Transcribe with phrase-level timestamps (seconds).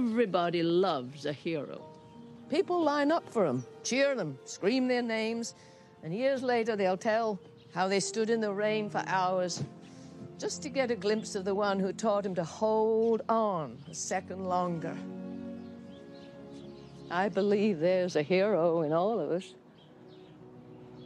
[0.00, 1.84] Everybody loves a hero.
[2.48, 5.54] People line up for them, cheer them, scream their names,
[6.02, 7.38] and years later they'll tell
[7.74, 9.62] how they stood in the rain for hours
[10.38, 13.94] just to get a glimpse of the one who taught him to hold on a
[13.94, 14.96] second longer.
[17.10, 19.54] I believe there's a hero in all of us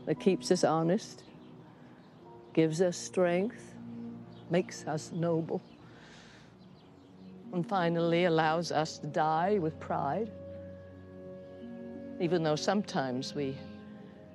[0.06, 1.24] that keeps us honest,
[2.52, 3.74] gives us strength,
[4.50, 5.60] makes us noble,
[7.54, 10.30] and finally allows us to die with pride.
[12.20, 13.56] Even though sometimes we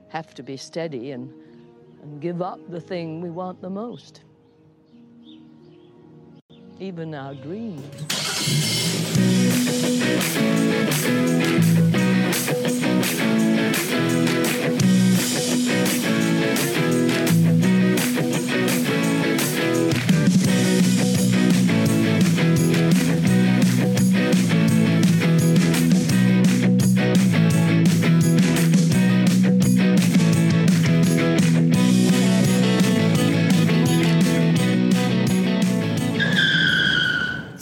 [0.08, 1.32] have to be steady and,
[2.02, 4.24] and give up the thing we want the most
[6.80, 7.84] even our dreams.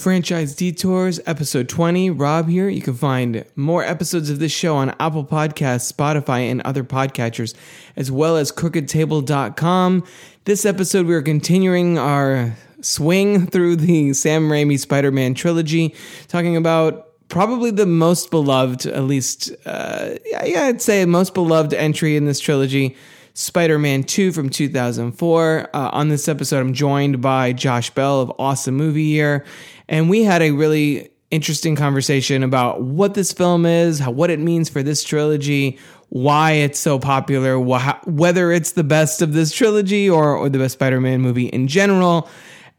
[0.08, 2.11] Franchise Detours, episode 20.
[2.11, 2.69] Rob here.
[2.69, 7.53] You can find more episodes of this show on Apple Podcasts, Spotify, and other podcatchers,
[7.97, 10.05] as well as crookedtable.com.
[10.45, 15.94] This episode, we are continuing our swing through the Sam Raimi Spider Man trilogy,
[16.30, 22.16] talking about probably the most beloved, at least, uh, yeah, I'd say most beloved entry
[22.16, 22.95] in this trilogy.
[23.33, 25.69] Spider Man 2 from 2004.
[25.72, 29.45] Uh, on this episode, I'm joined by Josh Bell of Awesome Movie Year.
[29.88, 34.40] And we had a really interesting conversation about what this film is, how, what it
[34.40, 35.78] means for this trilogy,
[36.10, 40.58] why it's so popular, wh- whether it's the best of this trilogy or, or the
[40.58, 42.30] best Spider Man movie in general.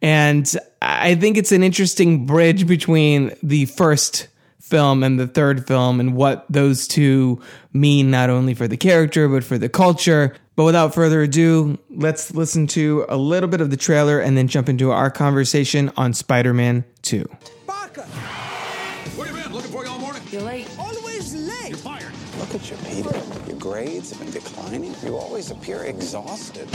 [0.00, 4.28] And I think it's an interesting bridge between the first
[4.60, 7.40] film and the third film and what those two
[7.72, 10.34] mean not only for the character but for the culture.
[10.58, 14.48] But without further ado, let's listen to a little bit of the trailer and then
[14.48, 17.24] jump into our conversation on Spider Man 2.
[17.68, 18.02] Parker!
[18.02, 19.52] Where you been?
[19.52, 20.20] Looking for you all morning.
[20.32, 20.68] You're late.
[20.76, 21.68] Always late!
[21.68, 22.12] You're fired.
[22.40, 23.22] Look at you, Peter.
[23.46, 24.96] Your grades have been declining.
[25.04, 26.68] You always appear exhausted.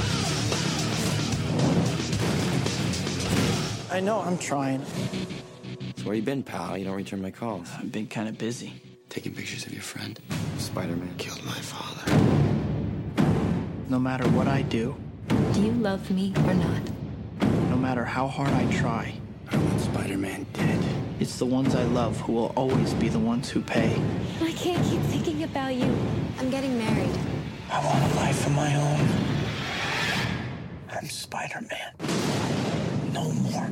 [3.92, 4.86] I know, I'm trying.
[5.98, 6.78] So where you been, pal?
[6.78, 7.68] You don't return my calls.
[7.78, 8.82] I've been kind of busy.
[9.10, 10.18] Taking pictures of your friend.
[10.58, 12.63] Spider-Man killed my father.
[13.94, 14.96] No matter what I do,
[15.54, 16.82] Do you love me or not?
[17.70, 19.14] no matter how hard I try,
[19.52, 20.84] I want Spider-Man dead.
[21.20, 24.02] it's the ones I love who will always be the ones who pay.
[24.42, 25.96] I can't keep thinking about you.
[26.40, 27.16] I'm getting married.
[27.70, 29.08] I want a life of my own.
[30.90, 31.94] I'm Spider-Man.
[33.14, 33.70] No more.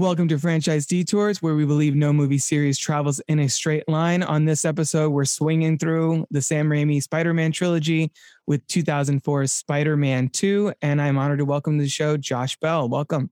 [0.00, 4.22] Welcome to Franchise Detours, where we believe no movie series travels in a straight line.
[4.22, 8.10] On this episode, we're swinging through the Sam Raimi Spider Man trilogy
[8.46, 10.72] with 2004's Spider Man 2.
[10.80, 12.88] And I'm honored to welcome to the show Josh Bell.
[12.88, 13.30] Welcome.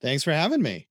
[0.00, 0.86] Thanks for having me.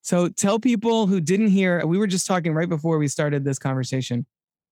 [0.00, 3.58] So tell people who didn't hear, we were just talking right before we started this
[3.58, 4.24] conversation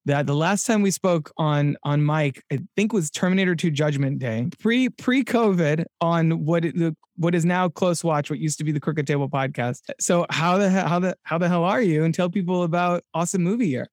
[0.07, 4.19] that the last time we spoke on on mic, I think was Terminator 2 Judgment
[4.19, 8.59] Day, pre pre COVID on what it, the what is now Close Watch, what used
[8.59, 9.81] to be the Crooked Table podcast.
[10.01, 12.05] So how the he- how the how the hell are you?
[12.05, 13.89] And tell people about Awesome Movie Year.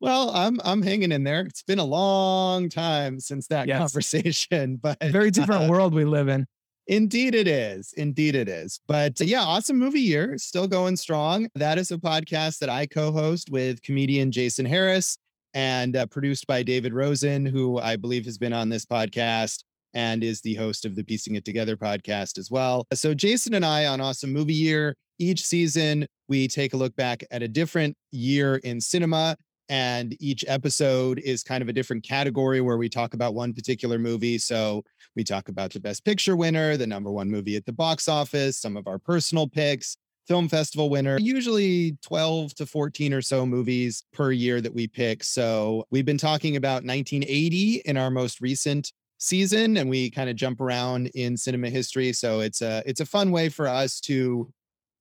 [0.00, 1.40] Well, I'm I'm hanging in there.
[1.42, 3.78] It's been a long time since that Yes.
[3.78, 6.46] conversation, but Very different uh, world we live in.
[6.86, 7.94] Indeed, it is.
[7.96, 8.78] Indeed, it is.
[8.86, 11.48] But uh, yeah, awesome movie year, still going strong.
[11.54, 15.16] That is a podcast that I co-host with comedian Jason Harris
[15.54, 19.62] and uh, produced by David Rosen, who I believe has been on this podcast
[19.94, 22.84] and is the host of the Piecing It Together podcast as well.
[22.92, 27.22] So Jason and I on Awesome Movie Year, each season we take a look back
[27.30, 29.36] at a different year in cinema
[29.68, 33.98] and each episode is kind of a different category where we talk about one particular
[33.98, 34.36] movie.
[34.36, 34.82] So
[35.16, 38.58] we talk about the best picture winner, the number one movie at the box office,
[38.58, 44.04] some of our personal picks, film festival winner, usually 12 to 14 or so movies
[44.12, 45.22] per year that we pick.
[45.22, 50.36] So we've been talking about 1980 in our most recent season and we kind of
[50.36, 52.12] jump around in cinema history.
[52.12, 54.52] So it's a it's a fun way for us to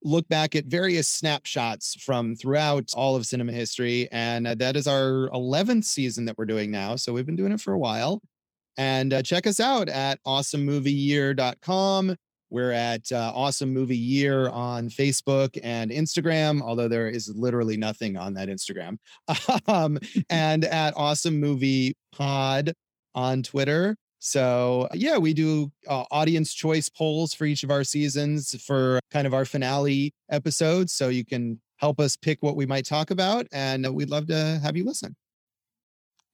[0.04, 4.10] look back at various snapshots from throughout all of cinema history.
[4.12, 6.96] And uh, that is our 11th season that we're doing now.
[6.98, 8.22] So we've been doing it for a while.
[8.78, 12.16] And uh, check us out at awesomemovieyear.com.
[12.53, 18.15] We're at uh, Awesome Movie Year on Facebook and Instagram, although there is literally nothing
[18.15, 19.00] on that Instagram.
[19.67, 19.97] um,
[20.29, 22.71] and at Awesome Movie Pod
[23.15, 23.95] on Twitter.
[24.19, 29.25] So, yeah, we do uh, audience choice polls for each of our seasons for kind
[29.25, 30.94] of our finale episodes.
[30.94, 33.47] So you can help us pick what we might talk about.
[33.51, 35.15] And we'd love to have you listen.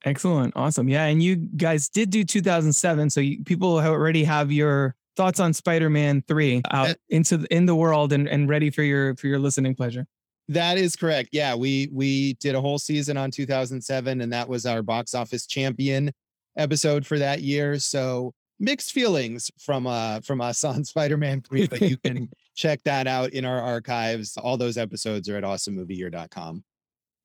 [0.03, 0.51] Excellent.
[0.57, 0.89] Awesome.
[0.89, 1.05] Yeah.
[1.05, 3.09] And you guys did do 2007.
[3.09, 7.75] So you, people already have your thoughts on Spider-Man 3 out into the, in the
[7.75, 10.07] world and, and ready for your for your listening pleasure.
[10.47, 11.29] That is correct.
[11.33, 15.45] Yeah, we we did a whole season on 2007 and that was our box office
[15.45, 16.13] champion
[16.57, 17.79] episode for that year.
[17.79, 23.05] So mixed feelings from uh from us on Spider-Man 3, but you can check that
[23.05, 24.37] out in our archives.
[24.37, 26.63] All those episodes are at awesomemovieyear.com.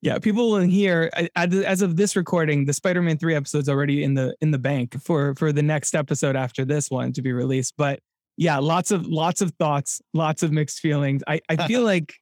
[0.05, 4.37] Yeah, people in here as of this recording, the Spider-Man 3 episode's already in the
[4.43, 7.73] in the bank for for the next episode after this one to be released.
[7.79, 8.01] But
[8.37, 11.23] yeah, lots of lots of thoughts, lots of mixed feelings.
[11.27, 12.13] I I feel like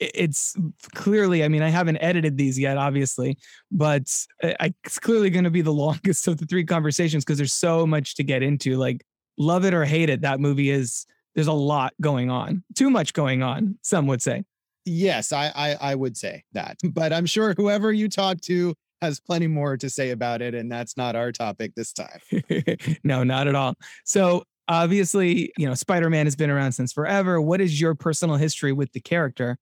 [0.00, 0.56] it's
[0.96, 3.38] clearly i mean i haven't edited these yet obviously
[3.70, 4.02] but
[4.42, 8.16] it's clearly going to be the longest of the three conversations because there's so much
[8.16, 9.06] to get into like
[9.38, 11.06] love it or hate it that movie is
[11.36, 14.42] there's a lot going on too much going on some would say
[14.84, 19.20] Yes, I, I I would say that, but I'm sure whoever you talk to has
[19.20, 22.20] plenty more to say about it, and that's not our topic this time.
[23.04, 23.74] no, not at all.
[24.04, 27.40] So obviously, you know, Spider-Man has been around since forever.
[27.40, 29.58] What is your personal history with the character?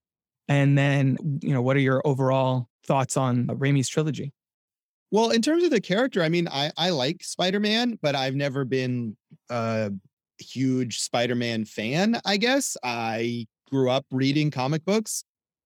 [0.47, 4.33] And then, you know, what are your overall thoughts on uh, Raimi's trilogy?
[5.11, 8.65] Well, in terms of the character, I mean, I I like Spider-Man, but I've never
[8.65, 9.15] been
[9.49, 9.91] a
[10.39, 12.75] huge Spider-Man fan, I guess.
[12.83, 15.23] I grew up reading comic books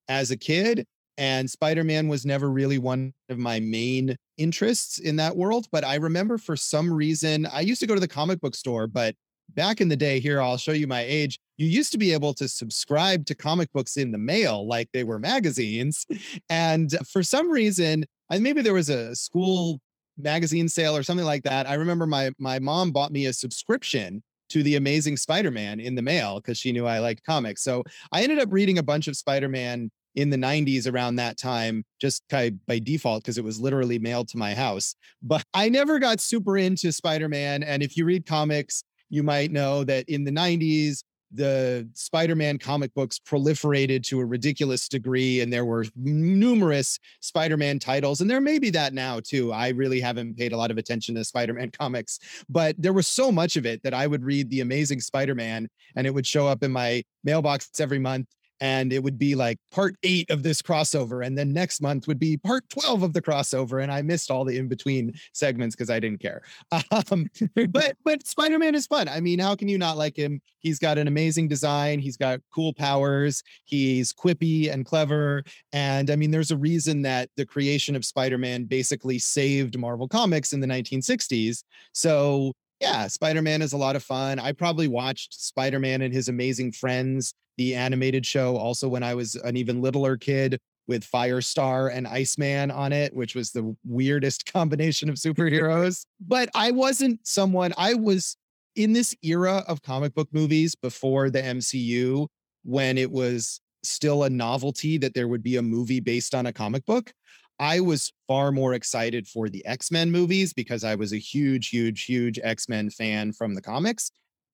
[0.08, 0.86] as a kid
[1.18, 5.96] and spider-man was never really one of my main interests in that world but i
[5.96, 9.14] remember for some reason i used to go to the comic book store but
[9.56, 12.34] back in the day here i'll show you my age you used to be able
[12.34, 16.06] to subscribe to comic books in the mail like they were magazines
[16.50, 19.82] and for some reason and maybe there was a school
[20.18, 24.24] magazine sale or something like that i remember my my mom bought me a subscription
[24.50, 27.64] to the Amazing Spider-Man in the mail because she knew I liked comics.
[27.64, 31.86] So I ended up reading a bunch of Spider-Man in the 90s around that time
[32.02, 34.96] just by, by default because it was literally mailed to my house.
[35.22, 39.84] But I never got super into Spider-Man and if you read comics, you might know
[39.84, 45.66] that in the 90s the Spider-Man comic books proliferated to a ridiculous degree and there
[45.66, 49.52] were numerous Spider-Man titles and there may be that now too.
[49.52, 52.20] I really haven't paid a lot of attention to Spider-Man comics,
[52.50, 56.08] but there was so much of it that I would read The Amazing Spider-Man and
[56.08, 58.28] it would show up in my mailbox every month
[58.60, 62.20] and it would be like part eight of this crossover and then next month would
[62.20, 66.00] be part 12 of the crossover and i missed all the in-between segments because i
[66.00, 66.42] didn't care.
[67.12, 67.30] Um,
[67.72, 69.08] but but spider-man is fun.
[69.08, 70.42] I mean how can you not like him?
[70.60, 76.16] He's got an amazing design he's got cool powers he's quippy and clever and i
[76.16, 80.68] mean there's a reason that the creation of spider-man basically saved marvel comics in the
[80.68, 81.64] 1960s
[81.94, 84.40] so yeah, Spider Man is a lot of fun.
[84.40, 89.16] I probably watched Spider Man and his amazing friends the animated show also when I
[89.16, 94.46] was an even littler kid with Firestar and Iceman on it, which was the weirdest
[94.54, 96.06] combination of superheroes.
[96.20, 98.38] but I wasn't someone, I was
[98.76, 102.28] in this era of comic book movies before the MCU
[102.64, 106.54] when it was still a novelty that there would be a movie based on a
[106.54, 107.12] comic book.
[107.60, 111.70] I was far more excited for the X Men movies because I was a huge,
[111.70, 114.12] huge, huge X Men fan from the comics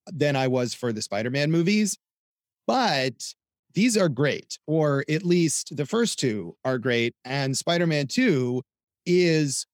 [0.08, 1.98] than I was for the Spider Man movies
[2.68, 3.14] but
[3.74, 7.16] these are great, or at least the first two are great.
[7.26, 8.62] And Spider Man 2
[9.06, 9.66] is,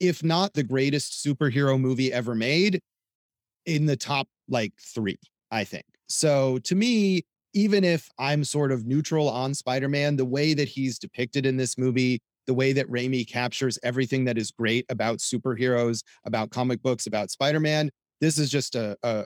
[0.00, 2.80] if not the greatest superhero movie ever made,
[3.66, 5.18] in the top like three,
[5.50, 5.84] I think.
[6.08, 7.22] So to me,
[7.54, 11.56] even if I'm sort of neutral on Spider Man, the way that he's depicted in
[11.56, 16.82] this movie, the way that Raimi captures everything that is great about superheroes, about comic
[16.82, 17.90] books, about Spider Man,
[18.20, 19.24] this is just a, a,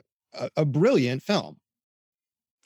[0.55, 1.57] a brilliant film.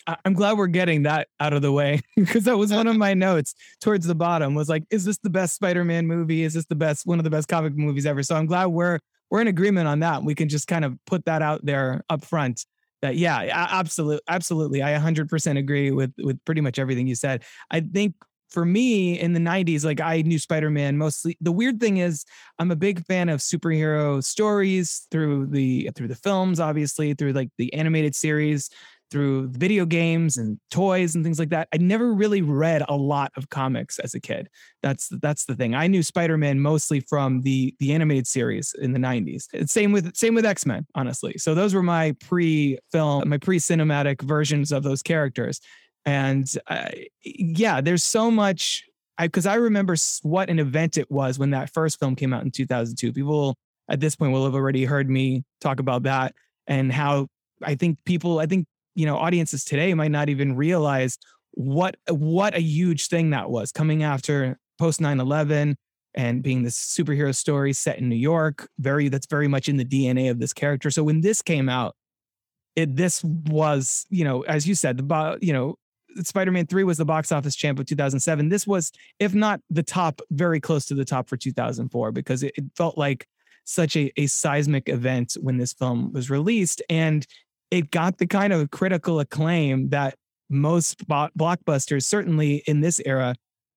[0.08, 3.14] I'm glad we're getting that out of the way because that was one of my
[3.14, 6.44] notes towards the bottom was like, is this the best Spider-Man movie?
[6.44, 8.24] Is this the best one of the best comic movies ever?
[8.24, 10.24] So I'm glad we're we're in agreement on that.
[10.24, 12.66] We can just kind of put that out there up front.
[13.02, 14.84] That yeah, absolutely, absolutely.
[14.84, 17.44] I 100% agree with with pretty much everything you said.
[17.72, 18.16] I think
[18.54, 22.24] for me in the 90s like i knew spider-man mostly the weird thing is
[22.60, 27.50] i'm a big fan of superhero stories through the through the films obviously through like
[27.58, 28.70] the animated series
[29.13, 31.67] through video games and toys and things like that.
[31.72, 34.50] I never really read a lot of comics as a kid.
[34.82, 35.75] That's that's the thing.
[35.75, 39.46] I knew Spider-Man mostly from the the animated series in the 90s.
[39.53, 41.38] It's same with same with X-Men, honestly.
[41.38, 45.62] So those were my pre-film, my pre-cinematic versions of those characters.
[46.05, 46.89] And uh,
[47.24, 48.84] yeah, there's so much
[49.22, 52.50] because I remember what an event it was when that first film came out in
[52.50, 53.13] 2002.
[53.13, 53.55] People
[53.88, 56.34] at this point will have already heard me talk about that
[56.65, 57.27] and how
[57.62, 58.65] I think people, I think,
[58.96, 61.18] you know, audiences today might not even realize
[61.52, 65.76] what what a huge thing that was coming after post 9-11
[66.16, 68.70] and being this superhero story set in New York.
[68.80, 70.90] Very that's very much in the DNA of this character.
[70.92, 71.96] So when this came out,
[72.76, 75.78] it this was, you know, as you said, the you know,
[76.22, 78.50] Spider-Man 3 was the box office champ of 2007.
[78.50, 82.54] This was, if not the top, very close to the top for 2004 because it,
[82.56, 83.28] it felt like
[83.64, 86.82] such a, a seismic event when this film was released.
[86.90, 87.26] And
[87.74, 90.13] it got the kind of critical acclaim that
[90.48, 93.34] most blockbusters, certainly in this era,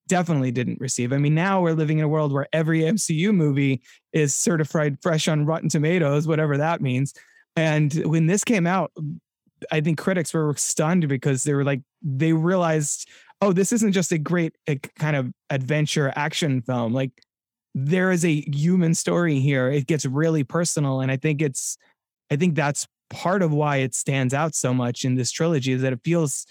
[0.06, 1.14] definitely didn't receive.
[1.14, 3.80] I mean, now we're living in a world where every MCU movie
[4.12, 7.14] is certified fresh on Rotten Tomatoes, whatever that means.
[7.56, 8.92] And when this came out,
[9.72, 13.08] I think critics were stunned because they were like, they realized,
[13.40, 16.92] oh, this isn't just a great a kind of adventure action film.
[16.92, 17.12] Like,
[17.74, 19.70] there is a human story here.
[19.70, 21.00] It gets really personal.
[21.00, 21.78] And I think it's,
[22.30, 25.82] I think that's part of why it stands out so much in this trilogy is
[25.82, 26.46] that it feels,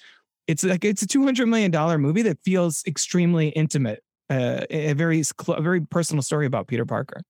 [0.47, 5.61] it's like it's a $200 million movie that feels extremely intimate, uh, a very, a
[5.61, 7.21] very personal story about Peter Parker.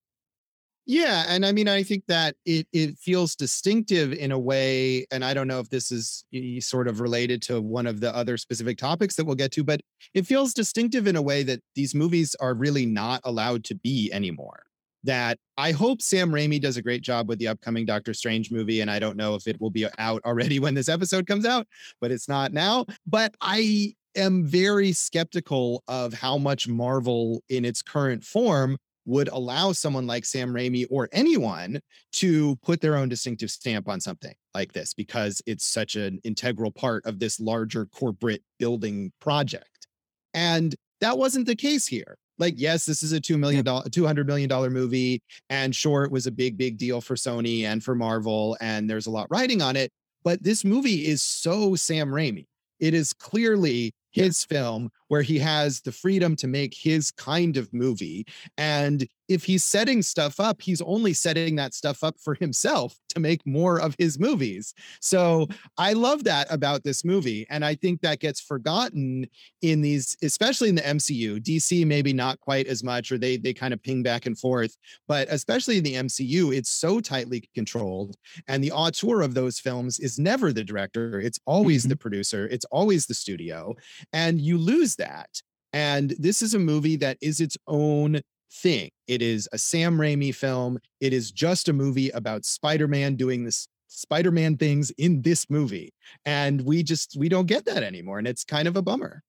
[0.88, 5.26] Yeah, and I mean, I think that it it feels distinctive in a way, and
[5.26, 6.24] I don't know if this is
[6.60, 9.82] sort of related to one of the other specific topics that we'll get to, but
[10.14, 14.12] it feels distinctive in a way that these movies are really not allowed to be
[14.14, 14.66] anymore.
[15.06, 18.82] That I hope Sam Raimi does a great job with the upcoming Doctor Strange movie,
[18.82, 21.68] and I don't know if it will be out already when this episode comes out,
[22.02, 22.86] but it's not now.
[23.06, 29.72] But I am very skeptical of how much Marvel in its current form would allow
[29.72, 31.80] someone like Sam Raimi or anyone
[32.14, 36.72] to put their own distinctive stamp on something like this because it's such an integral
[36.72, 39.88] part of this larger corporate building project.
[40.34, 42.18] And that wasn't the case here.
[42.38, 45.22] Like, yes, this is a $2 million, $200 million movie.
[45.50, 48.58] And sure, it was a big, big deal for Sony and for Marvel.
[48.62, 49.92] And there's a lot riding on it.
[50.24, 52.48] But this movie is so Sam Raimi.
[52.80, 57.74] It is clearly his film where he has the freedom to make his kind of
[57.74, 58.26] movie.
[58.58, 63.20] And if he's setting stuff up, he's only setting that stuff up for himself to
[63.20, 64.74] make more of his movies.
[65.00, 65.48] So
[65.78, 67.46] I love that about this movie.
[67.50, 69.28] And I think that gets forgotten
[69.62, 71.40] in these, especially in the MCU.
[71.40, 74.78] DC, maybe not quite as much, or they they kind of ping back and forth.
[75.08, 78.16] But especially in the MCU, it's so tightly controlled.
[78.48, 81.90] And the auteur of those films is never the director, it's always mm-hmm.
[81.90, 83.74] the producer, it's always the studio.
[84.14, 85.42] And you lose that.
[85.74, 88.22] And this is a movie that is its own
[88.52, 88.90] thing.
[89.08, 90.80] It is a Sam Raimi film.
[91.02, 95.94] It is just a movie about Spider-Man doing this Spider-Man things in this movie.
[96.26, 98.20] And we just we don't get that anymore.
[98.20, 99.22] And it's kind of a bummer.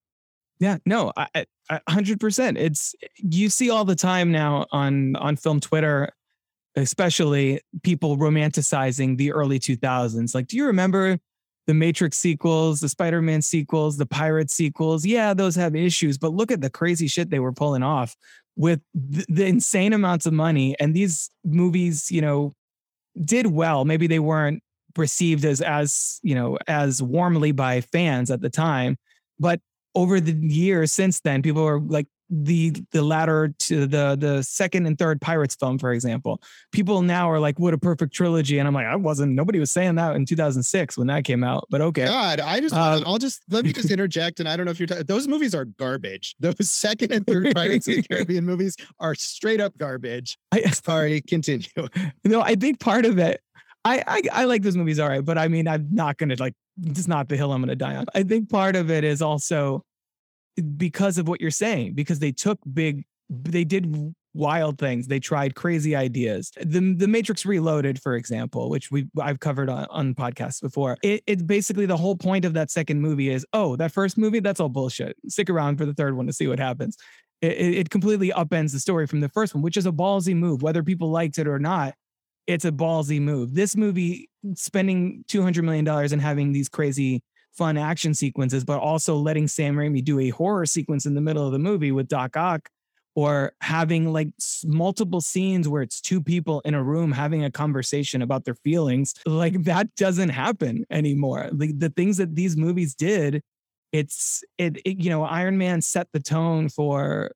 [0.59, 1.45] Yeah, no, I,
[1.89, 2.57] hundred percent.
[2.57, 6.11] It's you see all the time now on on film Twitter,
[6.77, 10.35] especially people romanticizing the early two thousands.
[10.35, 11.19] Like, do you remember
[11.67, 15.05] the Matrix sequels, the Spider Man sequels, the Pirate sequels.
[15.05, 18.17] Yeah, those have issues, but look at the crazy shit they were pulling off
[18.57, 18.81] with
[19.13, 20.77] th- the insane amounts of money.
[20.79, 22.53] And these movies, you know,
[23.25, 23.85] did well.
[23.85, 24.63] Maybe they weren't
[24.97, 28.97] received as as you know as warmly by fans at the time,
[29.39, 29.61] but
[29.95, 34.87] over the years since then, people are like the the latter to the the second
[34.87, 36.41] and third Pirates film, for example.
[36.73, 39.33] People now are like, "What a perfect trilogy!" And I'm like, I wasn't.
[39.33, 41.67] Nobody was saying that in 2006 when that came out.
[41.71, 44.41] But okay, God, I just uh, I'll just let me just interject.
[44.41, 46.35] And I don't know if you're t- those movies are garbage.
[46.41, 50.39] Those second and third Pirates of the Caribbean movies are straight up garbage.
[50.53, 51.69] I, Sorry, continue.
[52.25, 53.41] No, I think part of it.
[53.85, 56.55] I, I, I like those movies all right, but I mean, I'm not gonna like.
[56.83, 58.07] It's not the hill I'm gonna die on.
[58.15, 59.85] I think part of it is also
[60.77, 65.07] because of what you're saying, because they took big, they did wild things.
[65.07, 66.53] They tried crazy ideas.
[66.61, 70.99] The the Matrix Reloaded, for example, which we I've covered on, on podcasts before.
[71.03, 74.41] It, it's basically the whole point of that second movie is, oh, that first movie,
[74.41, 75.17] that's all bullshit.
[75.29, 76.97] Stick around for the third one to see what happens.
[77.43, 80.63] It, it completely upends the story from the first one, which is a ballsy move,
[80.63, 81.95] whether people liked it or not.
[82.47, 83.55] It's a ballsy move.
[83.55, 87.23] This movie, spending two hundred million dollars and having these crazy
[87.57, 91.47] fun action sequences, but also letting Sam Raimi do a horror sequence in the middle
[91.47, 92.69] of the movie with Doc Ock,
[93.15, 94.29] or having like
[94.65, 99.15] multiple scenes where it's two people in a room having a conversation about their feelings.
[99.25, 101.49] Like that doesn't happen anymore.
[101.53, 103.43] Like the things that these movies did,
[103.91, 107.33] it's it, it you know, Iron Man set the tone for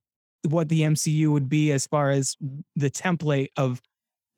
[0.49, 2.37] what the MCU would be as far as
[2.77, 3.81] the template of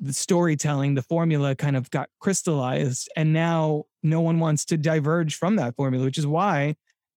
[0.00, 3.08] the storytelling, the formula kind of got crystallized.
[3.16, 6.74] And now no one wants to diverge from that formula, which is why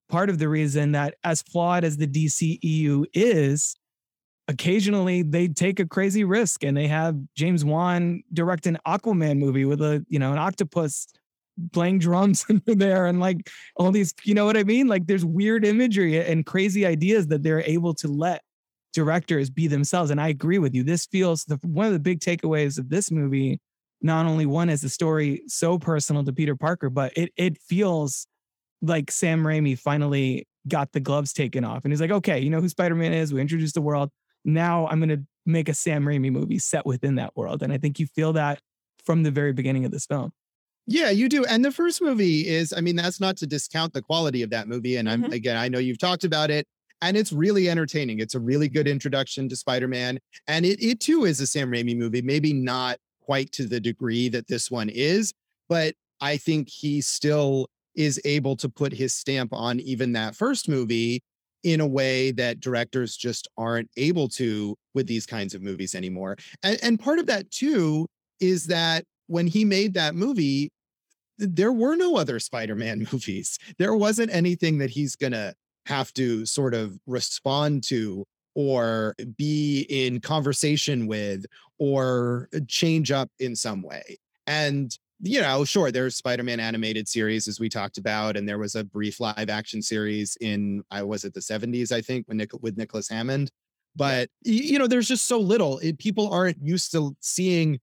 [0.09, 3.75] part of the reason that as flawed as the DCEU is,
[4.49, 9.65] occasionally they take a crazy risk and they have James Wan direct an Aquaman movie
[9.65, 11.07] with a, you know, an octopus
[11.73, 14.89] playing drums under there and like all these, you know what I mean?
[14.89, 18.43] Like there's weird imagery and crazy ideas that they're able to let
[18.93, 20.11] directors be themselves.
[20.11, 20.83] And I agree with you.
[20.83, 23.61] This feels the one of the big takeaways of this movie.
[24.03, 28.27] Not only one is the story so personal to Peter Parker, but it it feels
[28.83, 31.85] like Sam Raimi finally got the gloves taken off.
[31.85, 33.33] And he's like, okay, you know who Spider-Man is.
[33.33, 34.11] We introduced the world.
[34.45, 37.63] Now I'm gonna make a Sam Raimi movie set within that world.
[37.63, 38.61] And I think you feel that
[39.05, 40.33] from the very beginning of this film.
[40.87, 41.45] Yeah, you do.
[41.45, 44.67] And the first movie is, I mean, that's not to discount the quality of that
[44.69, 44.97] movie.
[44.97, 45.33] And I'm, Mhm.
[45.33, 46.67] again, I know you've talked about it
[47.01, 48.19] and it's really entertaining.
[48.19, 50.19] It's a really good introduction to Spider Man.
[50.49, 52.99] And it, it too is a Sam Raimi movie, maybe not
[53.33, 55.33] quite to the degree that this one is,
[55.67, 60.69] but I think he still is able to put his stamp on even that first
[60.69, 61.23] movie
[61.65, 66.37] in a way that directors just aren't able to with these kinds of movies anymore.
[66.63, 68.07] And, and part of that too
[68.39, 70.69] is that when he made that movie,
[71.39, 73.59] there were no other Spider-Man movies.
[73.79, 75.55] There wasn't anything that he's gonna
[75.87, 81.47] have to sort of respond to or be in conversation with
[81.83, 84.17] or uh, change up in some way.
[84.47, 88.77] And you know, sure, there's Spider-Man animated series as we talked about, and there was
[88.77, 92.51] a brief live action series in I was it the 70s, I think, when Nick
[92.61, 93.51] with Nicholas Hammond.
[93.97, 95.79] But you know, there's just so little.
[95.79, 97.81] It, people aren't used to seeing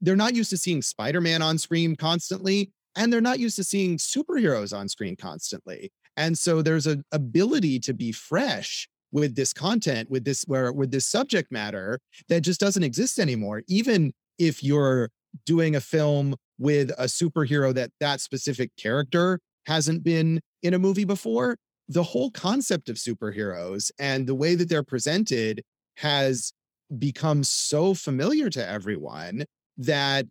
[0.00, 3.96] they're not used to seeing Spider-Man on screen constantly, and they're not used to seeing
[3.96, 5.92] superheroes on screen constantly.
[6.16, 10.90] And so there's an ability to be fresh with this content, with this where with
[10.90, 13.62] this subject matter that just doesn't exist anymore.
[13.66, 15.08] Even if you're
[15.46, 21.06] doing a film with a superhero that that specific character hasn't been in a movie
[21.06, 21.56] before,
[21.88, 25.62] the whole concept of superheroes and the way that they're presented
[25.96, 26.52] has
[26.98, 29.46] become so familiar to everyone
[29.78, 30.26] that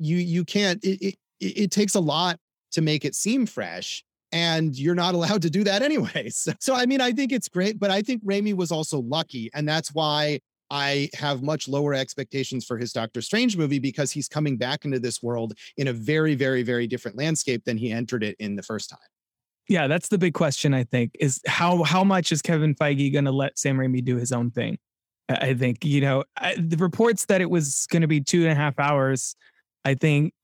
[0.00, 2.36] you you can't it, it it takes a lot
[2.72, 6.48] to make it seem fresh and you're not allowed to do that anyways.
[6.60, 9.68] So I mean I think it's great but I think Raimi was also lucky and
[9.68, 10.40] that's why
[10.70, 14.98] I have much lower expectations for his Doctor Strange movie because he's coming back into
[14.98, 18.62] this world in a very very very different landscape than he entered it in the
[18.62, 18.98] first time.
[19.68, 20.74] Yeah, that's the big question.
[20.74, 24.16] I think is how how much is Kevin Feige going to let Sam Raimi do
[24.16, 24.78] his own thing?
[25.28, 28.52] I think you know I, the reports that it was going to be two and
[28.52, 29.36] a half hours.
[29.84, 30.34] I think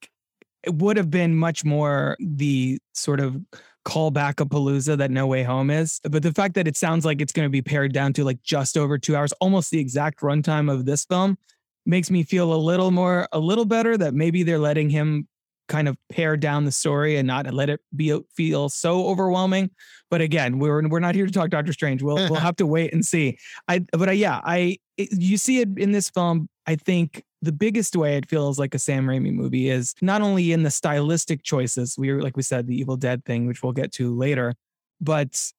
[0.62, 3.36] it would have been much more the sort of
[3.84, 6.00] callback of Palooza that No Way Home is.
[6.04, 8.42] But the fact that it sounds like it's going to be pared down to like
[8.42, 11.38] just over two hours, almost the exact runtime of this film,
[11.86, 15.26] makes me feel a little more, a little better that maybe they're letting him
[15.68, 19.70] kind of pare down the story and not let it be feel so overwhelming.
[20.10, 22.02] But again, we're we're not here to talk Doctor Strange.
[22.02, 23.38] We'll we'll have to wait and see.
[23.68, 26.48] I but I, yeah, I it, you see it in this film.
[26.66, 30.52] I think the biggest way it feels like a Sam Raimi movie is not only
[30.52, 31.96] in the stylistic choices.
[31.96, 34.54] We are like we said the Evil Dead thing, which we'll get to later,
[35.00, 35.52] but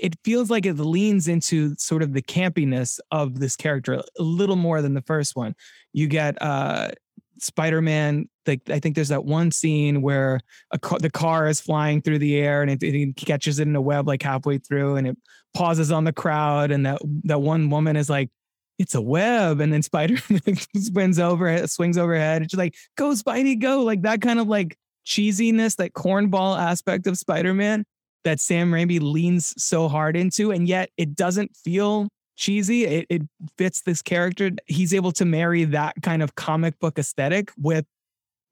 [0.00, 4.56] it feels like it leans into sort of the campiness of this character a little
[4.56, 5.54] more than the first one.
[5.92, 6.90] You get uh
[7.38, 8.28] Spider-Man.
[8.46, 12.20] Like I think there's that one scene where a car, the car is flying through
[12.20, 15.16] the air and it, it catches it in a web like halfway through, and it
[15.54, 18.30] pauses on the crowd, and that that one woman is like,
[18.78, 22.42] "It's a web," and then Spider-Man spins over, uh, swings overhead.
[22.42, 27.06] It's just like, "Go Spidey, go!" Like that kind of like cheesiness, that cornball aspect
[27.06, 27.84] of Spider-Man
[28.24, 32.84] that Sam Raimi leans so hard into, and yet it doesn't feel cheesy.
[32.84, 33.22] It, it
[33.56, 34.50] fits this character.
[34.66, 37.86] He's able to marry that kind of comic book aesthetic with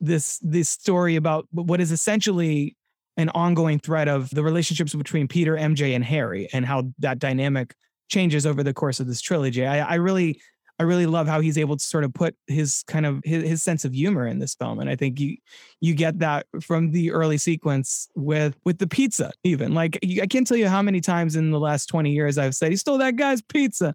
[0.00, 2.76] this this story about what is essentially
[3.16, 7.74] an ongoing thread of the relationships between Peter, MJ, and Harry, and how that dynamic
[8.08, 9.66] changes over the course of this trilogy.
[9.66, 10.40] I, I really,
[10.78, 13.62] I really love how he's able to sort of put his kind of his, his
[13.62, 15.36] sense of humor in this film, and I think you
[15.80, 19.32] you get that from the early sequence with with the pizza.
[19.44, 22.56] Even like I can't tell you how many times in the last twenty years I've
[22.56, 23.94] said he stole that guy's pizza.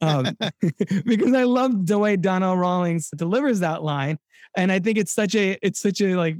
[0.00, 0.36] Um,
[1.04, 4.18] because I love the way Donnell Rawlings delivers that line,
[4.56, 6.36] and I think it's such a it's such a like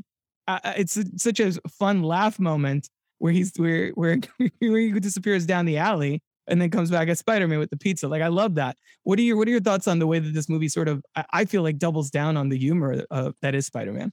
[0.46, 4.18] uh, it's such a fun laugh moment where he's where where
[4.60, 8.08] he disappears down the alley and then comes back as Spider-Man with the pizza.
[8.08, 8.76] Like I love that.
[9.04, 11.02] What are your what are your thoughts on the way that this movie sort of
[11.32, 13.04] I, feel like doubles down on the humor
[13.42, 14.12] that is Spider-Man?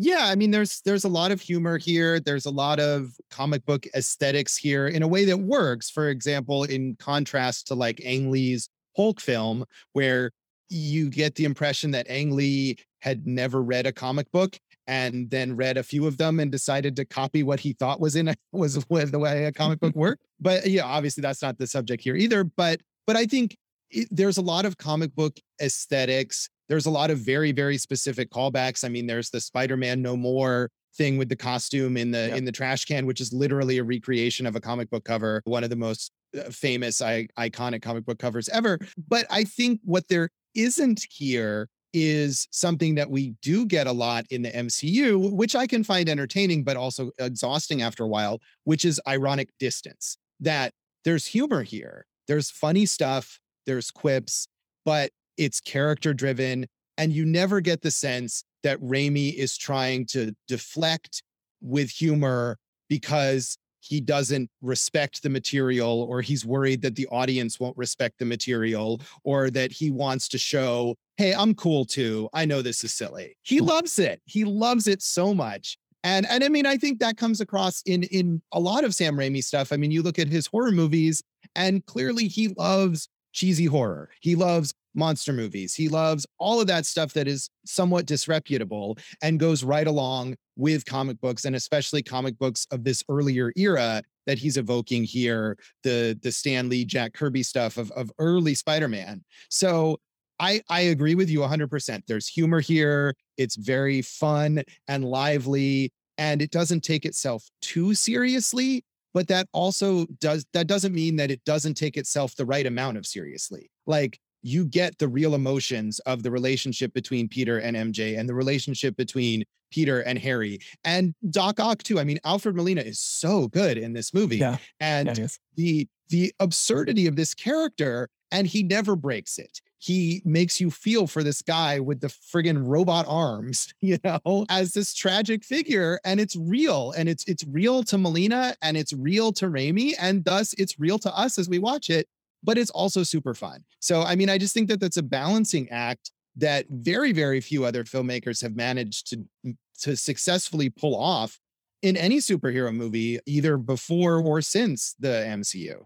[0.00, 2.20] Yeah, I mean, there's there's a lot of humor here.
[2.20, 5.90] There's a lot of comic book aesthetics here in a way that works.
[5.90, 9.64] For example, in contrast to like Ang Lee's Hulk film,
[9.94, 10.30] where
[10.68, 15.56] you get the impression that Ang Lee had never read a comic book and then
[15.56, 18.34] read a few of them and decided to copy what he thought was in a,
[18.52, 20.27] was the way a comic book worked.
[20.40, 22.44] But yeah, obviously that's not the subject here either.
[22.44, 23.56] But but I think
[23.90, 26.48] it, there's a lot of comic book aesthetics.
[26.68, 28.84] There's a lot of very, very specific callbacks.
[28.84, 32.52] I mean, there's the Spider-Man No More thing with the costume in the in the
[32.52, 35.76] trash can, which is literally a recreation of a comic book cover, one of the
[35.76, 38.78] most uh, famous, I, iconic comic book covers ever.
[39.08, 44.26] But I think what there isn't here is something that we do get a lot
[44.30, 48.84] in the MCU, which I can find entertaining, but also exhausting after a while, which
[48.84, 50.18] is ironic distance.
[50.40, 50.72] That
[51.04, 54.48] there's humor here, there's funny stuff, there's quips,
[54.84, 56.66] but it's character driven.
[56.96, 61.22] And you never get the sense that Raimi is trying to deflect
[61.60, 67.76] with humor because he doesn't respect the material or he's worried that the audience won't
[67.76, 72.28] respect the material or that he wants to show hey i'm cool too.
[72.32, 73.36] I know this is silly.
[73.42, 73.66] He mm.
[73.66, 74.20] loves it.
[74.24, 78.02] He loves it so much and and i mean i think that comes across in
[78.04, 81.22] in a lot of sam raimi stuff i mean you look at his horror movies
[81.54, 85.74] and clearly he loves cheesy horror he loves monster movies.
[85.74, 90.84] He loves all of that stuff that is somewhat disreputable and goes right along with
[90.84, 96.18] comic books and especially comic books of this earlier era that he's evoking here, the
[96.22, 99.24] the Stan Lee, Jack Kirby stuff of, of early Spider-Man.
[99.48, 100.00] So
[100.40, 102.02] I, I agree with you 100%.
[102.06, 103.14] There's humor here.
[103.36, 108.84] It's very fun and lively, and it doesn't take itself too seriously.
[109.14, 112.98] But that also does that doesn't mean that it doesn't take itself the right amount
[112.98, 113.70] of seriously.
[113.86, 118.34] Like you get the real emotions of the relationship between Peter and MJ and the
[118.34, 121.98] relationship between Peter and Harry and Doc Ock too.
[121.98, 124.38] I mean, Alfred Molina is so good in this movie.
[124.38, 124.58] Yeah.
[124.80, 129.60] And Yeah, the the absurdity of this character, and he never breaks it.
[129.78, 134.72] He makes you feel for this guy with the friggin' robot arms, you know, as
[134.72, 136.00] this tragic figure.
[136.04, 136.92] And it's real.
[136.96, 139.94] And it's it's real to Molina and it's real to Raimi.
[140.00, 142.08] And thus it's real to us as we watch it
[142.42, 143.64] but it's also super fun.
[143.80, 147.64] So, I mean, I just think that that's a balancing act that very, very few
[147.64, 151.38] other filmmakers have managed to mm, to successfully pull off
[151.82, 155.84] in any superhero movie, either before or since the MCU.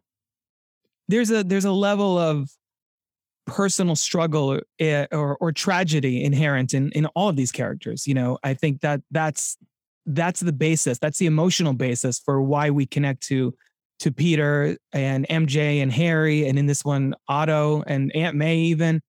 [1.09, 2.51] there's a there's a level of
[3.47, 8.39] personal struggle or, or or tragedy inherent in in all of these characters you know?
[8.43, 9.57] I think that that's
[10.07, 13.55] that's the basis that's the emotional basis for why we connect to
[14.01, 19.01] to peter and mj and harry and in this one otto and aunt may even.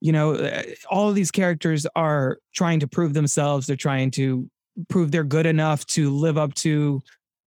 [0.00, 4.48] You know uh, all of these characters are trying to prove themselves they're trying to
[4.88, 7.02] prove they're good enough to live up to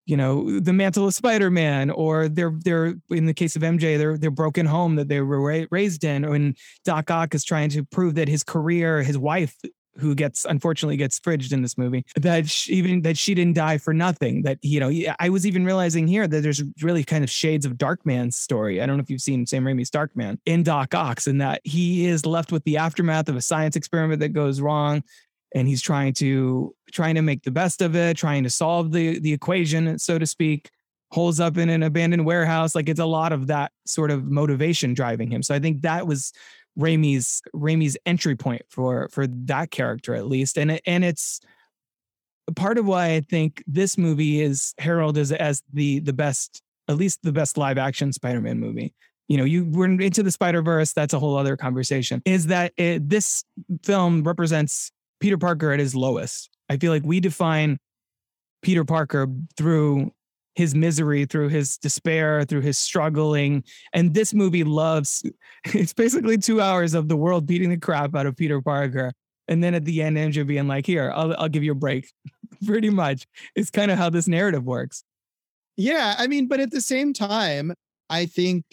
[0.09, 4.17] you know the mantle of spider-man or they're they're in the case of mj they're
[4.17, 7.85] they're broken home that they were ra- raised in when doc ock is trying to
[7.85, 9.55] prove that his career his wife
[9.99, 13.77] who gets unfortunately gets fridged in this movie that she, even that she didn't die
[13.77, 17.31] for nothing that you know i was even realizing here that there's really kind of
[17.31, 18.81] shades of darkman's story.
[18.81, 22.07] I don't know if you've seen sam raimi's darkman in doc ock's and that he
[22.07, 25.03] is left with the aftermath of a science experiment that goes wrong
[25.55, 29.19] and he's trying to trying to make the best of it trying to solve the
[29.19, 30.71] the equation so to speak
[31.11, 34.93] holes up in an abandoned warehouse like it's a lot of that sort of motivation
[34.95, 35.43] driving him.
[35.43, 36.33] So i think that was
[36.79, 40.57] Raimi's Raimi's entry point for for that character at least.
[40.57, 41.41] And it, and it's
[42.57, 46.97] part of why I think this movie is heralded as, as the the best at
[46.97, 48.95] least the best live action Spider-Man movie.
[49.27, 53.09] You know you we're into the spider-verse that's a whole other conversation is that it,
[53.09, 53.45] this
[53.83, 57.79] film represents peter parker at his lowest i feel like we define
[58.63, 59.27] peter parker
[59.57, 60.11] through
[60.55, 65.23] his misery through his despair through his struggling and this movie loves
[65.67, 69.13] it's basically two hours of the world beating the crap out of peter parker
[69.47, 72.11] and then at the end Andrew being like here i'll, I'll give you a break
[72.67, 75.05] pretty much it's kind of how this narrative works
[75.77, 77.73] Yeah, I mean, but at the same time,
[78.11, 78.65] I think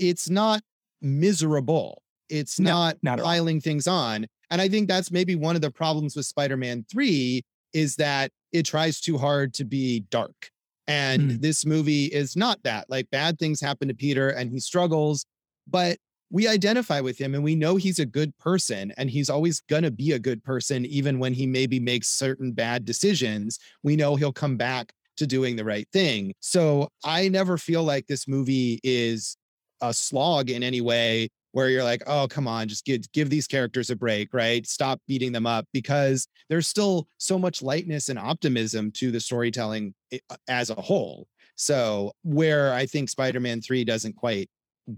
[0.00, 0.60] it's not
[1.00, 2.02] miserable.
[2.28, 3.26] It's No, not, not at all.
[3.26, 4.26] piling things on.
[4.52, 8.66] And I think that's maybe one of the problems with Spider-Man 3 is that it
[8.66, 10.50] tries too hard to be dark.
[10.86, 11.36] And Hmm.
[11.38, 12.90] this movie is not that.
[12.90, 15.24] Like bad things happen to Peter and he struggles,
[15.66, 15.96] but
[16.28, 19.84] we identify with him and we know he's a good person and he's always going
[19.84, 23.58] to be a good person even when he maybe makes certain bad decisions.
[23.82, 26.34] We know he'll come back to doing the right thing.
[26.40, 29.36] So I never feel like this movie is
[29.80, 33.46] a slog in any way where you're like, oh, come on, just give give these
[33.46, 34.66] characters a break, right?
[34.66, 39.94] Stop beating them up because there's still so much lightness and optimism to the storytelling
[40.12, 41.26] uh, as a whole.
[41.54, 44.48] So where I think Spider-Man 3 doesn't quite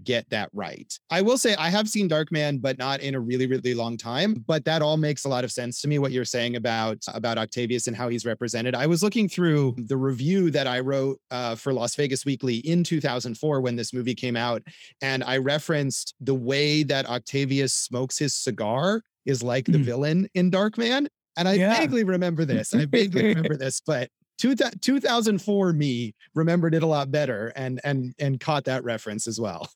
[0.03, 0.97] get that right.
[1.09, 4.43] I will say I have seen Darkman, but not in a really, really long time.
[4.47, 5.99] But that all makes a lot of sense to me.
[5.99, 8.75] What you're saying about about Octavius and how he's represented.
[8.75, 12.83] I was looking through the review that I wrote uh, for Las Vegas Weekly in
[12.83, 14.63] 2004 when this movie came out,
[15.01, 19.83] and I referenced the way that Octavius smokes his cigar is like the Mm.
[19.85, 21.07] villain in Darkman.
[21.37, 21.77] And I Yeah.
[21.77, 22.73] vaguely remember this.
[22.73, 28.13] I vaguely remember this, but two 2004 me remembered it a lot better and and
[28.19, 29.69] and caught that reference as well.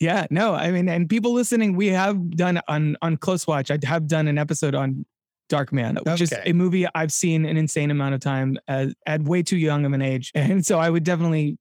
[0.00, 3.70] Yeah, no, I mean, and people listening, we have done on on Close Watch.
[3.70, 5.04] I have done an episode on
[5.48, 9.22] Dark Man, which is a movie I've seen an insane amount of time at, at
[9.22, 11.58] way too young of an age, and so I would definitely,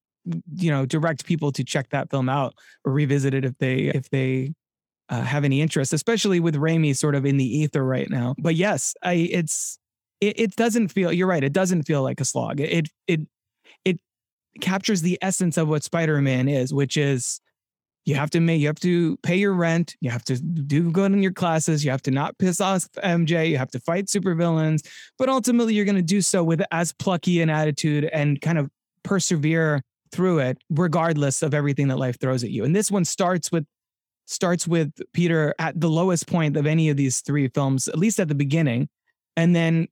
[0.55, 2.53] you know, direct people to check that film out
[2.85, 4.53] or revisit it if they if they
[5.09, 8.35] uh, have any interest, especially with Raimi sort of in the ether right now.
[8.37, 9.79] But yes, I it's
[10.21, 11.11] it, it doesn't feel.
[11.11, 11.43] You're right.
[11.43, 12.59] It doesn't feel like a slog.
[12.59, 13.21] It it
[13.85, 13.99] it,
[14.59, 17.39] captures the essence of what Spider-Man is, which is
[18.05, 21.11] you have to make you have to pay your rent you have to do good
[21.11, 24.87] in your classes you have to not piss off mj you have to fight supervillains
[25.19, 28.69] but ultimately you're going to do so with as plucky an attitude and kind of
[29.03, 33.51] persevere through it regardless of everything that life throws at you and this one starts
[33.51, 33.65] with
[34.25, 38.21] starts with peter at the lowest point of any of these three films at least
[38.21, 38.87] at the beginning
[39.35, 39.85] and then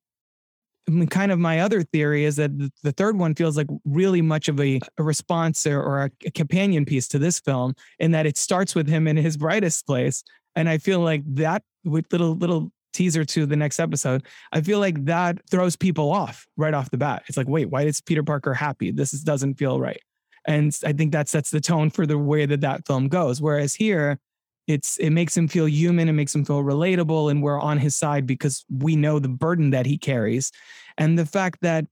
[1.09, 2.51] kind of my other theory is that
[2.83, 6.31] the- third one feels like really much of a, a response or, or a, a
[6.31, 10.23] companion piece to this film in that it starts with him in his brightest place.
[10.55, 14.79] And I feel like that with little little teaser to the next episode, I feel
[14.79, 17.23] like that throws people off right off the bat.
[17.27, 18.91] It's like, wait, why is Peter Parker happy?
[18.91, 20.01] This is, doesn't feel right.
[20.47, 23.41] And I think that sets the tone for the way that that film goes.
[23.41, 24.19] Whereas here,
[24.67, 27.95] it's it makes him feel human, it makes him feel relatable, and we're on his
[27.95, 30.51] side because we know the burden that he carries,
[30.97, 31.85] and the fact that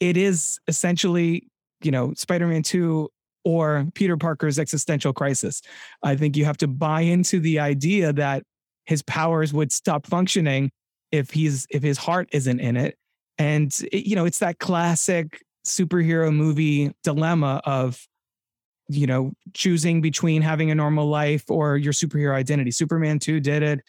[0.00, 1.48] it is essentially,
[1.82, 3.08] you know, Spider-Man 2
[3.44, 5.62] or Peter Parker's existential crisis.
[6.02, 8.42] I think you have to buy into the idea that
[8.84, 10.70] his powers would stop functioning
[11.10, 12.96] if he's if his heart isn't in it.
[13.38, 18.06] And it, you know, it's that classic superhero movie dilemma of
[18.94, 22.70] you know choosing between having a normal life or your superhero identity.
[22.70, 23.80] Superman 2 did it.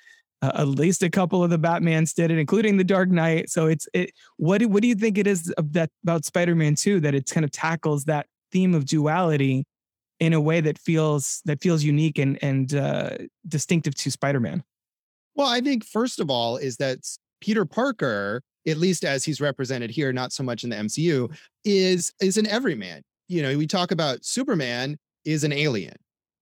[0.42, 3.50] Uh, at least a couple of the Batmans did it, including the Dark Knight.
[3.50, 4.12] So it's it.
[4.36, 7.46] What do, what do you think it is that about Spider-Man 2 that it kind
[7.46, 9.66] of tackles that theme of duality
[10.20, 13.12] in a way that feels that feels unique and and uh,
[13.48, 14.64] distinctive to Spider-Man?
[15.36, 17.00] Well, I think first of all is that
[17.40, 22.14] Peter Parker, at least as he's represented here, not so much in the MCU, is
[22.22, 23.02] is an everyman.
[23.28, 25.96] You know, we talk about Superman is an alien.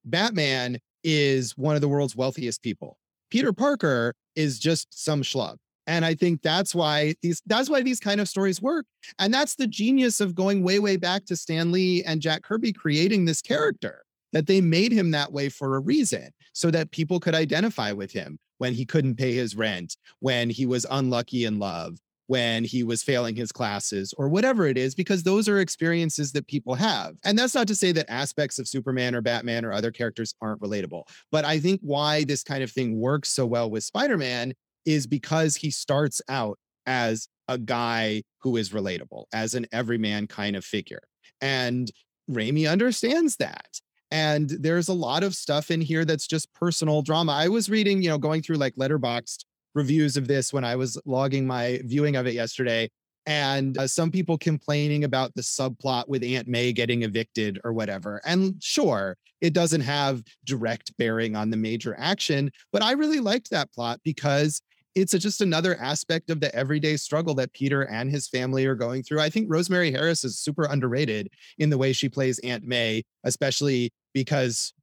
[0.06, 2.98] Batman is one of the world's wealthiest people.
[3.30, 5.58] Peter Parker is just some schlub.
[5.88, 8.86] And I think that's why these that's why these kind of stories work.
[9.20, 12.72] And that's the genius of going way, way back to Stan Lee and Jack Kirby
[12.72, 17.20] creating this character, that they made him that way for a reason, so that people
[17.20, 21.58] could identify with him when he couldn't pay his rent, when he was unlucky in
[21.58, 21.98] love,
[22.32, 26.48] when he was failing his classes, or whatever it is, because those are experiences that
[26.48, 27.18] people have.
[27.26, 30.62] And that's not to say that aspects of Superman or Batman or other characters aren't
[30.62, 31.04] relatable.
[31.30, 34.54] But I think why this kind of thing works so well with Spider Man
[34.86, 40.56] is because he starts out as a guy who is relatable, as an everyman kind
[40.56, 41.02] of figure.
[41.42, 41.92] And
[42.30, 43.82] Raimi understands that.
[44.10, 47.34] And there's a lot of stuff in here that's just personal drama.
[47.34, 51.00] I was reading, you know, going through like Letterboxd reviews of this when I was
[51.06, 52.90] logging my viewing of it yesterday.
[53.26, 58.20] And uh, some people complaining about the subplot with Aunt May getting evicted or whatever.
[58.26, 63.52] And sure, it doesn't have direct bearing on the major action, but I really liked
[63.52, 64.62] that plot because
[64.94, 68.76] it's a, just another aspect of the everyday struggle that Peter and his family are
[68.76, 69.22] going through.
[69.22, 71.30] I think Rosemary Harris is super underrated
[71.60, 74.74] in the way she plays Aunt May, especially because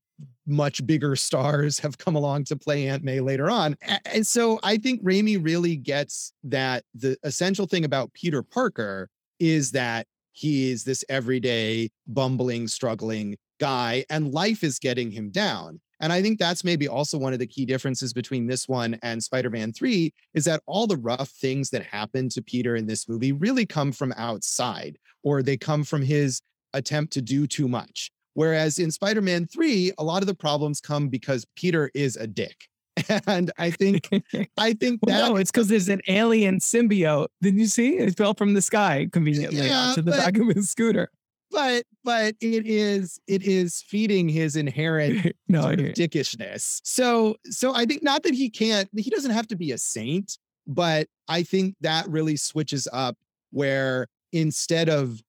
[0.46, 3.76] much bigger stars have come along to play Aunt May later on.
[4.07, 9.72] And so I think Raimi really gets that the essential thing about Peter Parker is
[9.72, 15.81] that he is this everyday bumbling, struggling guy, and life is getting him down.
[16.00, 19.22] And I think that's maybe also one of the key differences between this one and
[19.22, 23.09] Spider Man 3 is that all the rough things that happen to Peter in this
[23.09, 26.40] movie really come from outside, or they come from his
[26.72, 28.12] attempt to do too much.
[28.38, 32.29] Whereas in Spider Man 3, a lot of the problems come because Peter is a
[32.29, 32.68] dick.
[33.27, 34.09] And I think,
[34.57, 35.09] I think that.
[35.09, 37.27] Well, no, it's because there's an alien symbiote.
[37.42, 37.96] Did you see?
[37.98, 41.11] It fell from the sky conveniently Yeah, onto the but- back of his scooter.
[41.51, 46.81] but but it is it is feeding his inherent no, sort of dickishness.
[46.85, 50.38] So so I think not that he can't he doesn't have to be a saint,
[50.66, 53.16] but I think that really switches up
[53.51, 55.22] where instead of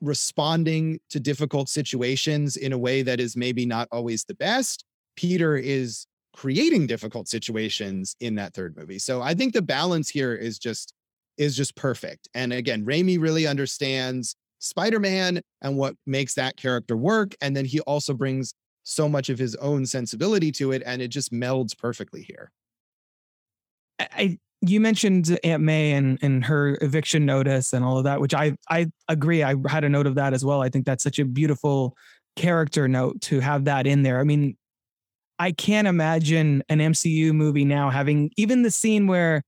[0.00, 4.84] responding to difficult situations in a way that is maybe not always the best.
[5.16, 8.98] Peter is creating difficult situations in that third movie.
[8.98, 10.94] So I think the balance here is just
[11.36, 12.28] is just perfect.
[12.34, 17.80] And again, Raimi really understands Spider-Man and what makes that character work and then he
[17.80, 22.22] also brings so much of his own sensibility to it and it just melds perfectly
[22.22, 22.50] here.
[23.98, 28.34] I you mentioned Aunt May and and her eviction notice and all of that, which
[28.34, 29.42] I I agree.
[29.42, 30.62] I had a note of that as well.
[30.62, 31.96] I think that's such a beautiful
[32.36, 34.20] character note to have that in there.
[34.20, 34.56] I mean,
[35.38, 39.42] I can't imagine an MCU movie now having even the scene where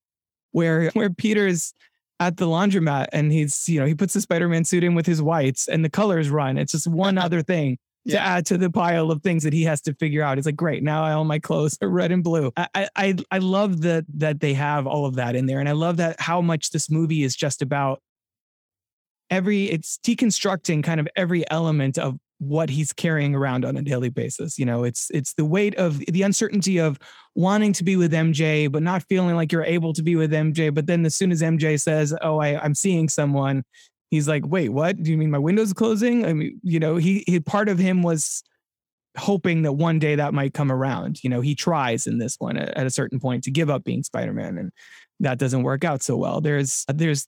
[0.53, 1.75] where where Peter's
[2.19, 5.21] at the laundromat and he's you know he puts the Spider-Man suit in with his
[5.21, 6.57] whites and the colors run.
[6.57, 8.37] It's just one other thing to yeah.
[8.37, 10.39] add to the pile of things that he has to figure out.
[10.39, 12.53] It's like, great, now all my clothes are red and blue.
[12.57, 15.61] I I I love that that they have all of that in there.
[15.61, 18.01] And I love that how much this movie is just about
[19.31, 24.09] every it's deconstructing kind of every element of what he's carrying around on a daily
[24.09, 24.59] basis.
[24.59, 26.99] You know, it's it's the weight of the uncertainty of
[27.37, 30.75] wanting to be with MJ, but not feeling like you're able to be with MJ.
[30.75, 33.63] But then as soon as MJ says, Oh, I, I'm seeing someone,
[34.13, 35.03] he's like, wait, what?
[35.03, 36.27] Do you mean my window's closing?
[36.27, 38.45] I mean, you know, he, he part of him was
[39.17, 41.25] hoping that one day that might come around.
[41.25, 43.85] You know, he tries in this one at, at a certain point to give up
[43.85, 44.71] being Spider-Man, and
[45.21, 46.43] that doesn't work out so well.
[46.43, 47.27] There's there's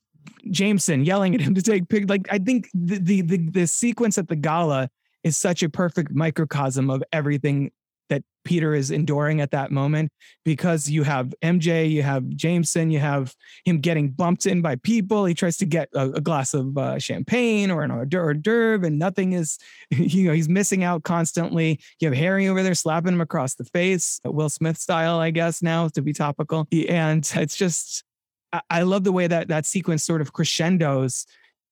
[0.50, 2.08] Jameson yelling at him to take pic.
[2.08, 4.90] Like I think the, the the the sequence at the gala
[5.22, 7.70] is such a perfect microcosm of everything
[8.08, 10.12] that Peter is enduring at that moment
[10.44, 15.24] because you have MJ, you have Jameson, you have him getting bumped in by people.
[15.24, 18.98] He tries to get a, a glass of uh, champagne or an hors d'oeuvre, and
[18.98, 19.58] nothing is,
[19.90, 21.80] you know, he's missing out constantly.
[22.00, 25.62] You have Harry over there slapping him across the face, Will Smith style, I guess,
[25.62, 26.66] now to be topical.
[26.88, 28.04] And it's just,
[28.52, 31.26] I, I love the way that that sequence sort of crescendos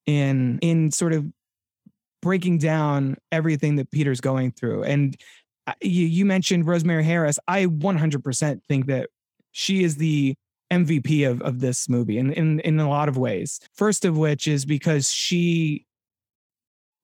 [0.07, 1.27] in in sort of
[2.23, 4.85] breaking down everything that Peter's going through.
[4.85, 5.16] And
[5.81, 7.38] you, you mentioned Rosemary Harris.
[7.46, 9.11] I 100% think that
[9.53, 10.35] she is the
[10.72, 13.61] MVP of, of this movie in, in, in a lot of ways.
[13.75, 15.87] First of which is because she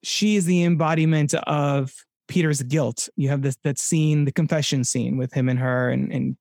[0.05, 1.92] she is the embodiment of
[2.29, 3.09] Peter's guilt.
[3.16, 6.37] You have this that scene, the confession scene with him and her and, and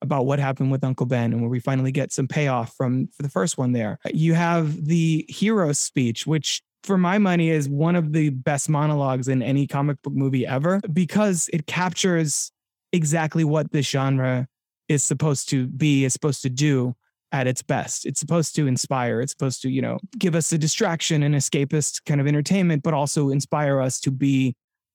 [0.00, 3.22] about what happened with Uncle Ben and where we finally get some payoff from for
[3.22, 3.98] the first one there.
[4.12, 9.28] You have the hero speech, which for my money is one of the best monologues
[9.28, 12.50] in any comic book movie ever because it captures
[12.92, 14.48] exactly what this genre
[14.88, 16.94] is supposed to be is supposed to do
[17.30, 18.04] at its best.
[18.04, 19.20] It's supposed to inspire.
[19.20, 22.94] It's supposed to you know give us a distraction and escapist kind of entertainment but
[22.94, 24.54] also inspire us to be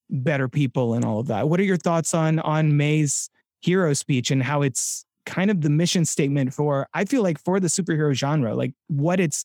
[0.10, 1.50] better people and all of that.
[1.50, 3.30] What are your thoughts on on may's
[3.62, 7.60] hero speech and how it's kind of the mission statement for i feel like for
[7.60, 8.54] the superhero genre?
[8.56, 9.44] Like what it's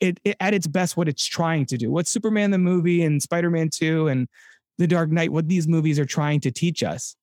[0.00, 1.90] it, it, at its best what it's trying to do.
[1.90, 4.28] What Superman the movie and Spider-Man 2 and
[4.78, 7.16] The Dark Knight, what these movies are trying to teach us.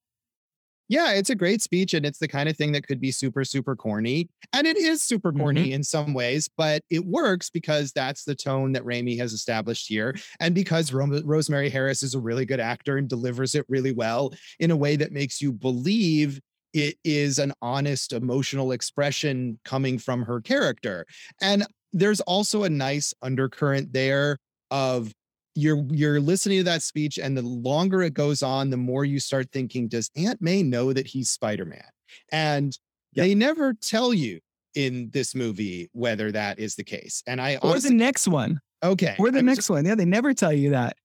[0.90, 3.46] Yeah, it's a great speech and it's the kind of thing that could be super
[3.46, 4.30] super corny.
[4.52, 5.74] And it is super corny mm-hmm.
[5.74, 10.16] in some ways, but it works because that's the tone that Raimi has established here
[10.40, 14.34] and because Ro- Rosemary Harris is a really good actor and delivers it really well
[14.60, 16.40] in a way that makes you believe
[16.74, 21.06] it is an honest emotional expression coming from her character.
[21.42, 24.38] And there's also a nice undercurrent there
[24.72, 25.14] of
[25.56, 29.20] you're you're listening to that speech and the longer it goes on the more you
[29.20, 31.84] start thinking does aunt may know that he's spider-man?
[32.32, 32.78] And
[33.14, 33.26] yep.
[33.26, 34.40] they never tell you
[34.76, 38.60] in this movie whether that is the case and i or honestly, the next one.
[38.84, 39.86] Okay or the I'm next just, one.
[39.86, 40.98] Yeah they never tell you that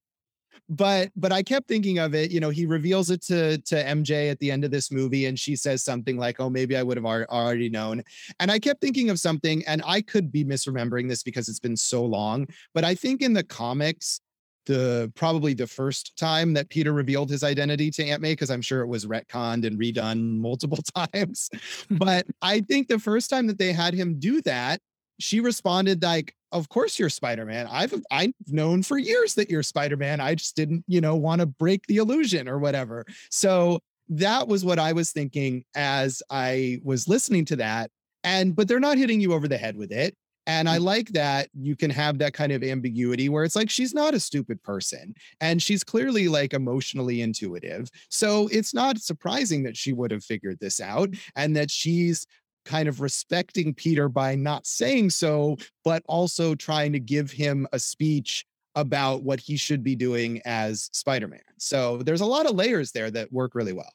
[0.68, 2.30] but but I kept thinking of it.
[2.30, 5.38] You know, he reveals it to to MJ at the end of this movie, and
[5.38, 8.02] she says something like, "Oh, maybe I would have already known."
[8.40, 11.76] And I kept thinking of something, and I could be misremembering this because it's been
[11.76, 12.46] so long.
[12.74, 14.20] But I think in the comics,
[14.68, 18.62] the probably the first time that Peter revealed his identity to Aunt May, because I'm
[18.62, 20.78] sure it was retconned and redone multiple
[21.12, 21.50] times.
[21.90, 24.80] but I think the first time that they had him do that,
[25.18, 27.66] she responded like, of course you're Spider-Man.
[27.70, 30.20] I've I've known for years that you're Spider-Man.
[30.20, 33.04] I just didn't, you know, want to break the illusion or whatever.
[33.30, 37.90] So that was what I was thinking as I was listening to that.
[38.24, 40.16] And but they're not hitting you over the head with it.
[40.46, 40.82] And I mm.
[40.82, 44.20] like that you can have that kind of ambiguity where it's like she's not a
[44.20, 47.90] stupid person and she's clearly like emotionally intuitive.
[48.08, 52.26] So it's not surprising that she would have figured this out and that she's
[52.68, 57.78] kind of respecting Peter by not saying so, but also trying to give him a
[57.78, 61.40] speech about what he should be doing as Spider-Man.
[61.59, 63.90] So there's a lot of layers there that work really well.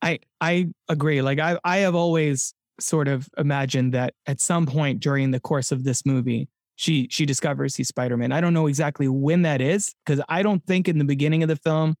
[0.00, 1.20] I I agree.
[1.20, 5.70] Like I I have always sort of imagined that at some point during the course
[5.70, 8.32] of this movie, she she discovers he's Spider-Man.
[8.32, 11.48] I don't know exactly when that is because I don't think in the beginning of
[11.48, 11.94] the film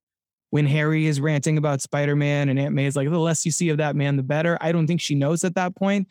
[0.54, 3.70] when Harry is ranting about Spider-Man and Aunt May is like the less you see
[3.70, 4.56] of that man the better.
[4.60, 6.06] I don't think she knows at that point.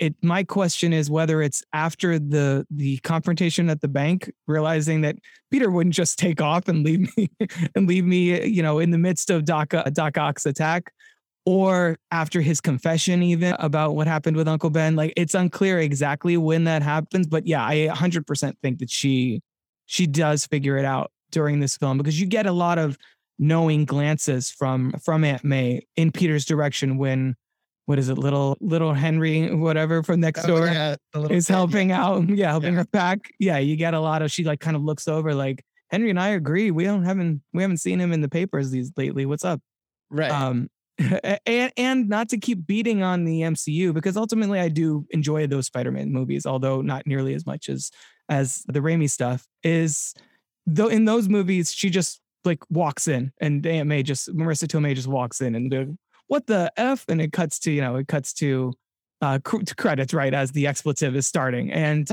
[0.00, 5.14] It my question is whether it's after the the confrontation at the bank realizing that
[5.52, 7.30] Peter wouldn't just take off and leave me
[7.76, 10.92] and leave me you know in the midst of Doc uh, Doc Ock's attack
[11.46, 14.96] or after his confession even about what happened with Uncle Ben.
[14.96, 19.40] Like it's unclear exactly when that happens, but yeah, I 100% think that she
[19.86, 22.98] she does figure it out during this film because you get a lot of
[23.38, 27.36] knowing glances from from Aunt May in Peter's direction when
[27.86, 30.96] what is it, little little Henry, whatever from next oh, door yeah,
[31.30, 32.04] is helping yeah.
[32.04, 32.28] out.
[32.28, 32.80] Yeah, helping yeah.
[32.80, 33.30] her pack.
[33.38, 36.18] Yeah, you get a lot of she like kind of looks over like Henry and
[36.18, 36.70] I agree.
[36.70, 39.26] We don't haven't we haven't seen him in the papers these lately.
[39.26, 39.60] What's up?
[40.10, 40.30] Right.
[40.30, 40.70] Um
[41.46, 45.66] and and not to keep beating on the MCU because ultimately I do enjoy those
[45.66, 47.90] Spider-Man movies, although not nearly as much as
[48.28, 49.46] as the Raimi stuff.
[49.62, 50.14] Is
[50.66, 54.94] though in those movies she just like walks in and Aunt May just Marisa Tomei
[54.94, 57.04] just walks in and what the f?
[57.08, 58.72] And it cuts to you know it cuts to
[59.20, 61.70] uh to credits right as the expletive is starting.
[61.72, 62.08] And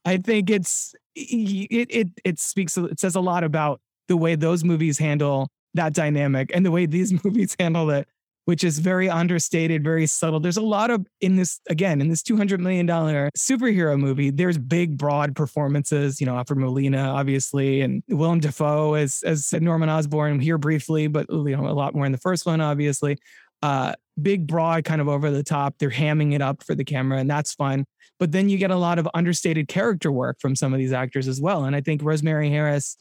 [0.04, 4.64] I think it's it it it speaks it says a lot about the way those
[4.64, 8.08] movies handle that dynamic and the way these movies handle it
[8.44, 10.40] which is very understated, very subtle.
[10.40, 14.30] There's a lot of in this again in this 200 million dollar superhero movie.
[14.30, 16.20] There's big, broad performances.
[16.20, 21.26] You know, Alfred Molina, obviously, and Willem Dafoe as as Norman Osborn here briefly, but
[21.30, 23.18] you know a lot more in the first one, obviously.
[23.62, 25.76] Uh, big, broad, kind of over the top.
[25.78, 27.86] They're hamming it up for the camera, and that's fun.
[28.18, 31.26] But then you get a lot of understated character work from some of these actors
[31.26, 31.64] as well.
[31.64, 32.96] And I think Rosemary Harris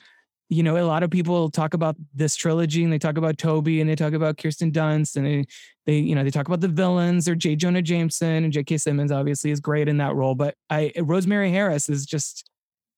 [0.53, 3.81] you know, a lot of people talk about this trilogy and they talk about Tobey
[3.81, 5.45] and they talk about Kirsten Dunst and they,
[5.85, 7.55] they, you know, they talk about the villains or J.
[7.55, 8.77] Jonah Jameson and J.K.
[8.77, 10.35] Simmons obviously is great in that role.
[10.35, 12.49] But I, Rosemary Harris is just,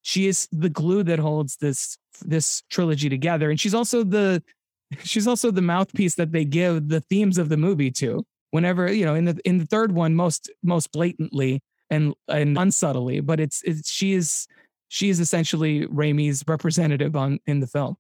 [0.02, 3.50] she is the glue that holds this, this trilogy together.
[3.50, 4.44] And she's also the,
[5.04, 9.06] she's also the mouthpiece that they give the themes of the movie to whenever, you
[9.06, 13.62] know, in the, in the third one, most, most blatantly and, and unsubtly, but it's,
[13.64, 14.48] it's, she is,
[14.96, 17.98] she is essentially Raimi's representative on in the film.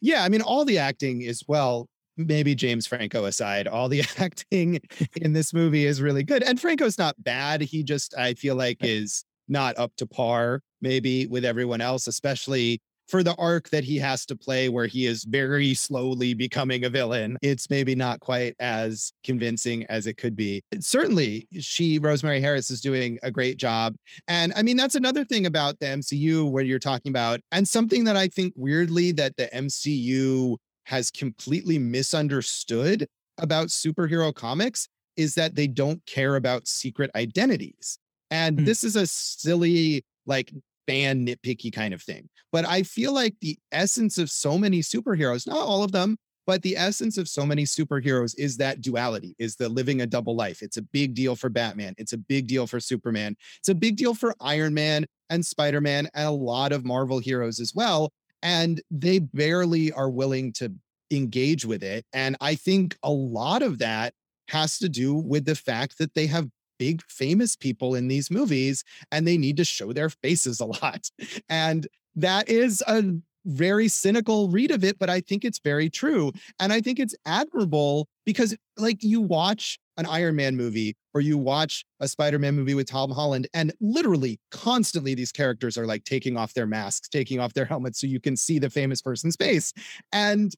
[0.00, 1.86] Yeah, I mean, all the acting is well,
[2.16, 4.80] maybe James Franco aside, all the acting
[5.16, 6.42] in this movie is really good.
[6.42, 7.60] And Franco's not bad.
[7.60, 12.80] He just, I feel like, is not up to par, maybe with everyone else, especially
[13.08, 16.90] for the arc that he has to play where he is very slowly becoming a
[16.90, 20.62] villain it's maybe not quite as convincing as it could be.
[20.80, 23.94] Certainly she rosemary harris is doing a great job.
[24.26, 28.04] And i mean that's another thing about the mcu where you're talking about and something
[28.04, 33.06] that i think weirdly that the mcu has completely misunderstood
[33.38, 34.88] about superhero comics
[35.18, 37.98] is that they don't care about secret identities.
[38.30, 38.66] And mm-hmm.
[38.66, 40.52] this is a silly like
[40.88, 42.28] fan nitpicky kind of thing.
[42.50, 46.16] But I feel like the essence of so many superheroes, not all of them,
[46.46, 50.34] but the essence of so many superheroes is that duality, is the living a double
[50.34, 50.62] life.
[50.62, 51.94] It's a big deal for Batman.
[51.98, 53.36] It's a big deal for Superman.
[53.58, 57.18] It's a big deal for Iron Man and Spider Man and a lot of Marvel
[57.18, 58.10] heroes as well.
[58.42, 60.72] And they barely are willing to
[61.10, 62.06] engage with it.
[62.14, 64.14] And I think a lot of that
[64.48, 66.48] has to do with the fact that they have
[66.78, 71.10] big famous people in these movies and they need to show their faces a lot.
[71.48, 73.02] And that is a
[73.46, 76.32] very cynical read of it, but I think it's very true.
[76.60, 81.38] And I think it's admirable because, like, you watch an Iron Man movie or you
[81.38, 86.04] watch a Spider Man movie with Tom Holland, and literally constantly these characters are like
[86.04, 89.36] taking off their masks, taking off their helmets so you can see the famous person's
[89.36, 89.72] face.
[90.12, 90.54] And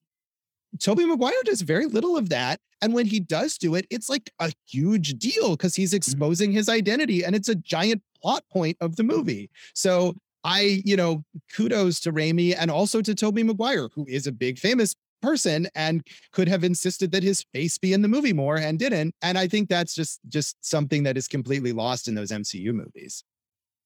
[0.79, 2.61] Tobey Maguire does very little of that.
[2.83, 5.97] And when he does do it, it's like a huge deal because he's mm-hmm.
[5.97, 9.51] exposing his identity and it's a giant plot point of the movie.
[9.75, 10.15] So
[10.45, 14.59] I, you know, kudos to Raimi and also to Tobey Maguire, who is a big
[14.59, 18.79] famous person and could have insisted that his face be in the movie more and
[18.79, 19.15] didn't.
[19.21, 23.23] And I think that's just just something that is completely lost in those MCU movies.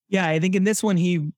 [0.08, 1.32] Yeah, I think in this one he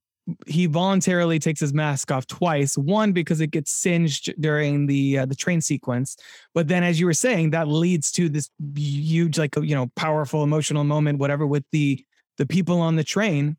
[0.47, 2.77] he voluntarily takes his mask off twice.
[2.77, 6.17] One because it gets singed during the uh, the train sequence,
[6.55, 10.43] but then as you were saying, that leads to this huge, like you know, powerful
[10.43, 12.05] emotional moment, whatever, with the
[12.39, 13.57] the people on the train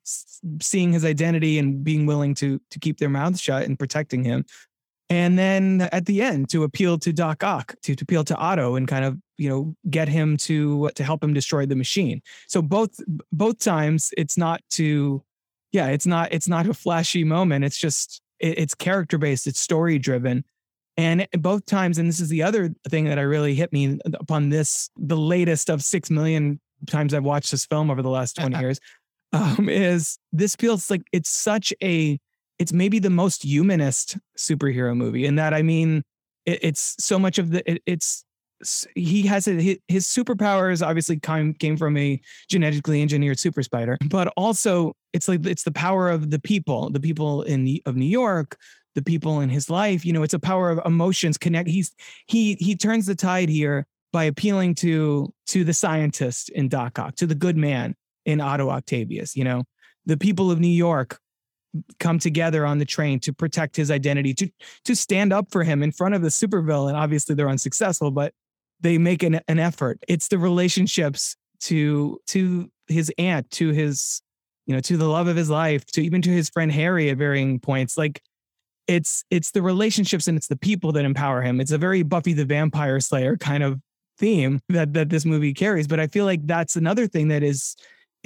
[0.61, 4.45] seeing his identity and being willing to to keep their mouths shut and protecting him.
[5.09, 8.75] And then at the end, to appeal to Doc Ock, to, to appeal to Otto,
[8.75, 12.21] and kind of you know get him to to help him destroy the machine.
[12.47, 12.99] So both
[13.31, 15.23] both times, it's not to
[15.71, 17.65] yeah, it's not it's not a flashy moment.
[17.65, 19.47] It's just it, it's character based.
[19.47, 20.43] It's story driven.
[20.99, 24.49] And both times, and this is the other thing that I really hit me upon
[24.49, 28.57] this, the latest of six million times I've watched this film over the last 20
[28.59, 28.79] years.
[29.33, 32.17] um, is this feels like it's such a
[32.59, 36.03] it's maybe the most humanist superhero movie in that I mean
[36.45, 38.23] it, it's so much of the it, it's
[38.95, 44.93] he has a, his superpowers obviously came, from a genetically engineered super spider but also
[45.13, 48.57] it's like it's the power of the people the people in of new york
[48.95, 51.93] the people in his life you know it's a power of emotions connect he's
[52.25, 57.15] he he turns the tide here by appealing to to the scientist in doc ock
[57.15, 57.95] to the good man
[58.25, 59.63] in otto octavius you know?
[60.05, 61.19] The people of new york
[61.99, 64.49] come together on the train to protect his identity to
[64.85, 68.33] to stand up for him in front of the supervillain obviously they're unsuccessful but
[68.81, 70.03] they make an, an effort.
[70.07, 74.21] It's the relationships to to his aunt, to his
[74.65, 77.17] you know, to the love of his life, to even to his friend Harry at
[77.17, 77.97] varying points.
[77.97, 78.21] Like
[78.87, 81.59] it's it's the relationships and it's the people that empower him.
[81.59, 83.79] It's a very Buffy the Vampire Slayer kind of
[84.17, 85.87] theme that that this movie carries.
[85.87, 87.75] But I feel like that's another thing that is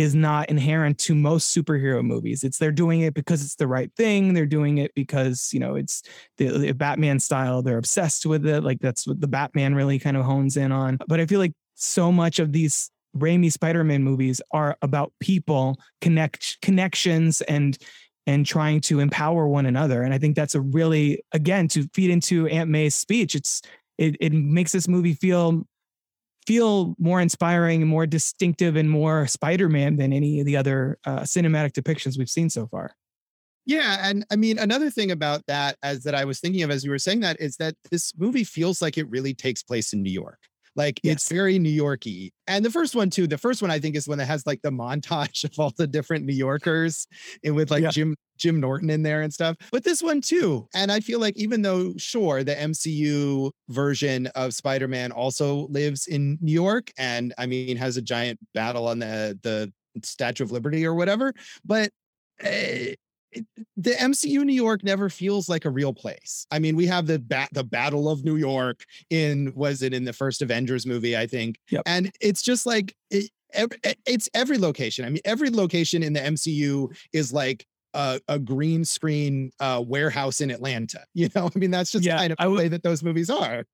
[0.02, 2.44] is not inherent to most superhero movies.
[2.44, 4.34] It's they're doing it because it's the right thing.
[4.34, 6.04] They're doing it because you know it's
[6.38, 7.62] the, the, Batman style.
[7.62, 8.64] They're obsessed with it.
[8.64, 10.98] Like that's what the Batman really kind of hones in on.
[11.08, 16.62] But I feel like so much of these Raimi Spider-Man movies are about people connect
[16.62, 17.78] connections and
[18.28, 20.04] and trying to empower one another.
[20.04, 23.36] And I think that's a really again to feed into Aunt May's speech.
[23.36, 23.62] It's
[23.98, 25.64] it, it makes this movie feel
[26.46, 31.72] feel more inspiring more distinctive and more Spider-Man than any of the other uh, cinematic
[31.74, 32.96] depictions we've seen so far.
[33.66, 36.84] Yeah, and I mean another thing about that as that I was thinking of as
[36.84, 40.02] you were saying that is that this movie feels like it really takes place in
[40.02, 40.40] New York.
[40.76, 41.14] Like yes.
[41.14, 42.34] it's very New Yorky.
[42.48, 44.62] And the first one too, the first one I think is when it has like
[44.62, 47.08] the montage of all the different New Yorkers
[47.44, 47.90] and with like yeah.
[47.90, 49.56] Jim Jim Norton in there and stuff.
[49.72, 50.68] But this one too.
[50.74, 56.38] And I feel like even though sure the MCU version of Spider-Man also lives in
[56.42, 59.72] New York and I mean has a giant battle on the the
[60.04, 61.34] Statue of Liberty or whatever,
[61.66, 61.92] but
[62.44, 62.96] uh,
[63.78, 66.46] the MCU New York never feels like a real place.
[66.52, 70.06] I mean, we have the bat the Battle of New York in was it in
[70.06, 71.58] the first Avengers movie, I think.
[71.70, 71.84] Yep.
[71.86, 73.30] And it's just like it,
[74.06, 75.06] it's every location.
[75.06, 80.42] I mean, every location in the MCU is like a, a green screen uh, warehouse
[80.42, 81.04] in Atlanta.
[81.14, 83.66] You know, I mean, that's just yeah, kind of the way that those movies are.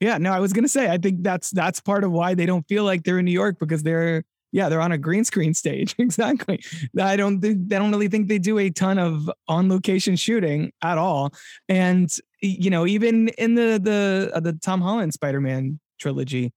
[0.00, 2.66] Yeah, no, I was gonna say, I think that's that's part of why they don't
[2.68, 5.94] feel like they're in New York because they're yeah, they're on a green screen stage.
[5.98, 6.60] exactly.
[6.98, 10.98] I don't I don't really think they do a ton of on location shooting at
[10.98, 11.32] all.
[11.68, 16.52] And you know, even in the the uh, the Tom Holland Spider-Man trilogy,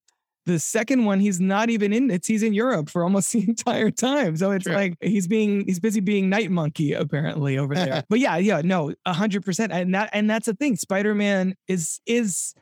[0.46, 2.26] the second one he's not even in it.
[2.26, 4.36] He's in Europe for almost the entire time.
[4.38, 4.74] So it's True.
[4.74, 8.04] like he's being he's busy being night monkey apparently over there.
[8.10, 9.68] but yeah, yeah, no, 100%.
[9.72, 10.76] And that and that's the thing.
[10.76, 12.54] Spider-Man is is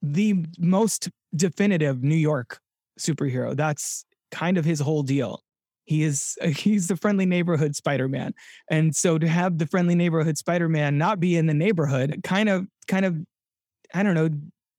[0.00, 2.60] the most definitive New York
[2.98, 3.56] superhero.
[3.56, 5.42] That's kind of his whole deal.
[5.84, 8.34] He is he's the friendly neighborhood Spider-Man.
[8.70, 12.66] And so to have the friendly neighborhood Spider-Man not be in the neighborhood kind of
[12.86, 13.16] kind of
[13.94, 14.30] I don't know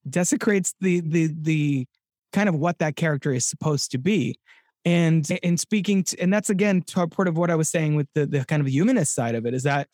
[0.10, 1.88] desecrates the the the
[2.32, 4.40] kind of what that character is supposed to be.
[4.86, 8.26] And and speaking to, and that's again part of what I was saying with the
[8.26, 9.88] the kind of humanist side of it is that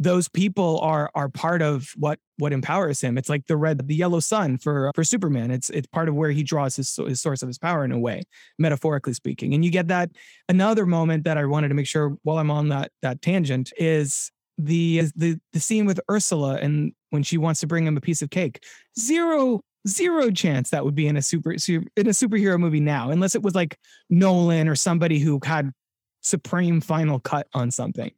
[0.00, 3.18] those people are are part of what what empowers him.
[3.18, 5.50] It's like the red, the yellow sun for for Superman.
[5.50, 7.98] It's it's part of where he draws his his source of his power in a
[7.98, 8.22] way,
[8.58, 9.52] metaphorically speaking.
[9.52, 10.10] And you get that
[10.48, 14.32] another moment that I wanted to make sure while I'm on that that tangent is
[14.56, 18.22] the the the scene with Ursula and when she wants to bring him a piece
[18.22, 18.64] of cake.
[18.98, 23.34] Zero zero chance that would be in a super in a superhero movie now, unless
[23.34, 23.78] it was like
[24.08, 25.72] Nolan or somebody who had
[26.22, 28.10] supreme final cut on something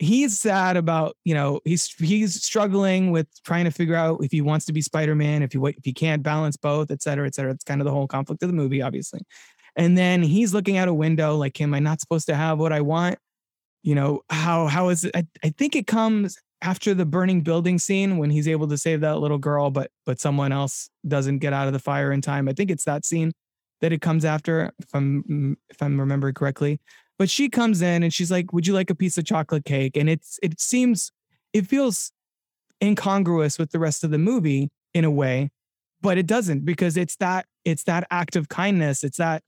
[0.00, 4.40] he's sad about you know he's he's struggling with trying to figure out if he
[4.40, 7.52] wants to be spider-man if he if he can't balance both et cetera et cetera.
[7.52, 9.20] It's kind of the whole conflict of the movie obviously.
[9.76, 12.72] And then he's looking out a window like am i not supposed to have what
[12.72, 13.18] i want?
[13.82, 17.78] You know how how is it i, I think it comes after the burning building
[17.78, 21.52] scene when he's able to save that little girl but but someone else doesn't get
[21.52, 22.48] out of the fire in time.
[22.48, 23.32] I think it's that scene
[23.80, 26.80] that it comes after if i'm mm, if i'm remembering correctly
[27.20, 29.94] but she comes in and she's like, "Would you like a piece of chocolate cake?"
[29.94, 31.12] And it's it seems
[31.52, 32.12] it feels
[32.82, 35.50] incongruous with the rest of the movie in a way,
[36.00, 39.04] but it doesn't because it's that it's that act of kindness.
[39.04, 39.42] It's that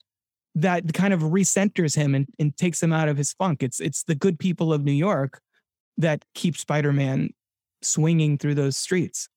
[0.55, 3.63] that kind of recenters him and, and takes him out of his funk.
[3.63, 5.41] It's it's the good people of New York
[5.97, 7.31] that keep Spider-Man
[7.81, 9.31] swinging through those streets.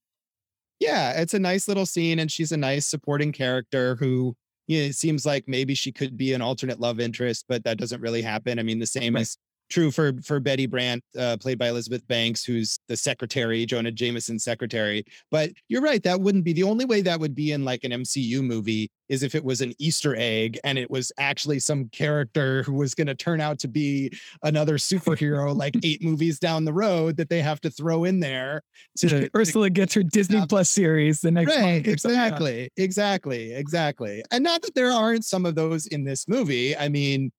[0.81, 4.35] Yeah, it's a nice little scene, and she's a nice supporting character who
[4.67, 7.77] you know, it seems like maybe she could be an alternate love interest, but that
[7.77, 8.59] doesn't really happen.
[8.59, 9.21] I mean, the same right.
[9.21, 9.37] as
[9.69, 14.43] true for for Betty Brant, uh, played by Elizabeth Banks, who's the secretary, Jonah Jameson's
[14.43, 15.05] secretary.
[15.31, 17.91] But you're right, that wouldn't be the only way that would be in like an
[17.91, 22.63] MCU movie is if it was an Easter egg and it was actually some character
[22.63, 24.11] who was going to turn out to be
[24.43, 28.63] another superhero like eight movies down the road that they have to throw in there.
[28.99, 31.85] To, Ursula gets her Disney Plus series the next right.
[31.85, 34.23] Exactly, exactly, exactly.
[34.31, 36.75] And not that there aren't some of those in this movie.
[36.75, 37.31] I mean,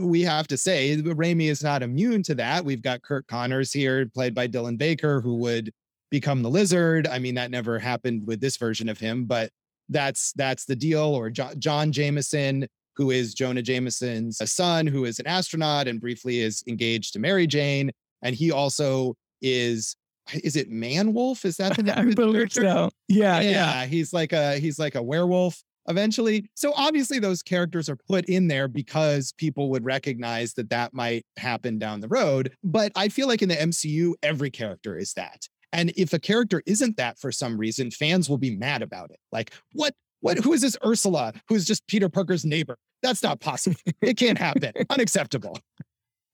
[0.00, 2.64] we have to say eh, Raimi is not immune to that.
[2.64, 5.72] We've got Curt Connors here, played by Dylan Baker, who would
[6.10, 7.06] become the lizard.
[7.08, 9.50] I mean, that never happened with this version of him, but
[9.88, 11.02] that's that's the deal.
[11.02, 12.66] Or John, John Jameson,
[12.96, 17.46] who is Jonah Jameson's son, who is an astronaut and briefly is engaged to Mary
[17.46, 17.90] Jane,
[18.22, 19.96] and he also is
[20.32, 21.44] is it Man Wolf?
[21.44, 22.10] Is that the name?
[22.10, 22.90] I believe so.
[23.08, 23.86] Yeah, yeah, yeah.
[23.86, 26.48] He's like a he's like a werewolf eventually.
[26.54, 31.24] So obviously those characters are put in there because people would recognize that that might
[31.36, 32.52] happen down the road.
[32.62, 35.48] But I feel like in the MCU, every character is that.
[35.72, 39.18] And if a character isn't that for some reason, fans will be mad about it.
[39.32, 42.76] Like, what, what, who is this Ursula who's just Peter Parker's neighbor?
[43.02, 43.76] That's not possible.
[44.02, 44.72] it can't happen.
[44.90, 45.58] Unacceptable.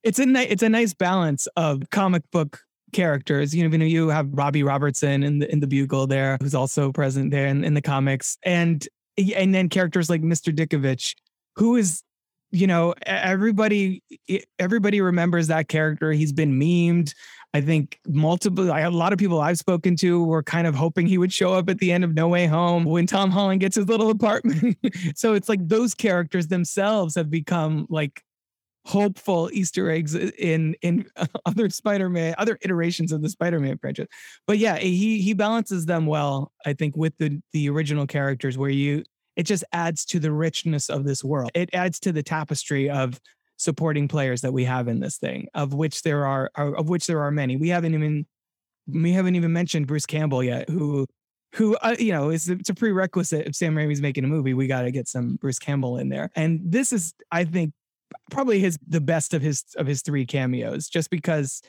[0.03, 2.61] It's a ni- it's a nice balance of comic book
[2.93, 3.53] characters.
[3.53, 7.31] You know, you have Robbie Robertson in the in the Bugle there, who's also present
[7.31, 8.87] there in, in the comics, and
[9.35, 10.53] and then characters like Mr.
[10.53, 11.15] Ditkovich,
[11.55, 12.03] who is,
[12.51, 14.03] you know, everybody
[14.57, 16.11] everybody remembers that character.
[16.11, 17.13] He's been memed.
[17.53, 21.17] I think multiple, a lot of people I've spoken to were kind of hoping he
[21.17, 23.87] would show up at the end of No Way Home when Tom Holland gets his
[23.87, 24.77] little apartment.
[25.15, 28.23] so it's like those characters themselves have become like
[28.89, 31.05] hopeful Easter eggs in in
[31.45, 34.07] other Spider-Man, other iterations of the Spider-Man franchise.
[34.47, 38.69] But yeah, he he balances them well, I think, with the the original characters where
[38.69, 39.03] you
[39.35, 41.51] it just adds to the richness of this world.
[41.53, 43.19] It adds to the tapestry of
[43.57, 47.21] supporting players that we have in this thing, of which there are of which there
[47.21, 47.57] are many.
[47.57, 48.25] We haven't even
[48.87, 51.05] we haven't even mentioned Bruce Campbell yet, who
[51.55, 54.67] who uh, you know is it's a prerequisite if Sam Raimi's making a movie, we
[54.67, 56.31] got to get some Bruce Campbell in there.
[56.35, 57.73] And this is, I think,
[58.31, 61.61] probably his the best of his of his three cameos, just because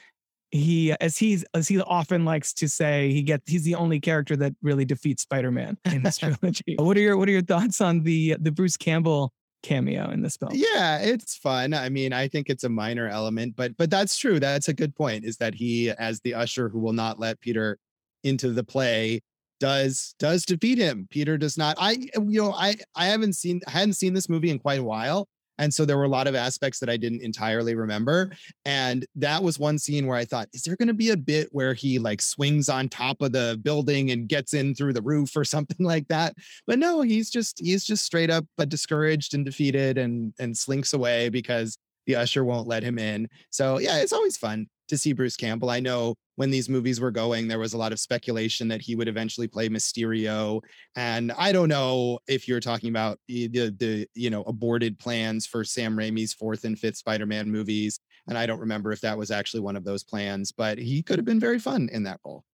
[0.50, 4.36] he as he's as he often likes to say he gets he's the only character
[4.36, 6.76] that really defeats Spider-Man in this trilogy.
[6.78, 9.32] what are your what are your thoughts on the the Bruce Campbell
[9.62, 10.52] cameo in this film?
[10.54, 11.74] Yeah, it's fun.
[11.74, 14.40] I mean, I think it's a minor element, but but that's true.
[14.40, 15.24] That's a good point.
[15.24, 17.78] Is that he as the usher who will not let Peter
[18.24, 19.20] into the play
[19.60, 21.06] does does defeat him.
[21.10, 21.76] Peter does not.
[21.78, 24.84] I you know I I haven't seen I hadn't seen this movie in quite a
[24.84, 25.28] while,
[25.60, 28.32] and so there were a lot of aspects that I didn't entirely remember.
[28.64, 31.48] And that was one scene where I thought, is there going to be a bit
[31.52, 35.36] where he like swings on top of the building and gets in through the roof
[35.36, 36.34] or something like that?
[36.66, 40.94] But no, he's just he's just straight up but discouraged and defeated and and slinks
[40.94, 43.28] away because the usher won't let him in.
[43.50, 45.70] So yeah, it's always fun to see Bruce Campbell.
[45.70, 48.94] I know when these movies were going, there was a lot of speculation that he
[48.94, 50.60] would eventually play Mysterio.
[50.96, 55.64] And I don't know if you're talking about the, the you know aborted plans for
[55.64, 57.98] Sam Raimi's fourth and fifth Spider-Man movies.
[58.28, 61.18] And I don't remember if that was actually one of those plans, but he could
[61.18, 62.44] have been very fun in that role.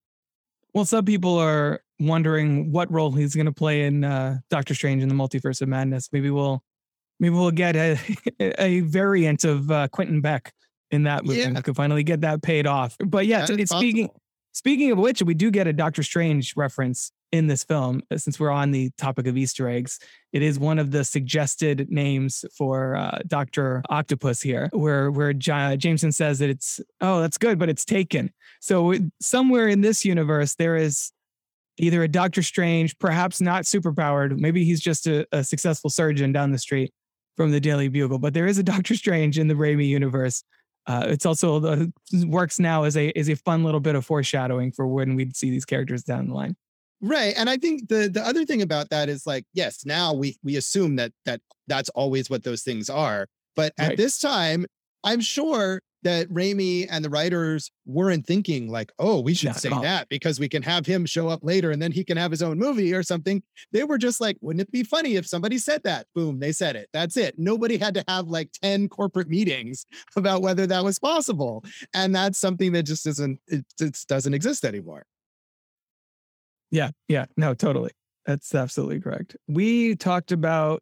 [0.73, 5.01] Well, some people are wondering what role he's going to play in uh, Doctor Strange
[5.01, 6.09] in the Multiverse of Madness.
[6.11, 6.61] Maybe we'll
[7.19, 7.97] maybe we'll get a,
[8.39, 10.53] a variant of uh, Quentin Beck
[10.91, 11.39] in that movie.
[11.39, 11.61] Yeah.
[11.61, 12.95] could finally get that paid off.
[12.99, 14.09] But yeah, it's speaking
[14.53, 18.01] speaking of which, we do get a Doctor Strange reference in this film.
[18.09, 19.99] Uh, since we're on the topic of Easter eggs,
[20.33, 25.77] it is one of the suggested names for uh, Doctor Octopus here, where where J-
[25.77, 28.31] Jameson says that it's oh that's good, but it's taken.
[28.59, 31.11] So somewhere in this universe, there is
[31.77, 36.51] either a Doctor Strange, perhaps not superpowered, maybe he's just a, a successful surgeon down
[36.51, 36.91] the street
[37.35, 40.43] from the Daily Bugle, but there is a Doctor Strange in the Raimi universe
[40.87, 41.91] uh, it's also the
[42.27, 45.49] works now as a as a fun little bit of foreshadowing for when we'd see
[45.49, 46.55] these characters down the line.
[47.01, 47.33] Right.
[47.37, 50.55] And I think the the other thing about that is like, yes, now we we
[50.55, 53.27] assume that that that's always what those things are.
[53.55, 53.97] But at right.
[53.97, 54.65] this time,
[55.03, 59.69] I'm sure that Raimi and the writers weren't thinking like, oh, we should Not say
[59.69, 62.41] that because we can have him show up later and then he can have his
[62.41, 63.43] own movie or something.
[63.73, 66.07] They were just like, wouldn't it be funny if somebody said that?
[66.15, 66.87] Boom, they said it.
[66.93, 67.35] That's it.
[67.37, 69.85] Nobody had to have like 10 corporate meetings
[70.15, 71.65] about whether that was possible.
[71.93, 75.03] And that's something that just isn't, it just doesn't exist anymore.
[76.71, 76.91] Yeah.
[77.09, 77.25] Yeah.
[77.35, 77.91] No, totally.
[78.25, 79.35] That's absolutely correct.
[79.49, 80.81] We talked about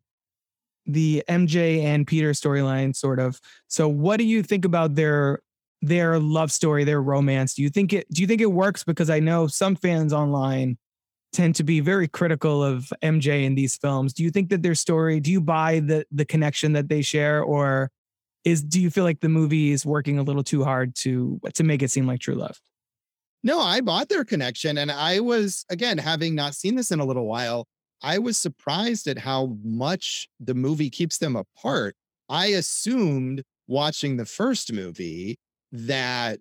[0.85, 3.39] the MJ and Peter storyline, sort of.
[3.67, 5.41] So, what do you think about their
[5.81, 7.53] their love story, their romance?
[7.53, 8.83] Do you think it do you think it works?
[8.83, 10.77] Because I know some fans online
[11.33, 14.13] tend to be very critical of MJ in these films.
[14.13, 15.19] Do you think that their story?
[15.19, 17.91] Do you buy the the connection that they share, or
[18.43, 21.63] is do you feel like the movie is working a little too hard to to
[21.63, 22.59] make it seem like true love?
[23.45, 24.79] No, I bought their connection.
[24.79, 27.67] And I was, again, having not seen this in a little while,
[28.05, 31.95] I was surprised at how much the movie keeps them apart.
[32.29, 35.39] I assumed watching the first movie
[35.71, 36.39] that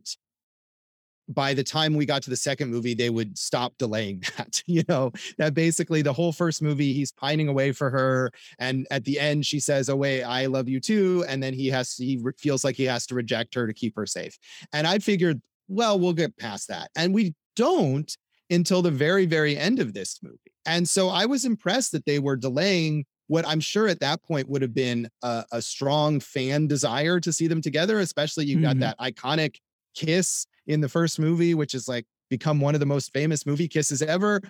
[1.27, 4.62] by the time we got to the second movie, they would stop delaying that.
[4.67, 8.31] You know, that basically the whole first movie, he's pining away for her.
[8.59, 11.25] And at the end, she says, Oh, wait, I love you too.
[11.27, 14.05] And then he has he feels like he has to reject her to keep her
[14.05, 14.37] safe.
[14.75, 16.91] And I figured, well, we'll get past that.
[16.95, 18.15] And we don't
[18.51, 20.54] until the very, very end of this movie.
[20.67, 24.49] And so I was impressed that they were delaying what I'm sure at that point
[24.49, 28.65] would have been a, a strong fan desire to see them together, especially you mm-hmm.
[28.65, 29.57] got that iconic
[29.95, 33.69] kiss in the first movie, which is like become one of the most famous movie
[33.69, 34.41] kisses ever.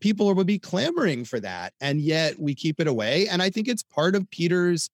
[0.00, 1.72] People would be clamoring for that.
[1.80, 3.28] And yet we keep it away.
[3.28, 4.90] And I think it's part of Peter's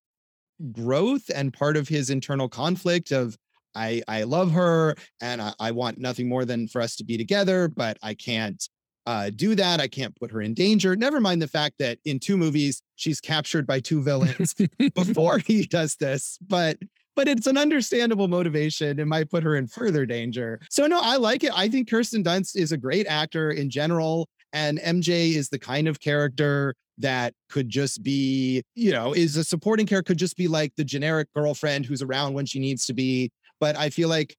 [0.72, 3.36] growth and part of his internal conflict of
[3.74, 7.18] I, I love her and I, I want nothing more than for us to be
[7.18, 8.66] together, but I can't
[9.06, 9.80] uh, do that.
[9.80, 10.96] I can't put her in danger.
[10.96, 14.54] Never mind the fact that in two movies, she's captured by two villains
[14.94, 16.38] before he does this.
[16.46, 16.78] But
[17.14, 18.98] but it's an understandable motivation.
[18.98, 20.60] It might put her in further danger.
[20.68, 21.52] So no, I like it.
[21.54, 24.28] I think Kirsten Dunst is a great actor in general.
[24.52, 29.44] And MJ is the kind of character that could just be, you know, is a
[29.44, 32.94] supporting character, could just be like the generic girlfriend who's around when she needs to
[32.94, 33.30] be.
[33.60, 34.36] But I feel like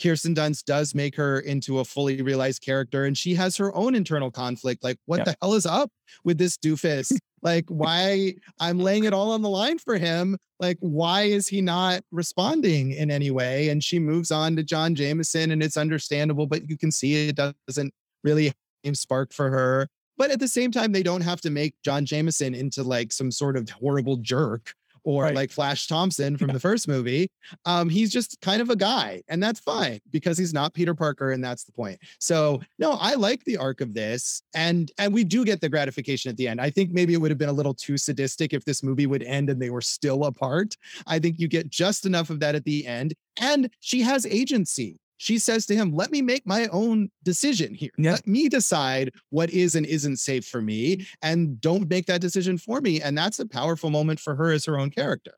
[0.00, 3.94] Kirsten Dunst does make her into a fully realized character and she has her own
[3.94, 4.84] internal conflict.
[4.84, 5.90] Like, what the hell is up
[6.24, 7.16] with this doofus?
[7.42, 10.36] like, why I'm laying it all on the line for him.
[10.60, 13.68] Like, why is he not responding in any way?
[13.68, 17.38] And she moves on to John Jameson and it's understandable, but you can see it
[17.66, 17.92] doesn't
[18.24, 18.52] really
[18.92, 19.88] spark for her.
[20.16, 23.30] But at the same time, they don't have to make John Jameson into like some
[23.30, 24.74] sort of horrible jerk
[25.04, 25.34] or right.
[25.34, 26.54] like Flash Thompson from yeah.
[26.54, 27.30] the first movie.
[27.64, 31.32] Um, he's just kind of a guy, and that's fine because he's not Peter Parker,
[31.32, 31.98] and that's the point.
[32.18, 36.30] So no, I like the arc of this, and and we do get the gratification
[36.30, 36.60] at the end.
[36.60, 39.22] I think maybe it would have been a little too sadistic if this movie would
[39.22, 40.76] end and they were still apart.
[41.06, 44.98] I think you get just enough of that at the end, and she has agency
[45.18, 47.90] she says to him, Let me make my own decision here.
[47.98, 48.12] Yep.
[48.12, 52.56] Let me decide what is and isn't safe for me, and don't make that decision
[52.56, 53.02] for me.
[53.02, 55.34] And that's a powerful moment for her as her own character.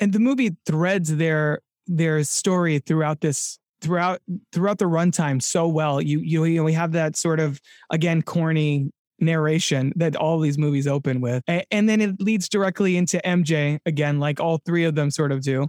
[0.00, 4.20] And the movie threads their their story throughout this throughout
[4.52, 6.00] throughout the runtime so well.
[6.00, 7.60] You you you know, we have that sort of
[7.90, 13.20] again corny narration that all these movies open with, and then it leads directly into
[13.24, 15.68] MJ again, like all three of them sort of do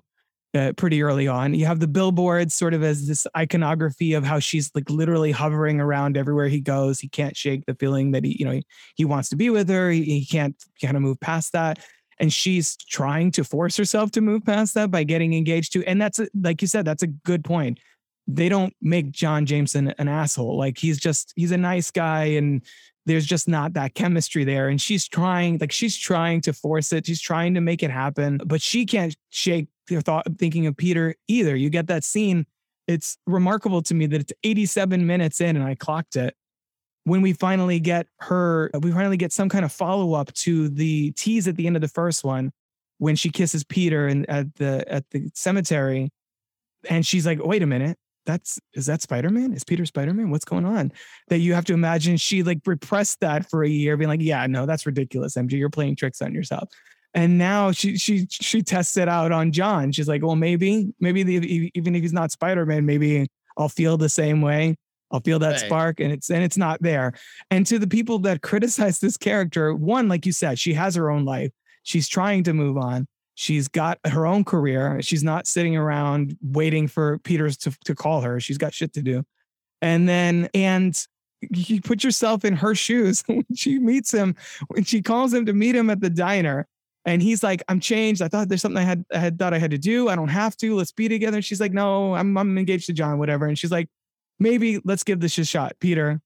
[0.53, 1.53] uh, pretty early on.
[1.53, 5.79] You have the billboards sort of as this iconography of how she's like literally hovering
[5.79, 6.99] around everywhere he goes.
[6.99, 9.69] He can't shake the feeling that he, you know, he, he wants to be with
[9.69, 9.89] her.
[9.89, 11.79] He, he can't kind of move past that.
[12.19, 15.83] And she's trying to force herself to move past that by getting engaged to.
[15.85, 17.79] And that's a, like you said, that's a good point.
[18.27, 20.57] They don't make John Jameson an asshole.
[20.57, 22.61] Like he's just, he's a nice guy and
[23.05, 24.69] there's just not that chemistry there.
[24.69, 27.05] And she's trying, like she's trying to force it.
[27.07, 31.15] She's trying to make it happen, but she can't shake your thought thinking of Peter
[31.27, 31.55] either.
[31.55, 32.45] You get that scene.
[32.87, 36.35] It's remarkable to me that it's 87 minutes in and I clocked it.
[37.05, 40.69] When we finally get her, uh, we finally get some kind of follow up to
[40.69, 42.51] the tease at the end of the first one
[42.97, 46.11] when she kisses Peter and at the at the cemetery.
[46.89, 49.53] And she's like, wait a minute, that's is that Spider-Man?
[49.53, 50.29] Is Peter Spider-Man?
[50.29, 50.91] What's going on?
[51.27, 54.45] That you have to imagine she like repressed that for a year, being like, yeah,
[54.47, 55.53] no, that's ridiculous, MJ.
[55.53, 56.69] You're playing tricks on yourself.
[57.13, 59.91] And now she she she tests it out on John.
[59.91, 64.09] She's like, well, maybe maybe the, even if he's not Spider-Man, maybe I'll feel the
[64.09, 64.75] same way.
[65.11, 65.59] I'll feel that right.
[65.59, 67.13] spark, and it's and it's not there.
[67.51, 71.11] And to the people that criticize this character, one, like you said, she has her
[71.11, 71.51] own life.
[71.83, 73.07] She's trying to move on.
[73.35, 75.01] She's got her own career.
[75.01, 78.39] She's not sitting around waiting for Peters to, to call her.
[78.39, 79.23] She's got shit to do.
[79.81, 80.95] And then, and
[81.49, 84.35] you put yourself in her shoes when she meets him,
[84.67, 86.67] when she calls him to meet him at the diner.
[87.05, 88.21] And he's like, I'm changed.
[88.21, 90.07] I thought there's something I had, I had thought I had to do.
[90.07, 90.75] I don't have to.
[90.75, 91.41] Let's be together.
[91.41, 93.45] she's like, no, I'm, I'm engaged to John, whatever.
[93.45, 93.89] And she's like,
[94.39, 95.73] maybe let's give this a shot.
[95.79, 96.21] Peter,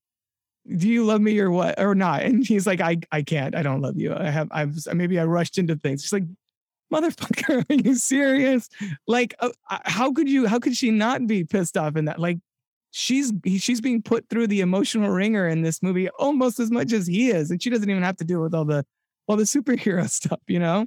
[0.75, 2.21] do you love me or what or not?
[2.23, 3.55] And he's like, I, I can't.
[3.55, 4.13] I don't love you.
[4.13, 6.03] I have, I've, maybe I rushed into things.
[6.03, 6.25] She's like,
[6.93, 8.69] motherfucker, are you serious?
[9.07, 12.19] Like, uh, uh, how could you, how could she not be pissed off in that?
[12.19, 12.38] Like,
[12.91, 17.07] she's, she's being put through the emotional ringer in this movie almost as much as
[17.07, 17.49] he is.
[17.49, 18.86] And she doesn't even have to deal with all the,
[19.28, 20.86] all the superhero stuff, you know?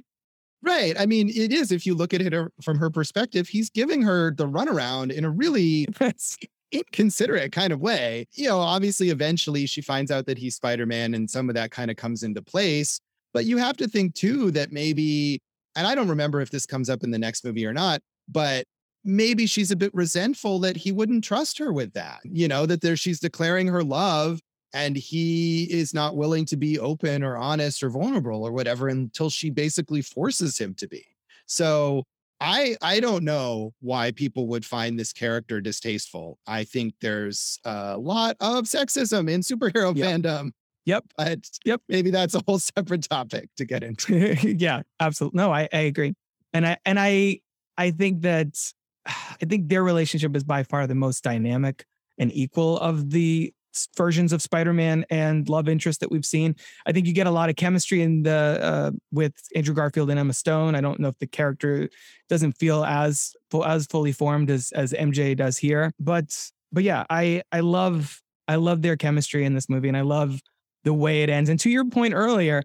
[0.63, 0.93] Right.
[0.99, 4.03] I mean, it is, if you look at it er, from her perspective, he's giving
[4.03, 5.87] her the runaround in a really
[6.71, 8.27] inconsiderate kind of way.
[8.33, 11.71] You know, obviously, eventually she finds out that he's Spider Man and some of that
[11.71, 12.99] kind of comes into place.
[13.33, 15.41] But you have to think too that maybe
[15.75, 18.65] and I don't remember if this comes up in the next movie or not, but
[19.03, 22.19] maybe she's a bit resentful that he wouldn't trust her with that.
[22.23, 24.39] You know, that there she's declaring her love
[24.73, 29.29] and he is not willing to be open or honest or vulnerable or whatever until
[29.29, 31.05] she basically forces him to be.
[31.45, 32.03] So
[32.39, 36.39] I I don't know why people would find this character distasteful.
[36.47, 40.07] I think there's a lot of sexism in superhero Yep.
[40.07, 40.51] fandom.
[40.85, 41.05] Yep.
[41.17, 41.81] But Yep.
[41.89, 44.15] maybe that's a whole separate topic to get into.
[44.57, 45.37] yeah, absolutely.
[45.37, 46.13] No, I, I agree.
[46.53, 47.41] And I and I
[47.77, 48.57] I think that
[49.05, 51.85] I think their relationship is by far the most dynamic
[52.17, 53.53] and equal of the
[53.95, 56.55] versions of Spider-Man and love interest that we've seen.
[56.85, 60.19] I think you get a lot of chemistry in the uh, with Andrew Garfield and
[60.19, 60.75] Emma Stone.
[60.75, 61.89] I don't know if the character
[62.29, 63.33] doesn't feel as
[63.65, 68.55] as fully formed as as MJ does here, but but yeah, I I love I
[68.55, 70.39] love their chemistry in this movie, and I love
[70.83, 71.49] the way it ends.
[71.49, 72.63] And to your point earlier,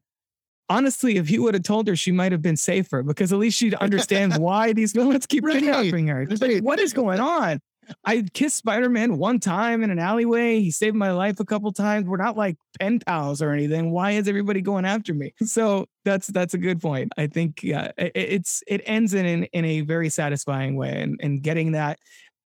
[0.68, 3.58] honestly, if you would have told her, she might have been safer because at least
[3.58, 5.60] she'd understand why these villains keep Right.
[5.62, 6.22] kidnapping her.
[6.22, 7.60] It's like, what is going on?
[8.04, 10.60] I kissed Spider Man one time in an alleyway.
[10.60, 12.06] He saved my life a couple times.
[12.06, 13.90] We're not like pen pals or anything.
[13.90, 15.32] Why is everybody going after me?
[15.46, 17.12] So that's that's a good point.
[17.16, 21.00] I think yeah, i- i- it's it ends in in, in a very satisfying way,
[21.02, 21.98] and and getting that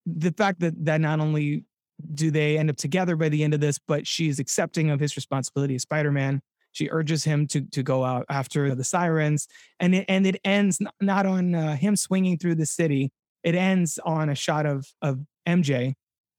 [0.05, 1.65] the fact that that not only
[2.13, 5.15] do they end up together by the end of this, but she's accepting of his
[5.15, 6.41] responsibility as Spider Man.
[6.71, 9.47] She urges him to to go out after the sirens,
[9.79, 13.11] and it and it ends n- not on uh, him swinging through the city.
[13.45, 15.93] It ends on a shot of of MJ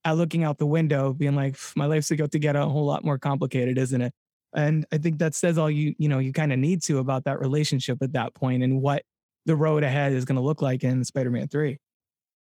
[0.05, 3.03] uh, looking out the window, being like, "My life's about to get a whole lot
[3.03, 4.13] more complicated, isn't it?"
[4.53, 7.23] And I think that says all you you know you kind of need to about
[7.25, 9.03] that relationship at that point and what
[9.47, 11.79] the road ahead is going to look like in Spider-Man Three.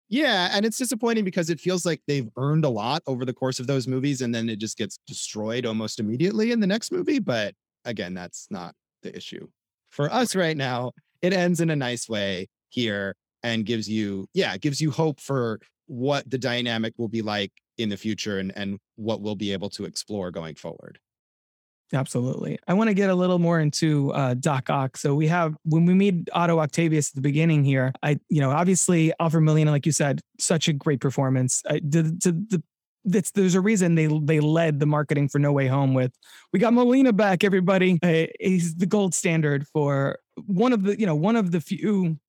[0.09, 3.59] Yeah, and it's disappointing because it feels like they've earned a lot over the course
[3.59, 7.19] of those movies and then it just gets destroyed almost immediately in the next movie,
[7.19, 7.53] but
[7.85, 8.73] again, that's not
[9.03, 9.47] the issue.
[9.89, 14.57] For us right now, it ends in a nice way here and gives you yeah,
[14.57, 18.79] gives you hope for what the dynamic will be like in the future and and
[18.95, 20.99] what we'll be able to explore going forward.
[21.91, 22.59] Absolutely.
[22.67, 24.95] I want to get a little more into uh, Doc Ock.
[24.95, 27.91] So we have when we meet Otto Octavius at the beginning here.
[28.03, 31.63] I, you know, obviously Alfred Molina, like you said, such a great performance.
[31.67, 32.63] I, the, the,
[33.05, 36.11] that's, there's a reason they they led the marketing for No Way Home with
[36.53, 37.97] we got Molina back, everybody.
[38.03, 42.19] Uh, he's the gold standard for one of the you know one of the few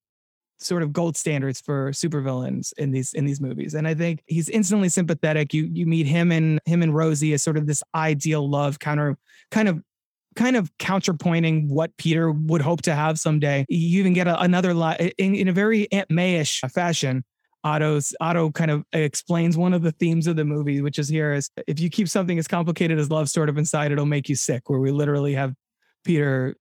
[0.60, 3.74] sort of gold standards for supervillains in these in these movies.
[3.74, 5.54] And I think he's instantly sympathetic.
[5.54, 9.16] You you meet him and him and Rosie as sort of this ideal love counter
[9.50, 9.82] kind of
[10.36, 13.64] kind of counterpointing what Peter would hope to have someday.
[13.68, 17.24] You even get a, another line in, in a very Aunt Mayish fashion.
[17.62, 21.32] Otto's Otto kind of explains one of the themes of the movie, which is here
[21.32, 24.36] is if you keep something as complicated as love sort of inside, it'll make you
[24.36, 24.70] sick.
[24.70, 25.54] Where we literally have
[26.04, 26.56] Peter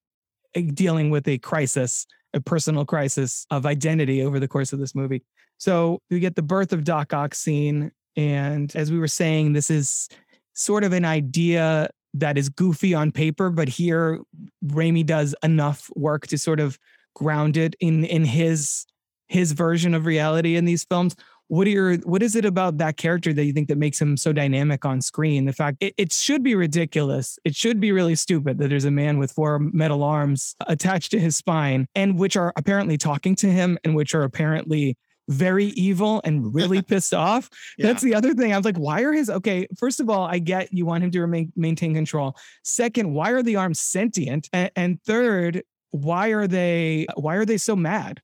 [0.56, 4.94] eh, dealing with a crisis, a personal crisis of identity over the course of this
[4.94, 5.24] movie.
[5.58, 9.70] So we get the birth of Doc Ock scene, and as we were saying, this
[9.70, 10.10] is
[10.54, 14.20] sort of an idea that is goofy on paper, but here
[14.66, 16.80] Raimi does enough work to sort of
[17.16, 18.86] ground it in in his
[19.28, 21.16] his version of reality in these films.
[21.50, 24.18] What are your what is it about that character that you think that makes him
[24.18, 25.46] so dynamic on screen?
[25.46, 27.40] The fact it, it should be ridiculous.
[27.44, 31.20] It should be really stupid that there's a man with four metal arms attached to
[31.20, 34.96] his spine and which are apparently talking to him and which are apparently
[35.28, 37.50] very evil and really pissed off.
[37.80, 38.54] That's the other thing.
[38.54, 39.68] I was like, why are his okay?
[39.76, 42.36] First of all, I get you want him to remain maintain control.
[42.64, 44.50] Second, why are the arms sentient?
[44.54, 48.22] And, and third, why are they why are they so mad?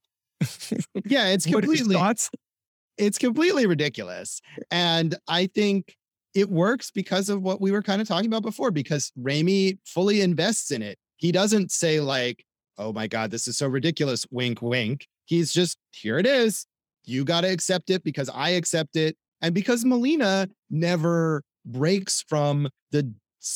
[1.06, 2.30] Yeah, it's What are your completely thoughts?
[2.98, 4.42] It's completely ridiculous.
[4.72, 5.96] And I think
[6.34, 10.22] it works because of what we were kind of talking about before, because Raimi fully
[10.22, 10.98] invests in it.
[11.18, 12.44] He doesn't say, like,
[12.78, 15.08] oh my God, this is so ridiculous, wink, wink.
[15.26, 16.68] He's just, here it is.
[17.06, 19.16] You got to accept it because I accept it.
[19.42, 23.12] And because Molina never breaks from the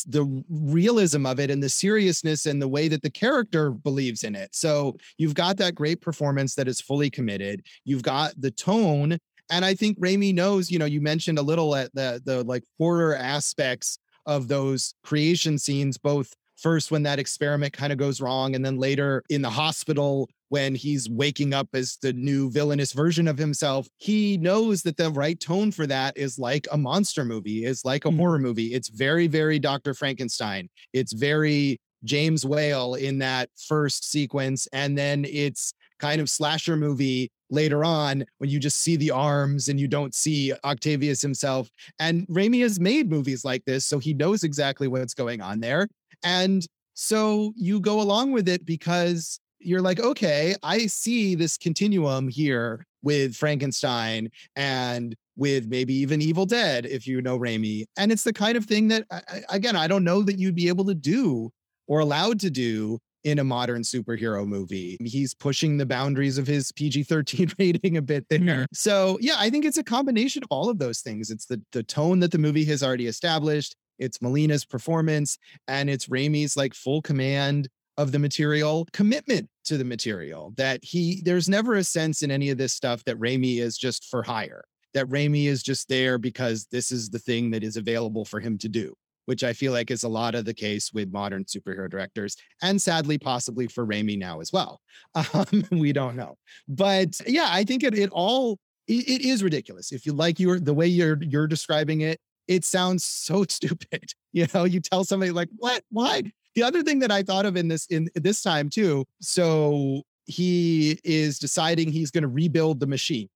[0.05, 4.35] the realism of it and the seriousness and the way that the character believes in
[4.35, 4.53] it.
[4.53, 7.63] So you've got that great performance that is fully committed.
[7.85, 9.17] You've got the tone
[9.49, 12.63] and I think Raimi knows, you know, you mentioned a little at the the like
[12.77, 18.55] horror aspects of those creation scenes, both first when that experiment kind of goes wrong,
[18.55, 23.27] and then later in the hospital when he's waking up as the new villainous version
[23.27, 23.87] of himself.
[23.97, 28.05] He knows that the right tone for that is like a monster movie, is like
[28.05, 28.47] a horror mm-hmm.
[28.47, 28.73] movie.
[28.73, 29.93] It's very, very Dr.
[29.93, 30.69] Frankenstein.
[30.91, 34.67] It's very James Whale in that first sequence.
[34.73, 39.69] And then it's kind of slasher movie later on when you just see the arms
[39.69, 41.69] and you don't see Octavius himself.
[41.99, 45.87] And Raimi has made movies like this, so he knows exactly what's going on there.
[46.23, 52.27] And so you go along with it because you're like, okay, I see this continuum
[52.27, 57.85] here with Frankenstein and with maybe even Evil Dead, if you know Raimi.
[57.97, 59.05] And it's the kind of thing that,
[59.49, 61.49] again, I don't know that you'd be able to do
[61.87, 64.97] or allowed to do in a modern superhero movie.
[65.03, 68.65] He's pushing the boundaries of his PG 13 rating a bit there.
[68.73, 71.29] So, yeah, I think it's a combination of all of those things.
[71.29, 76.07] It's the, the tone that the movie has already established, it's Molina's performance, and it's
[76.07, 77.67] Raimi's like full command
[77.97, 80.53] of the material, commitment to the material.
[80.55, 84.05] That he, there's never a sense in any of this stuff that Raimi is just
[84.05, 84.63] for hire,
[84.93, 88.57] that Raimi is just there because this is the thing that is available for him
[88.59, 88.93] to do
[89.29, 92.81] which I feel like is a lot of the case with modern superhero directors, and
[92.81, 94.81] sadly, possibly for Raimi now as well.
[95.33, 96.35] Um, we don't know,
[96.67, 98.57] but yeah, I think it it all
[98.87, 99.91] it, it is ridiculous.
[99.91, 104.11] If you like your the way you're you're describing it, it sounds so stupid.
[104.33, 105.83] You know, you tell somebody like, "What?
[105.91, 106.23] Why?"
[106.55, 109.05] The other thing that I thought of in this in this time too.
[109.21, 113.27] So he is deciding he's going to rebuild the machine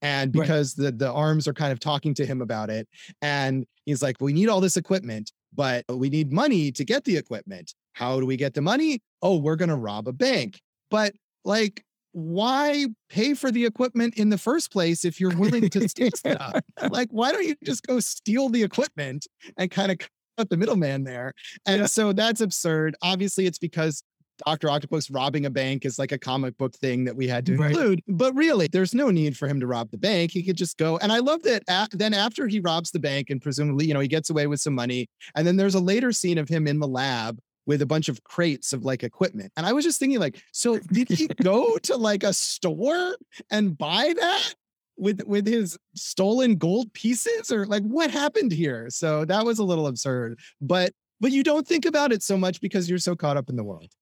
[0.00, 0.86] and because right.
[0.86, 2.88] the the arms are kind of talking to him about it
[3.20, 7.16] and he's like we need all this equipment but we need money to get the
[7.16, 7.74] equipment.
[7.94, 9.00] How do we get the money?
[9.20, 10.60] Oh, we're going to rob a bank.
[10.88, 15.88] But like, why pay for the equipment in the first place if you're willing to
[15.88, 16.60] steal stuff?
[16.90, 19.98] Like, why don't you just go steal the equipment and kind of
[20.38, 21.34] cut the middleman there?
[21.66, 21.86] And yeah.
[21.86, 22.94] so that's absurd.
[23.02, 24.04] Obviously, it's because
[24.44, 24.70] Dr.
[24.70, 27.70] Octopus robbing a bank is like a comic book thing that we had to right.
[27.70, 28.02] include.
[28.08, 30.30] But really, there's no need for him to rob the bank.
[30.32, 30.98] He could just go.
[30.98, 34.00] And I love that a- then after he robs the bank and presumably, you know,
[34.00, 35.08] he gets away with some money.
[35.34, 38.24] And then there's a later scene of him in the lab with a bunch of
[38.24, 39.52] crates of like equipment.
[39.56, 43.16] And I was just thinking, like, so did he go to like a store
[43.50, 44.54] and buy that?
[44.98, 49.64] with with his stolen gold pieces or like what happened here so that was a
[49.64, 53.36] little absurd but but you don't think about it so much because you're so caught
[53.36, 53.92] up in the world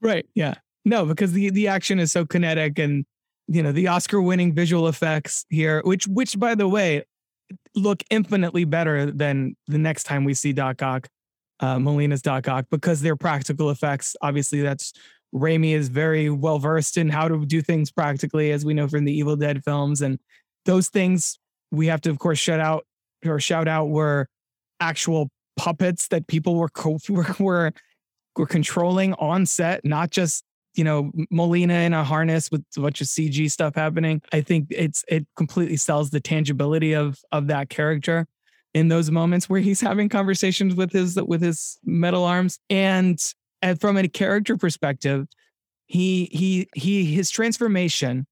[0.00, 0.26] Right.
[0.34, 0.54] Yeah.
[0.84, 3.04] No, because the the action is so kinetic and
[3.46, 7.04] you know the Oscar winning visual effects here, which which by the way
[7.74, 11.08] look infinitely better than the next time we see Doc Ock,
[11.60, 14.16] uh, Molina's Doc Ock, because they're practical effects.
[14.22, 14.92] Obviously, that's
[15.34, 19.04] Raimi is very well versed in how to do things practically, as we know from
[19.04, 20.18] the Evil Dead films, and
[20.64, 21.38] those things
[21.70, 22.86] we have to, of course, shout out
[23.26, 24.28] or shout out were
[24.80, 26.98] actual puppets that people were co-
[27.38, 27.72] were,
[28.38, 33.00] were controlling on set, not just you know Molina in a harness with a bunch
[33.00, 34.22] of CG stuff happening.
[34.32, 38.26] I think it's it completely sells the tangibility of of that character
[38.74, 43.20] in those moments where he's having conversations with his with his metal arms and
[43.60, 45.26] and from a character perspective
[45.86, 48.26] he he he his transformation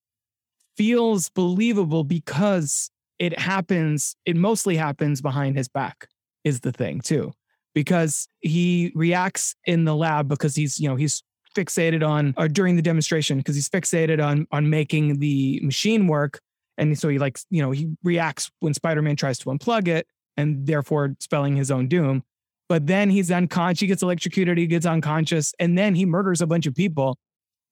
[0.76, 6.08] feels believable because it happens it mostly happens behind his back
[6.44, 7.32] is the thing too
[7.76, 11.22] because he reacts in the lab because he's, you know, he's
[11.54, 16.40] fixated on or during the demonstration because he's fixated on on making the machine work.
[16.78, 20.06] And so he like you know he reacts when spider-man tries to unplug it
[20.38, 22.22] and therefore spelling his own doom.
[22.66, 26.46] But then he's unconscious he gets electrocuted he gets unconscious and then he murders a
[26.46, 27.18] bunch of people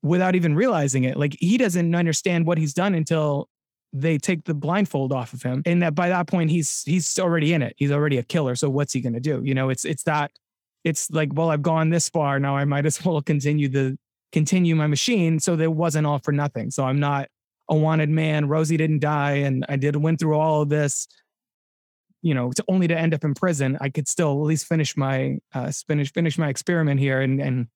[0.03, 1.17] without even realizing it.
[1.17, 3.49] Like he doesn't understand what he's done until
[3.97, 7.55] they take the blindfold off of him and that by that point he's he's already
[7.55, 7.75] in it.
[7.79, 8.57] He's already a killer.
[8.57, 9.41] So what's he going to do?
[9.45, 10.33] You know it's it's that
[10.83, 13.97] it's like well i've gone this far now i might as well continue the
[14.33, 15.39] continue my machine.
[15.39, 16.73] So that wasn't all for nothing.
[16.73, 17.29] So i'm not
[17.71, 18.49] a wanted man.
[18.49, 21.07] Rosie didn't die and i did went through all of this
[22.21, 23.79] you know to only to end up in prison.
[23.81, 27.69] I could still at least finish my uh finish finish my experiment here and and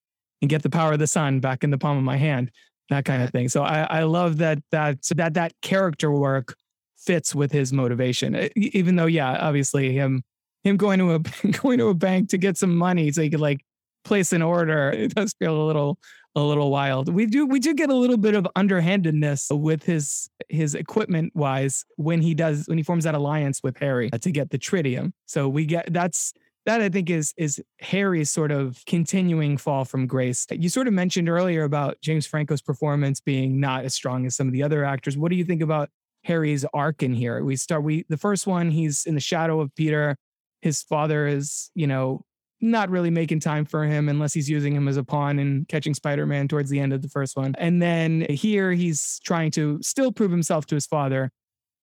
[0.42, 2.50] and get the power of the sun back in the palm of my hand
[2.89, 3.49] that kind of thing.
[3.49, 6.57] So I, I love that that that that character work
[6.97, 8.49] fits with his motivation.
[8.57, 10.22] Even though, yeah, obviously him
[10.64, 11.18] him going to a
[11.62, 13.64] going to a bank to get some money so he could like
[14.05, 14.91] place an order.
[14.97, 15.99] It does feel a little
[16.34, 17.12] a little wild.
[17.12, 21.84] We do we do get a little bit of underhandedness with his his equipment wise
[21.97, 25.12] when he does when he forms that alliance with Harry to get the tritium.
[25.26, 26.32] So we get that's
[26.68, 30.46] that I think is is Harry's sort of continuing fall from grace.
[30.50, 34.48] You sort of mentioned earlier about James Franco's performance being not as strong as some
[34.48, 35.16] of the other actors.
[35.16, 35.88] What do you think about
[36.24, 37.42] Harry's arc in here?
[37.42, 40.18] We start we the first one he's in the shadow of Peter.
[40.60, 42.26] His father is, you know,
[42.60, 45.94] not really making time for him unless he's using him as a pawn and catching
[45.94, 47.54] Spider-Man towards the end of the first one.
[47.56, 51.30] And then here he's trying to still prove himself to his father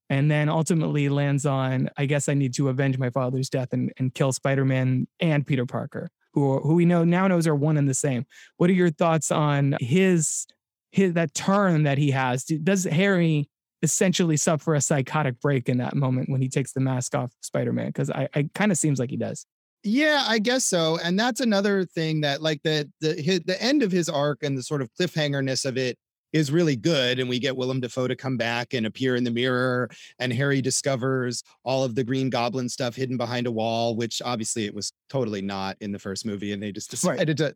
[0.10, 3.92] and then ultimately lands on I guess I need to avenge my father's death and,
[3.98, 7.90] and kill Spider-Man and Peter Parker, who who we know now knows are one and
[7.90, 8.26] the same.
[8.58, 10.46] What are your thoughts on his
[10.92, 12.44] his that turn that he has?
[12.44, 13.50] Does Harry
[13.82, 17.88] essentially suffer a psychotic break in that moment when he takes the mask off Spider-Man?
[17.88, 19.46] Because I, I kind of seems like he does.
[19.84, 20.98] Yeah, I guess so.
[21.04, 24.58] And that's another thing that like the the his, the end of his arc and
[24.58, 25.98] the sort of cliffhangerness of it
[26.36, 27.18] is really good.
[27.18, 30.62] And we get Willem Dafoe to come back and appear in the mirror, and Harry
[30.62, 34.92] discovers all of the Green Goblin stuff hidden behind a wall, which obviously it was
[35.10, 37.56] totally not in the first movie, and they just decided right.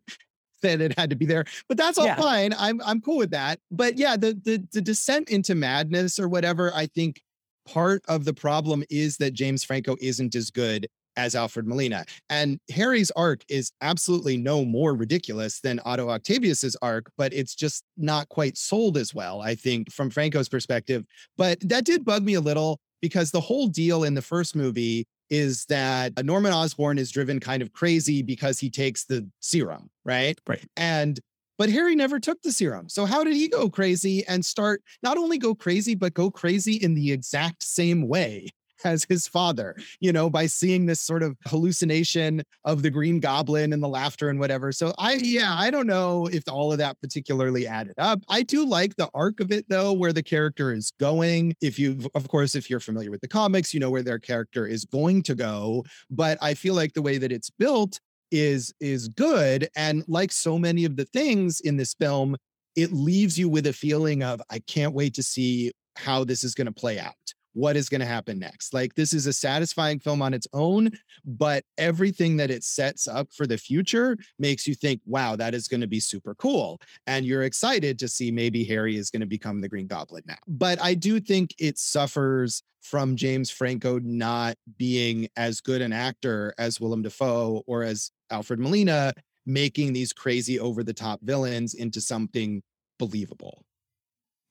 [0.62, 1.44] that it had to be there.
[1.68, 2.16] But that's all yeah.
[2.16, 2.54] fine.
[2.58, 3.60] I'm I'm cool with that.
[3.70, 7.20] But yeah, the the the descent into madness or whatever, I think
[7.66, 10.88] part of the problem is that James Franco isn't as good
[11.20, 12.04] as Alfred Molina.
[12.30, 17.84] And Harry's arc is absolutely no more ridiculous than Otto Octavius's arc, but it's just
[17.96, 21.04] not quite sold as well, I think, from Franco's perspective.
[21.36, 25.06] But that did bug me a little because the whole deal in the first movie
[25.28, 30.38] is that Norman Osborn is driven kind of crazy because he takes the serum, right?
[30.46, 30.64] Right.
[30.76, 31.20] And
[31.58, 32.88] but Harry never took the serum.
[32.88, 36.76] So how did he go crazy and start not only go crazy, but go crazy
[36.76, 38.48] in the exact same way
[38.84, 43.72] as his father, you know, by seeing this sort of hallucination of the green goblin
[43.72, 44.72] and the laughter and whatever.
[44.72, 48.20] So I, yeah, I don't know if all of that particularly added up.
[48.28, 51.54] I do like the arc of it though, where the character is going.
[51.60, 54.66] If you, of course, if you're familiar with the comics, you know where their character
[54.66, 55.84] is going to go.
[56.10, 58.00] But I feel like the way that it's built
[58.30, 62.36] is is good and like so many of the things in this film
[62.76, 66.54] it leaves you with a feeling of i can't wait to see how this is
[66.54, 67.14] going to play out
[67.52, 70.90] what is going to happen next like this is a satisfying film on its own
[71.24, 75.68] but everything that it sets up for the future makes you think wow that is
[75.68, 79.26] going to be super cool and you're excited to see maybe harry is going to
[79.26, 84.56] become the green goblin now but i do think it suffers from James Franco not
[84.78, 89.12] being as good an actor as Willem Dafoe or as Alfred Molina
[89.46, 92.62] making these crazy over the top villains into something
[92.98, 93.64] believable.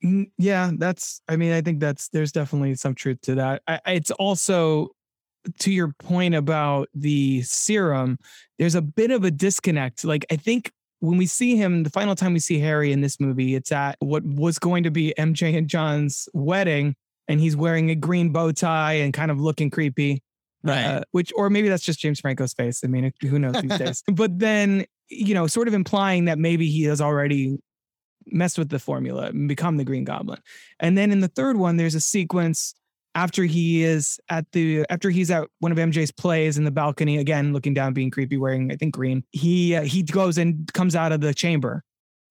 [0.04, 3.62] Mm, yeah, that's, I mean, I think that's, there's definitely some truth to that.
[3.66, 4.90] I, it's also,
[5.60, 8.18] to your point about the serum,
[8.58, 10.04] there's a bit of a disconnect.
[10.04, 10.70] Like, I think
[11.00, 13.96] when we see him, the final time we see Harry in this movie, it's at
[14.00, 16.94] what was going to be MJ and John's wedding,
[17.28, 20.22] and he's wearing a green bow tie and kind of looking creepy
[20.62, 20.84] right?
[20.84, 22.82] Uh, which, or maybe that's just James Franco's face.
[22.84, 24.02] I mean, who knows these days?
[24.06, 27.58] But then, you know, sort of implying that maybe he has already
[28.32, 30.40] messed with the formula and become the Green Goblin.
[30.78, 32.74] And then in the third one, there's a sequence
[33.14, 37.18] after he is at the after he's at one of MJ's plays in the balcony
[37.18, 39.24] again, looking down, being creepy, wearing I think green.
[39.32, 41.82] He uh, he goes and comes out of the chamber,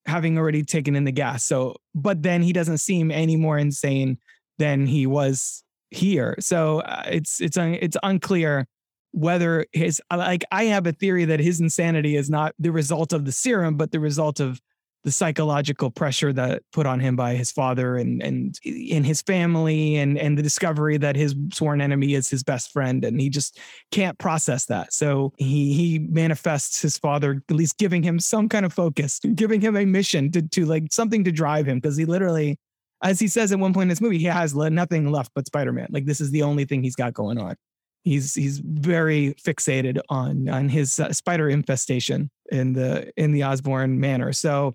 [0.05, 1.43] having already taken in the gas.
[1.43, 4.17] So, but then he doesn't seem any more insane
[4.57, 6.35] than he was here.
[6.39, 8.67] So uh, it's it's un, it's unclear
[9.11, 13.25] whether his like I have a theory that his insanity is not the result of
[13.25, 14.61] the serum, but the result of
[15.03, 19.95] the psychological pressure that put on him by his father and and in his family
[19.95, 23.59] and and the discovery that his sworn enemy is his best friend and he just
[23.91, 28.65] can't process that so he he manifests his father at least giving him some kind
[28.65, 32.05] of focus giving him a mission to to like something to drive him because he
[32.05, 32.57] literally
[33.01, 35.87] as he says at one point in this movie, he has nothing left but Spider-Man.
[35.89, 37.55] Like this is the only thing he's got going on.
[38.03, 43.99] He's he's very fixated on on his uh, spider infestation in the in the Osborn
[43.99, 44.31] manor.
[44.31, 44.73] So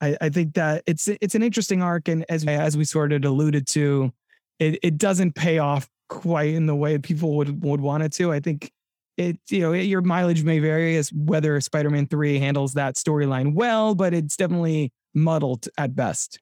[0.00, 3.24] I, I think that it's it's an interesting arc, and as as we sort of
[3.24, 4.12] alluded to,
[4.58, 8.32] it it doesn't pay off quite in the way people would would want it to.
[8.32, 8.72] I think
[9.16, 13.94] it you know your mileage may vary as whether Spider-Man three handles that storyline well,
[13.94, 16.38] but it's definitely muddled at best.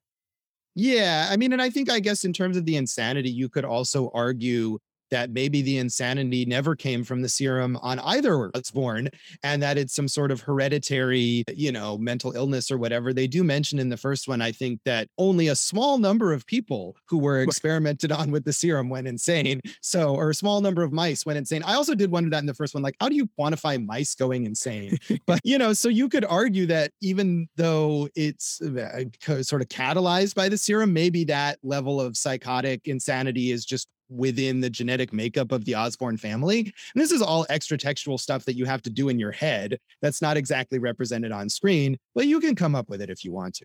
[0.75, 3.65] Yeah, I mean, and I think I guess in terms of the insanity, you could
[3.65, 4.79] also argue
[5.11, 9.09] that maybe the insanity never came from the serum on either Osborn
[9.43, 13.13] and that it's some sort of hereditary, you know, mental illness or whatever.
[13.13, 16.47] They do mention in the first one, I think, that only a small number of
[16.47, 19.61] people who were experimented on with the serum went insane.
[19.81, 21.63] So, or a small number of mice went insane.
[21.65, 24.15] I also did wonder that in the first one, like, how do you quantify mice
[24.15, 24.99] going insane?
[25.27, 29.05] but, you know, so you could argue that even though it's uh,
[29.43, 34.61] sort of catalyzed by the serum, maybe that level of psychotic insanity is just within
[34.61, 36.61] the genetic makeup of the Osborn family.
[36.61, 39.79] And this is all extra textual stuff that you have to do in your head
[40.03, 43.33] that's not exactly represented on screen, but you can come up with it if you
[43.33, 43.65] want to.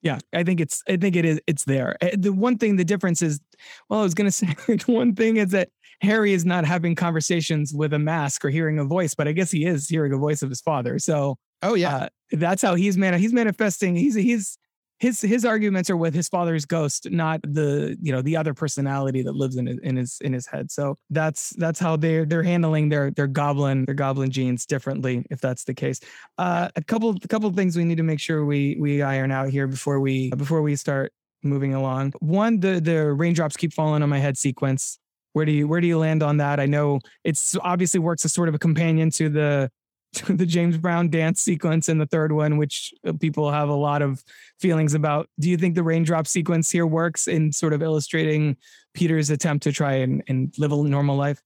[0.00, 1.96] Yeah, I think it's I think it is it's there.
[2.00, 3.40] Eh, the one thing the difference is
[3.88, 4.54] well, I was going to say
[4.86, 5.70] one thing is that
[6.00, 9.50] Harry is not having conversations with a mask or hearing a voice, but I guess
[9.50, 10.98] he is hearing a voice of his father.
[10.98, 11.96] So, oh yeah.
[11.96, 14.58] Uh, that's how he's man he's manifesting he's he's
[14.98, 19.22] his his arguments are with his father's ghost, not the you know the other personality
[19.22, 20.70] that lives in his in his in his head.
[20.70, 25.40] So that's that's how they're they're handling their their goblin their goblin genes differently, if
[25.40, 26.00] that's the case.
[26.36, 29.50] Uh, a couple a couple things we need to make sure we we iron out
[29.50, 31.12] here before we before we start
[31.42, 32.14] moving along.
[32.20, 34.98] One, the the raindrops keep falling on my head sequence.
[35.32, 36.58] Where do you where do you land on that?
[36.58, 39.70] I know it's obviously works as sort of a companion to the
[40.28, 44.02] the James Brown dance sequence in the third one, which uh, people have a lot
[44.02, 44.24] of
[44.58, 45.28] feelings about.
[45.38, 48.56] Do you think the raindrop sequence here works in sort of illustrating
[48.94, 51.42] Peter's attempt to try and, and live a normal life?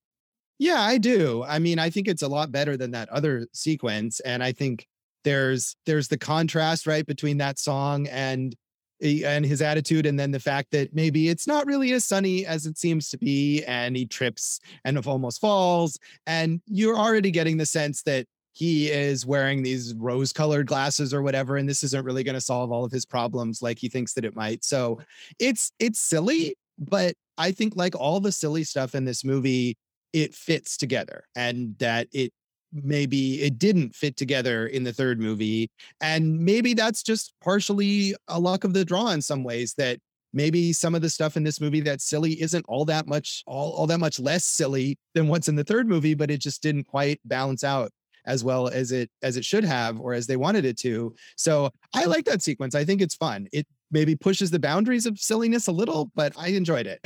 [0.58, 1.42] Yeah, I do.
[1.42, 4.20] I mean, I think it's a lot better than that other sequence.
[4.20, 4.86] And I think
[5.24, 8.54] there's there's the contrast, right, between that song and
[9.02, 12.66] and his attitude and then the fact that maybe it's not really as sunny as
[12.66, 15.98] it seems to be and he trips and almost falls
[16.28, 21.22] and you're already getting the sense that he is wearing these rose colored glasses or
[21.22, 24.12] whatever and this isn't really going to solve all of his problems like he thinks
[24.14, 24.64] that it might.
[24.64, 25.00] So
[25.38, 29.76] it's it's silly but i think like all the silly stuff in this movie
[30.12, 32.32] it fits together and that it
[32.72, 35.70] maybe it didn't fit together in the third movie
[36.00, 39.98] and maybe that's just partially a luck of the draw in some ways that
[40.32, 43.72] maybe some of the stuff in this movie that's silly isn't all that much all,
[43.72, 46.84] all that much less silly than what's in the third movie but it just didn't
[46.84, 47.90] quite balance out
[48.24, 51.14] as well as it as it should have or as they wanted it to.
[51.36, 52.74] So I like that sequence.
[52.74, 53.48] I think it's fun.
[53.52, 57.00] It maybe pushes the boundaries of silliness a little, but I enjoyed it.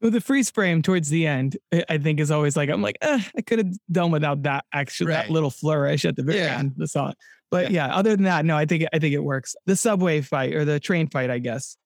[0.00, 1.58] Well, the freeze frame towards the end,
[1.88, 5.10] I think, is always like I'm like, eh, I could have done without that actually
[5.10, 5.26] right.
[5.26, 6.58] that little flourish at the very yeah.
[6.58, 7.12] end of the song.
[7.50, 7.88] But yeah.
[7.88, 7.94] yeah.
[7.94, 9.54] other than that, no, I think I think it works.
[9.66, 11.76] The subway fight or the train fight, I guess.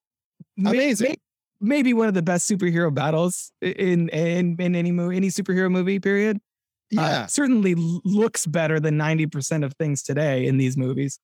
[0.59, 1.09] Amazing.
[1.09, 1.21] Maybe,
[1.61, 5.99] maybe one of the best superhero battles in in in any movie, any superhero movie.
[5.99, 6.41] Period.
[6.95, 7.25] Yeah.
[7.25, 11.19] Uh, certainly looks better than 90% of things today in these movies.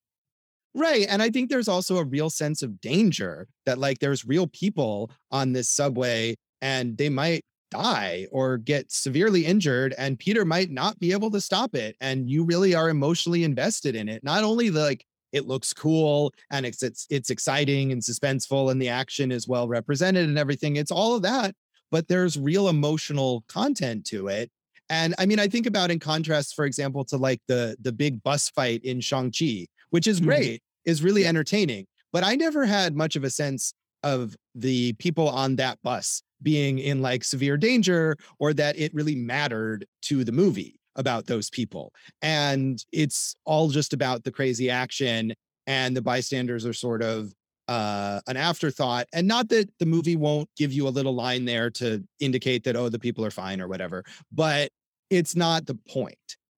[0.75, 1.07] Right.
[1.09, 5.11] And I think there's also a real sense of danger that, like, there's real people
[5.31, 10.99] on this subway and they might die or get severely injured, and Peter might not
[10.99, 11.97] be able to stop it.
[12.01, 14.23] And you really are emotionally invested in it.
[14.25, 18.83] Not only the, like, it looks cool and it's, it's it's exciting and suspenseful and
[18.83, 21.55] the action is well represented and everything it's all of that
[21.91, 24.51] but there's real emotional content to it
[24.91, 28.23] and I mean, I think about in contrast, for example, to like the the big
[28.23, 30.29] bus fight in Shang-Chi, which is mm-hmm.
[30.29, 30.91] great, mm-hmm.
[30.91, 31.87] is really entertaining.
[32.13, 33.73] But I never had much of a sense
[34.03, 39.15] of the people on that bus being in like severe danger or that it really
[39.15, 41.93] mattered to the movie about those people.
[42.21, 45.35] And it's all just about the crazy action
[45.67, 47.33] and the bystanders are sort of
[47.69, 49.07] uh, an afterthought.
[49.13, 52.75] And not that the movie won't give you a little line there to indicate that,
[52.75, 54.03] oh, the people are fine or whatever,
[54.33, 54.71] but
[55.11, 56.17] it's not the point.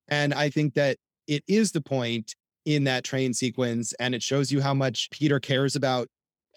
[0.09, 2.35] And I think that it is the point
[2.65, 3.93] in that train sequence.
[3.99, 6.09] And it shows you how much Peter cares about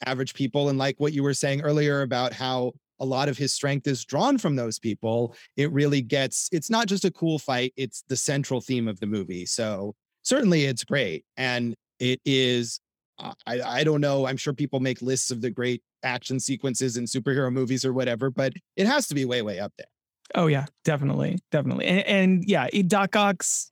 [0.06, 0.70] average people.
[0.70, 4.06] And like what you were saying earlier about how a lot of his strength is
[4.06, 8.16] drawn from those people, it really gets, it's not just a cool fight, it's the
[8.16, 9.46] central theme of the movie.
[9.46, 11.26] So certainly it's great.
[11.38, 12.80] And it is,
[13.20, 17.06] I, I don't know, I'm sure people make lists of the great action sequences in
[17.06, 19.88] superhero movies or whatever, but it has to be way, way up there.
[20.34, 23.72] Oh yeah, definitely, definitely, and, and yeah, Doc Ock's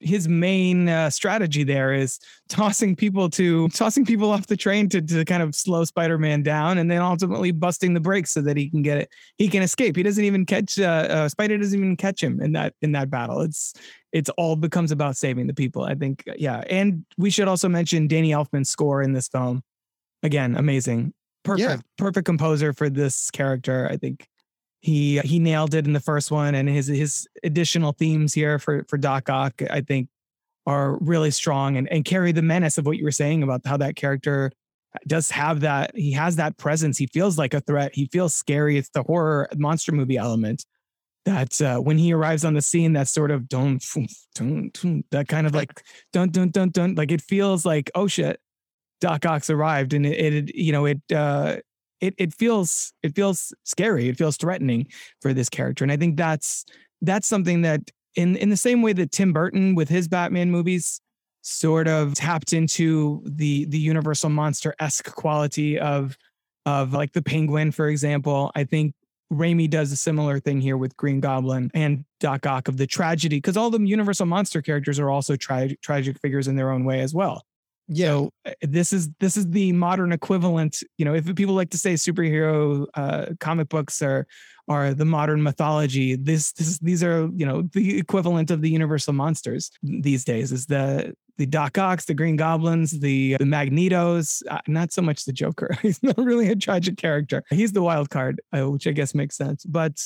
[0.00, 2.18] his main uh, strategy there is
[2.48, 6.78] tossing people to tossing people off the train to, to kind of slow Spider-Man down,
[6.78, 9.10] and then ultimately busting the brakes so that he can get it.
[9.38, 9.96] He can escape.
[9.96, 10.78] He doesn't even catch.
[10.78, 13.40] Uh, uh, Spider doesn't even catch him in that in that battle.
[13.40, 13.74] It's
[14.12, 15.84] it's all becomes about saving the people.
[15.84, 16.24] I think.
[16.36, 19.62] Yeah, and we should also mention Danny Elfman's score in this film.
[20.22, 21.12] Again, amazing.
[21.44, 21.76] Perfect, yeah.
[21.96, 23.88] perfect composer for this character.
[23.88, 24.26] I think
[24.86, 28.84] he he nailed it in the first one, and his his additional themes here for
[28.88, 30.08] for Doc Ock, I think,
[30.64, 33.76] are really strong and and carry the menace of what you were saying about how
[33.78, 34.52] that character
[35.08, 35.90] does have that.
[35.96, 36.98] He has that presence.
[36.98, 37.96] He feels like a threat.
[37.96, 38.78] He feels scary.
[38.78, 40.64] It's the horror monster movie element
[41.24, 43.82] that uh, when he arrives on the scene, that sort of don't,
[45.10, 45.82] that kind of like
[46.12, 48.38] don't don't don't don't like it feels like oh shit,
[49.00, 51.56] Doc Ock's arrived, and it, it you know it uh,
[52.00, 54.08] it it feels it feels scary.
[54.08, 54.88] It feels threatening
[55.20, 56.64] for this character, and I think that's
[57.02, 61.00] that's something that in in the same way that Tim Burton with his Batman movies
[61.42, 66.16] sort of tapped into the the universal monster esque quality of
[66.64, 68.50] of like the Penguin, for example.
[68.54, 68.94] I think
[69.32, 73.36] Raimi does a similar thing here with Green Goblin and Doc Ock of the tragedy,
[73.36, 77.00] because all the Universal monster characters are also tra- tragic figures in their own way
[77.00, 77.44] as well.
[77.88, 78.06] Yeah.
[78.06, 80.82] So uh, this is this is the modern equivalent.
[80.98, 84.26] You know, if people like to say superhero uh, comic books are
[84.68, 89.12] are the modern mythology, this this these are you know the equivalent of the Universal
[89.12, 90.50] monsters these days.
[90.50, 94.42] Is the the Doc Ocks, the Green Goblins, the the Magnetos.
[94.50, 95.76] Uh, not so much the Joker.
[95.82, 97.44] He's not really a tragic character.
[97.50, 99.64] He's the wild card, uh, which I guess makes sense.
[99.64, 100.02] But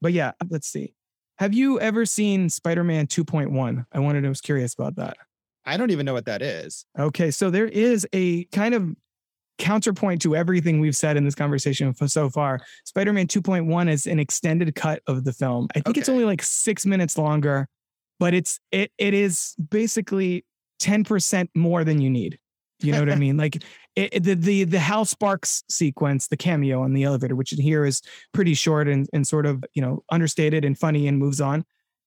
[0.00, 0.94] but yeah, let's see.
[1.38, 3.84] Have you ever seen Spider Man 2.1?
[3.92, 4.24] I wanted.
[4.24, 5.16] I was curious about that.
[5.64, 6.84] I don't even know what that is.
[6.98, 8.90] Okay, so there is a kind of
[9.58, 14.18] counterpoint to everything we've said in this conversation so far, Spider Man 2.1 is an
[14.18, 15.68] extended cut of the film.
[15.76, 17.68] I think it's only like six minutes longer,
[18.18, 20.44] but it's it it is basically
[20.80, 22.38] 10% more than you need.
[22.80, 23.36] You know what I mean?
[23.36, 23.62] Like
[23.96, 27.84] it- the the the Hal Sparks sequence, the cameo on the elevator, which in here
[27.84, 28.00] is
[28.32, 31.64] pretty short and, and sort of you know understated and funny and moves on,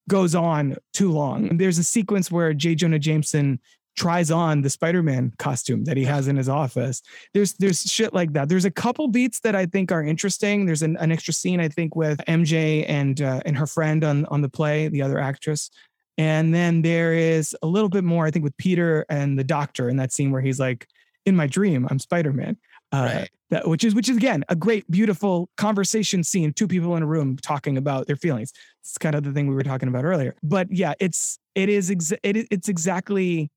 [0.10, 1.58] goes on too long.
[1.58, 2.76] There's a sequence where J.
[2.76, 3.60] Jonah Jameson
[3.96, 7.02] tries on the Spider-Man costume that he has in his office.
[7.34, 8.50] There's there's shit like that.
[8.50, 10.66] There's a couple beats that I think are interesting.
[10.66, 14.26] There's an, an extra scene I think with MJ and uh, and her friend on
[14.26, 15.70] on the play, the other actress.
[16.18, 19.90] And then there is a little bit more I think with Peter and the doctor
[19.90, 20.88] in that scene where he's like,
[21.26, 22.58] "In my dream, I'm Spider-Man."
[22.94, 23.30] Uh, Right.
[23.50, 27.06] that, which is which is again a great beautiful conversation scene two people in a
[27.08, 28.54] room talking about their feelings.
[28.82, 30.36] It's kind of the thing we were talking about earlier.
[30.44, 33.50] But yeah it's it is exa- it, it's exactly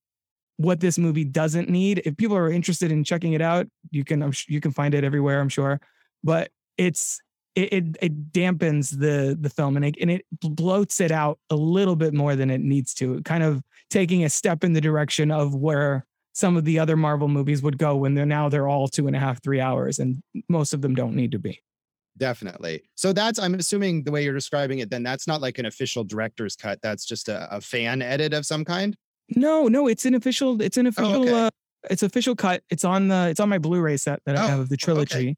[0.57, 2.01] what this movie doesn't need.
[2.07, 5.05] If people are interested in checking it out you can I'm, you can find it
[5.05, 5.81] everywhere i'm sure.
[6.25, 7.21] But it's
[7.55, 11.57] it, it, it dampens the the film and it, and it bloats it out a
[11.57, 15.31] little bit more than it needs to kind of taking a step in the direction
[15.31, 16.07] of where
[16.37, 19.17] some of the other Marvel movies would go when they're now they're all two and
[19.17, 21.63] a half, three hours, and most of them don't need to be.
[22.19, 22.83] Definitely.
[22.95, 26.05] So that's I'm assuming the way you're describing it, then that's not like an official
[26.05, 26.79] director's cut.
[26.83, 28.95] That's just a, a fan edit of some kind.
[29.35, 30.61] No, no, it's an official.
[30.61, 31.23] It's an official.
[31.23, 31.47] okay.
[31.47, 31.51] uh,
[31.89, 32.63] it's official cut.
[32.69, 33.29] It's on the.
[33.31, 34.85] It's on my Blu-ray set that I Oh, have of the okay.
[34.85, 35.37] trilogy.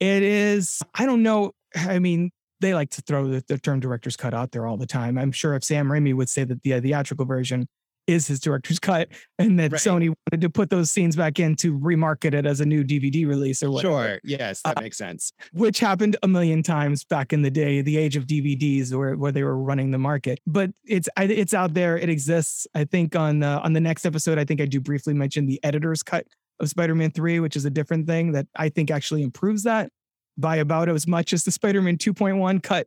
[0.00, 0.80] It is.
[0.94, 1.52] I don't know.
[1.76, 2.30] I mean,
[2.60, 5.18] they like to throw the, the term director's cut out there all the time.
[5.18, 7.66] I'm sure if Sam Raimi would say that the theatrical version
[8.10, 9.08] is his director's cut,
[9.38, 9.80] and that Right.
[9.80, 13.26] Sony wanted to put those scenes back in to remarket it as a new DVD
[13.26, 14.04] release or whatever.
[14.08, 14.20] Sure.
[14.24, 15.32] Yes, that Uh, makes sense.
[15.52, 19.32] which happened a million times back in the day, the age of DVDs, where, where
[19.32, 20.40] they were running the market.
[20.46, 22.66] But it's it's out there, it exists.
[22.74, 25.60] I think on uh, on the next episode, I think I do briefly mention the
[25.62, 26.26] editor's cut
[26.58, 29.90] of Spider-Man Three, which is a different thing that I think actually improves that
[30.36, 32.86] by about as much as the Spider-Man 2.1 cut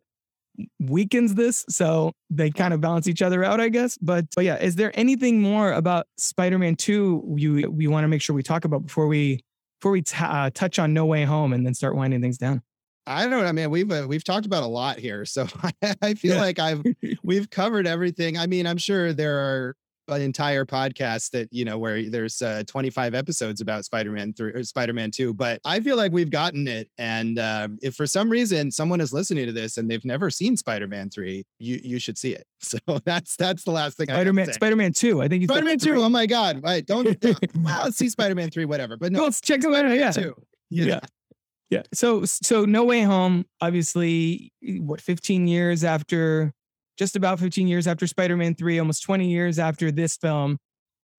[0.79, 1.65] weakens this.
[1.69, 3.97] So they kind of balance each other out, I guess.
[3.97, 8.21] But, but yeah, is there anything more about Spider-Man 2 you we want to make
[8.21, 9.43] sure we talk about before we
[9.79, 12.61] before we t- uh, touch on No Way Home and then start winding things down?
[13.05, 13.43] I don't know.
[13.45, 15.45] I mean, we've uh, we've talked about a lot here, so
[15.83, 16.41] I, I feel Yeah.
[16.41, 16.83] like I've
[17.21, 18.37] we've covered everything.
[18.37, 19.75] I mean, I'm sure there are
[20.07, 24.63] an entire podcast that you know where there's uh, 25 episodes about Spider-Man 3 or
[24.63, 26.89] Spider-Man 2, but I feel like we've gotten it.
[26.97, 30.57] And um, if for some reason someone is listening to this and they've never seen
[30.57, 32.45] Spider-Man 3, you you should see it.
[32.63, 34.09] So that's that's the last thing.
[34.09, 34.53] I Spider-Man.
[34.53, 35.21] Spider-Man 2.
[35.21, 36.01] I think you Spider-Man 2.
[36.01, 36.63] Oh my God!
[36.63, 38.97] Right, don't well, let's see Spider-Man 3, whatever.
[38.97, 39.85] But No, no, let's check them out.
[39.93, 40.11] Yeah.
[40.11, 40.33] two.
[40.69, 41.01] Yeah.
[41.69, 41.83] Yeah.
[41.93, 46.53] So so No Way Home, obviously, what 15 years after
[46.97, 50.57] just about 15 years after Spider-Man 3, almost 20 years after this film,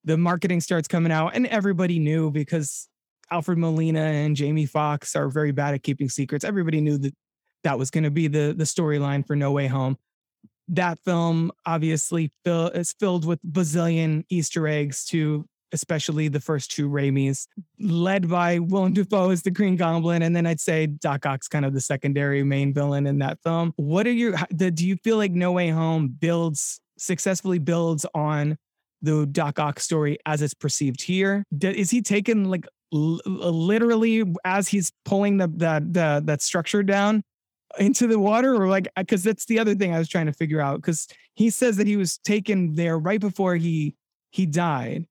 [0.05, 2.89] the marketing starts coming out and everybody knew because
[3.31, 6.45] Alfred Molina and Jamie Foxx are very bad at keeping secrets.
[6.45, 7.15] Everybody knew that
[7.65, 9.97] that was going to be the the storyline for No Way Home.
[10.69, 16.89] That film obviously fill, is filled with bazillion Easter eggs to especially the first two
[16.89, 17.47] Raimis,
[17.81, 21.65] led by Willem Dafoe as the Green Goblin, and then I'd say Doc Ock's kind
[21.65, 23.73] of the secondary main villain in that film.
[23.77, 24.37] What are your?
[24.55, 28.57] Do you feel like No Way Home builds successfully builds on
[29.03, 31.45] the Doc Ock story as it's perceived here?
[31.61, 37.23] Is he taken like l- literally as he's pulling the that the, that structure down
[37.79, 40.61] into the water, or like because that's the other thing I was trying to figure
[40.61, 43.97] out because he says that he was taken there right before he
[44.31, 45.07] he died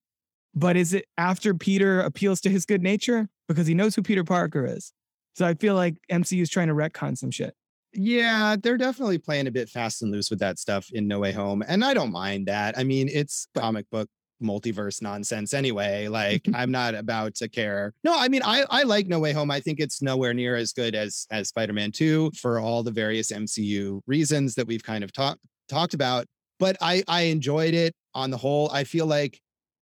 [0.56, 3.30] but is it after Peter appeals to his good nature?
[3.48, 4.94] Because he knows who Peter Parker is.
[5.36, 7.56] So I feel like MCU is trying to retcon some shit.
[7.94, 11.32] Yeah, they're definitely playing a bit fast and loose with that stuff in No Way
[11.32, 11.64] Home.
[11.68, 12.78] And I don't mind that.
[12.78, 14.10] I mean, it's comic book
[14.42, 16.08] multiverse nonsense anyway.
[16.08, 16.56] Like mm-hmm.
[16.56, 17.94] I'm not about to care.
[18.04, 19.50] No, I mean I I like No Way Home.
[19.50, 23.32] I think it's nowhere near as good as as Spider-Man 2 for all the various
[23.32, 25.40] MCU reasons that we've kind of talked
[25.70, 26.26] talked about.
[26.60, 28.70] But I I enjoyed it on the whole.
[28.72, 29.40] I feel like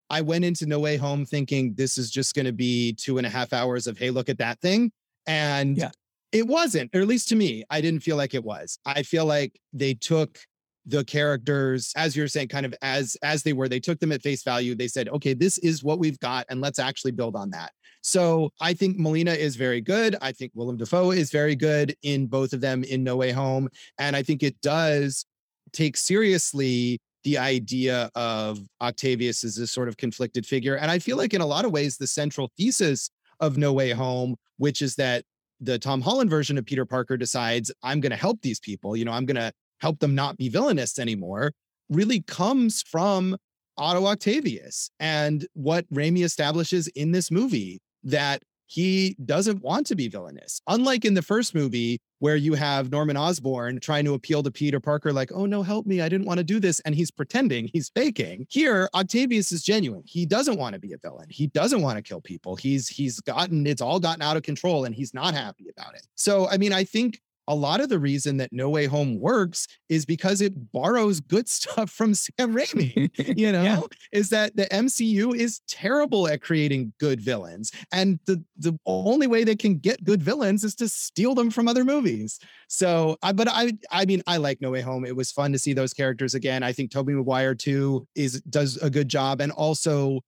[0.10, 3.28] I went into No Way Home thinking this is just going to be two and
[3.28, 4.92] a half hours of hey, look at that thing.
[5.28, 5.92] And Yeah.
[6.32, 8.80] it wasn't, or at least to me, I didn't feel like it was.
[8.86, 10.40] I feel like they took
[10.86, 13.70] the characters, as you're saying, kind of as as they were.
[13.70, 14.74] They took them at face value.
[14.74, 17.72] They said, okay, this is what we've got, and let's actually build on that.
[18.02, 20.16] So I think Molina is very good.
[20.22, 23.70] I think Willem Dafoe is very good in both of them in No Way Home.
[24.00, 25.26] And I think it does
[25.74, 30.76] take seriously the idea of Octavius as this sort of conflicted figure.
[30.76, 33.10] And I feel like in a lot of ways, the central thesis
[33.40, 35.24] of No Way Home, which is that
[35.60, 39.06] the Tom Holland version of Peter Parker decides, I'm going to help these people, you
[39.06, 41.54] know, I'm going to help them not be villainous anymore,
[41.90, 43.38] really comes from
[43.78, 50.08] Otto Octavius and what Raimi establishes in this movie that he doesn't want to be
[50.08, 50.62] villainous.
[50.68, 54.80] Unlike in the first movie, where you have Norman Osborn trying to appeal to Peter
[54.80, 56.02] Parker, like, oh no, help me.
[56.02, 56.80] I didn't want to do this.
[56.82, 58.46] And he's pretending, he's faking.
[58.48, 60.04] Here, Octavius is genuine.
[60.06, 61.26] He doesn't want to be a villain.
[61.32, 62.56] He doesn't want to kill people.
[62.56, 66.06] He's he's gotten it's all gotten out of control and he's not happy about it.
[66.14, 69.68] So I mean, I think a lot of the reason that No Way Home works
[69.90, 73.10] is because it borrows good stuff from Sam Raimi.
[73.40, 73.82] You know, yeah.
[74.12, 77.72] is that the MCU is terrible at creating good villains.
[77.92, 81.68] And the, the only way they can get good villains is to steal them from
[81.68, 82.40] other movies.
[82.68, 85.06] So, I, but I, I mean, I like No Way Home.
[85.06, 86.64] It was fun to see those characters again.
[86.64, 90.22] I think Tobey Maguire too is does a good job, and also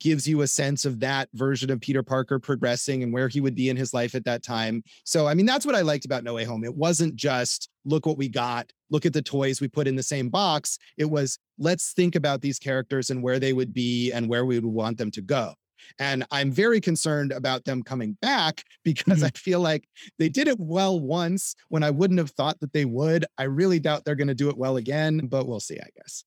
[0.00, 3.54] gives you a sense of that version of Peter Parker progressing and where he would
[3.54, 4.82] be in his life at that time.
[5.04, 6.64] So, I mean, that's what I liked about No Way Home.
[6.64, 10.02] It wasn't just look what we got, look at the toys we put in the
[10.02, 10.78] same box.
[10.96, 14.58] It was let's think about these characters and where they would be and where we
[14.58, 15.54] would want them to go.
[15.98, 19.26] And I'm very concerned about them coming back because mm-hmm.
[19.26, 19.88] I feel like
[20.18, 23.24] they did it well once when I wouldn't have thought that they would.
[23.36, 26.24] I really doubt they're going to do it well again, but we'll see, I guess.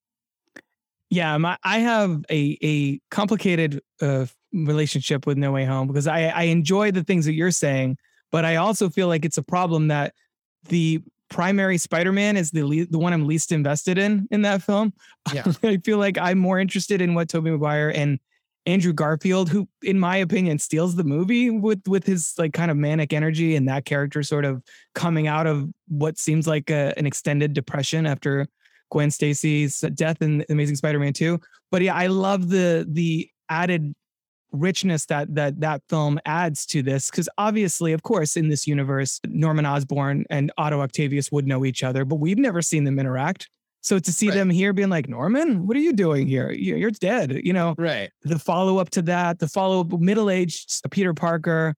[1.11, 6.27] Yeah, my, I have a a complicated uh, relationship with No Way Home because I
[6.27, 7.97] I enjoy the things that you're saying,
[8.31, 10.13] but I also feel like it's a problem that
[10.69, 14.93] the primary Spider-Man is the le- the one I'm least invested in in that film.
[15.33, 15.51] Yeah.
[15.63, 18.17] I feel like I'm more interested in what Tobey Maguire and
[18.65, 22.77] Andrew Garfield, who in my opinion steals the movie with with his like kind of
[22.77, 24.63] manic energy and that character sort of
[24.95, 28.47] coming out of what seems like a, an extended depression after
[28.91, 31.39] Gwen Stacy's death in Amazing Spider-Man 2.
[31.71, 33.93] But yeah, I love the the added
[34.51, 39.19] richness that that that film adds to this because obviously of course in this universe
[39.25, 43.49] norman osborn and otto octavius would know each other but we've never seen them interact.
[43.83, 44.35] So to see right.
[44.35, 46.51] them here being like norman what are you doing here?
[46.51, 47.75] You're dead you know?
[47.77, 48.11] Right.
[48.23, 51.73] The follow-up to that the follow-up middle-aged peter parker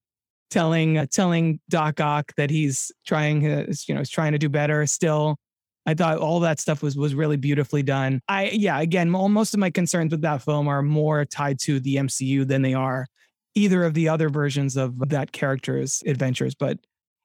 [0.49, 4.49] telling uh, telling doc ock that he's trying uh, you know he's trying to do
[4.49, 5.37] better still
[5.85, 8.21] I thought all that stuff was was really beautifully done.
[8.27, 11.97] I yeah, again, most of my concerns with that film are more tied to the
[11.97, 13.07] MCU than they are
[13.55, 16.55] either of the other versions of that character's adventures.
[16.55, 16.79] But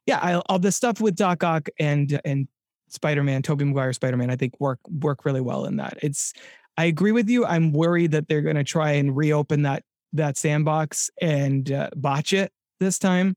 [0.06, 2.48] yeah, I, all the stuff with Doc Ock and and
[2.88, 5.98] Spider-Man, Tobey Maguire Spider-Man, I think work work really well in that.
[6.02, 6.32] It's
[6.76, 7.44] I agree with you.
[7.44, 12.32] I'm worried that they're going to try and reopen that that sandbox and uh, botch
[12.32, 13.34] it this time.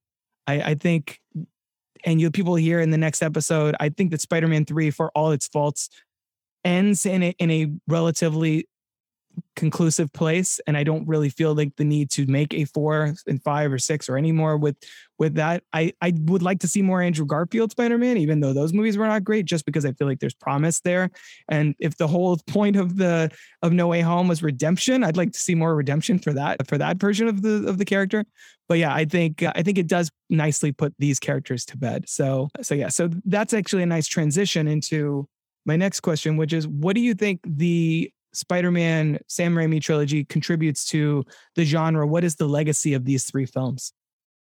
[0.47, 1.19] I, I think
[2.05, 5.31] and you people hear in the next episode, I think that Spider-Man 3, for all
[5.31, 5.89] its faults,
[6.63, 8.67] ends in a, in a relatively
[9.55, 13.43] conclusive place and i don't really feel like the need to make a four and
[13.43, 14.75] five or six or any more with
[15.19, 15.61] with that.
[15.71, 19.05] I i would like to see more andrew garfield spider-man even though those movies were
[19.05, 21.11] not great just because i feel like there's promise there.
[21.47, 23.29] And if the whole point of the
[23.61, 26.77] of no way home was redemption i'd like to see more redemption for that for
[26.77, 28.25] that version of the of the character.
[28.67, 32.09] But yeah i think uh, i think it does nicely put these characters to bed.
[32.09, 35.27] So so yeah so that's actually a nice transition into
[35.65, 40.85] my next question, which is what do you think the Spider-Man Sam Raimi trilogy contributes
[40.85, 41.23] to
[41.55, 42.07] the genre?
[42.07, 43.93] What is the legacy of these three films?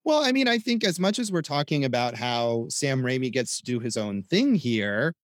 [0.05, 3.59] Well, I mean, I think as much as we're talking about how Sam Raimi gets
[3.59, 5.15] to do his own thing here,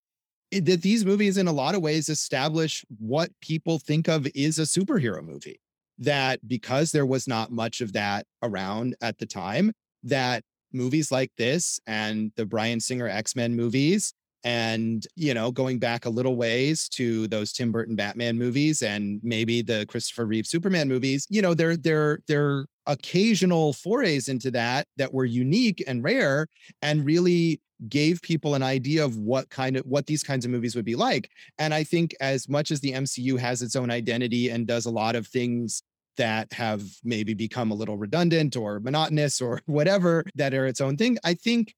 [0.51, 4.59] it, that these movies, in a lot of ways, establish what people think of is
[4.59, 5.61] a superhero movie.
[5.99, 9.73] That because there was not much of that around at the time,
[10.05, 14.15] that movies like this and the Bryan Singer X Men movies
[14.45, 19.21] and you know going back a little ways to those tim burton batman movies and
[19.23, 24.87] maybe the christopher reeve superman movies you know they're they're they're occasional forays into that
[24.97, 26.47] that were unique and rare
[26.83, 30.77] and really gave people an idea of what kind of what these kinds of movies
[30.77, 31.31] would be like.
[31.59, 34.91] And i think as much as the mcu has its own identity and does a
[34.91, 35.83] lot of things
[36.17, 40.97] that have maybe become a little redundant or monotonous or whatever that are its own
[40.97, 41.75] thing i think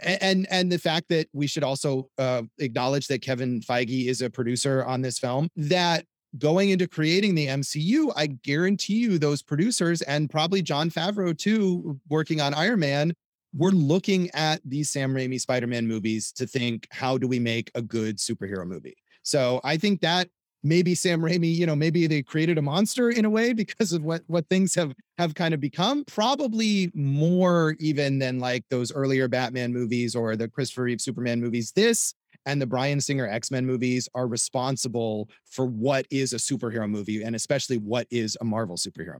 [0.00, 4.30] and and the fact that we should also uh, acknowledge that Kevin Feige is a
[4.30, 6.04] producer on this film that
[6.38, 11.98] going into creating the MCU I guarantee you those producers and probably Jon Favreau too
[12.08, 13.14] working on Iron Man
[13.54, 17.82] we're looking at these Sam Raimi Spider-Man movies to think how do we make a
[17.82, 18.96] good superhero movie?
[19.22, 20.28] So I think that
[20.62, 24.02] maybe Sam Raimi, you know, maybe they created a monster in a way because of
[24.02, 26.04] what what things have have kind of become.
[26.04, 31.72] Probably more even than like those earlier Batman movies or the Christopher Reeve Superman movies.
[31.72, 32.14] This
[32.46, 37.22] and the Bryan Singer X Men movies are responsible for what is a superhero movie
[37.22, 39.18] and especially what is a Marvel superhero.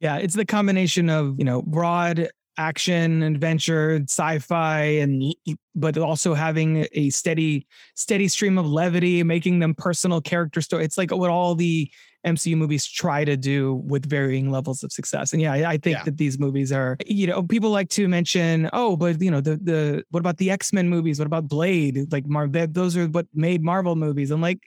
[0.00, 5.34] Yeah, it's the combination of you know broad action, adventure, sci-fi, and
[5.74, 10.84] but also having a steady steady stream of levity, making them personal character story.
[10.84, 11.90] It's like what all the
[12.24, 15.32] MCU movies try to do with varying levels of success.
[15.32, 16.04] And yeah, I, think Yeah.
[16.04, 19.56] that these movies are, you know, people like to mention, oh, but you know, the
[19.56, 21.18] the what about the X Men movies?
[21.18, 22.10] What about Blade?
[22.12, 24.30] Like Mar, those are what made Marvel movies.
[24.30, 24.60] I'm like,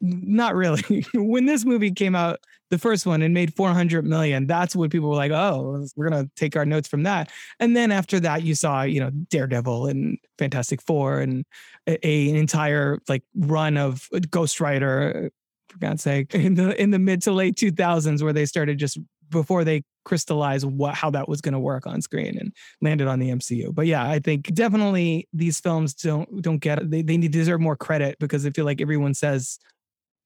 [0.00, 1.04] not really.
[1.14, 2.40] when this movie came out,
[2.70, 6.28] the first one, and made 400 million, that's what people were like, oh, we're gonna
[6.34, 7.30] take our notes from that.
[7.60, 11.44] And then after that, you saw, you know, Daredevil and Fantastic Four and
[11.86, 15.30] a, a- an entire like run of Ghost Rider
[15.68, 18.98] for God's sake, in the in the mid to late 2000s, where they started just
[19.30, 23.18] before they crystallized what how that was going to work on screen and landed on
[23.18, 23.74] the MCU.
[23.74, 28.16] But yeah, I think definitely these films don't don't get they they deserve more credit
[28.20, 29.58] because I feel like everyone says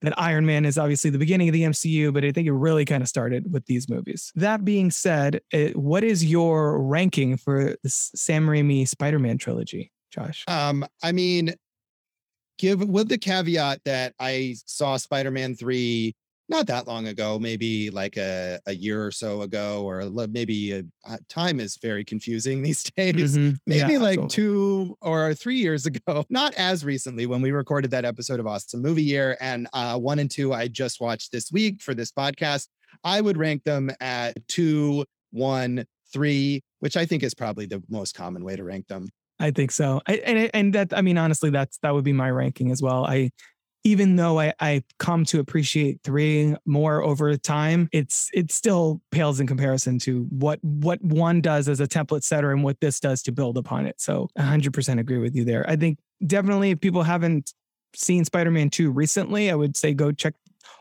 [0.02, 2.84] that Iron Man is obviously the beginning of the MCU, but I think it really
[2.84, 4.32] kind of started with these movies.
[4.34, 10.44] That being said, uh, what is your ranking for the Sam Raimi Spider-Man trilogy, Josh?
[10.48, 11.54] Um, I mean,
[12.58, 16.12] give with the caveat that I saw Spider-Man 3
[16.50, 20.82] not that long ago, maybe like a, a year or so ago, or maybe a,
[21.08, 23.38] uh, time is very confusing these days.
[23.38, 23.56] Mhm.
[23.68, 24.28] Maybe Yeah, like absolutely.
[24.30, 28.82] two or three years ago, not as recently when we recorded that episode of Awesome
[28.82, 29.36] Movie Year.
[29.40, 32.66] And uh, one and two, I just watched this week for this podcast.
[33.04, 38.16] I would rank them at two, one, three, which I think is probably the most
[38.16, 39.08] common way to rank them.
[39.40, 40.00] I think so.
[40.06, 43.06] I, and and that I mean honestly that's that would be my ranking as well.
[43.06, 43.30] I
[43.84, 49.40] even though I I come to appreciate 3 more over time, it's it still pales
[49.40, 53.22] in comparison to what what one does as a template setter and what this does
[53.24, 54.00] to build upon it.
[54.00, 55.68] So 100% agree with you there.
[55.70, 57.54] I think definitely if people haven't
[57.96, 60.34] seen Spider-Man 2 recently, I would say go check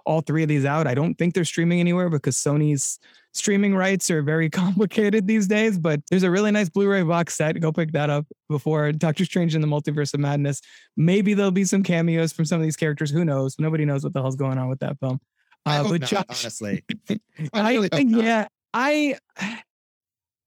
[0.09, 0.87] all three of these out.
[0.87, 2.97] I don't think they're streaming anywhere because Sony's
[3.31, 7.59] streaming rights are very complicated these days, but there's a really nice Blu-ray box set.
[7.61, 10.61] Go pick that up before Doctor Strange in the Multiverse of Madness.
[10.97, 13.11] Maybe there'll be some cameos from some of these characters.
[13.11, 13.55] Who knows?
[13.59, 15.19] Nobody knows what the hell's going on with that film.
[15.63, 16.83] I Uh, but not, Josh, honestly.
[17.09, 17.17] I
[17.53, 18.23] I, really not.
[18.23, 19.15] yeah, I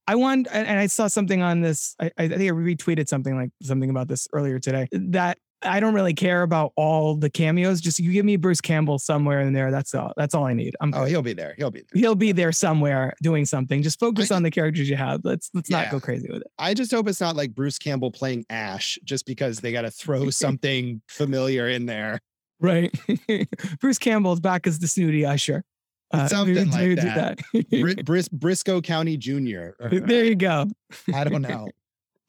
[0.08, 1.94] I want, and and I saw something on this.
[2.00, 4.88] I, I think I retweeted something like something about this earlier today.
[4.90, 7.80] That I don't really care about all the cameos.
[7.80, 9.70] Just you give me Bruce Campbell somewhere in there.
[9.70, 10.12] That's all.
[10.16, 10.74] That's all I need.
[10.80, 11.54] I'm Oh, he'll be there.
[11.56, 12.00] He'll be there.
[12.00, 13.82] he'll be there somewhere doing something.
[13.82, 15.20] Just focus on the characters you have.
[15.24, 16.48] Let's let's not go crazy with it.
[16.58, 19.90] I just hope it's not like Bruce Campbell playing Ash just because they got to
[19.90, 22.20] throw something familiar in there.
[22.60, 22.94] Right.
[23.80, 25.64] Bruce Campbell's back as the snooty usher.
[26.12, 27.38] Uh, Something maybe- like maybe that.
[27.54, 28.04] that.
[28.04, 29.70] Bris- Brisco County Jr.
[29.90, 30.66] there you go.
[31.14, 31.68] I don't know.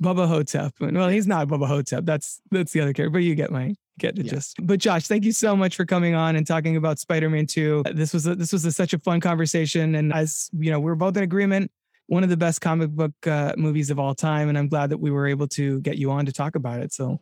[0.03, 0.73] Bubba Ho-Tep.
[0.79, 2.05] Well, he's not Bubba Ho-Tep.
[2.05, 4.31] That's that's the other character, but you get my get the Yeah.
[4.33, 4.57] gist.
[4.61, 7.83] But Josh, thank you so much for coming on and talking about Spider-Man 2.
[7.93, 10.95] This was a, this was a, such a fun conversation, and as you know, we're
[10.95, 11.71] both in agreement.
[12.07, 14.97] One of the best comic book uh, movies of all time, and I'm glad that
[14.97, 16.91] we were able to get you on to talk about it.
[16.91, 17.21] So,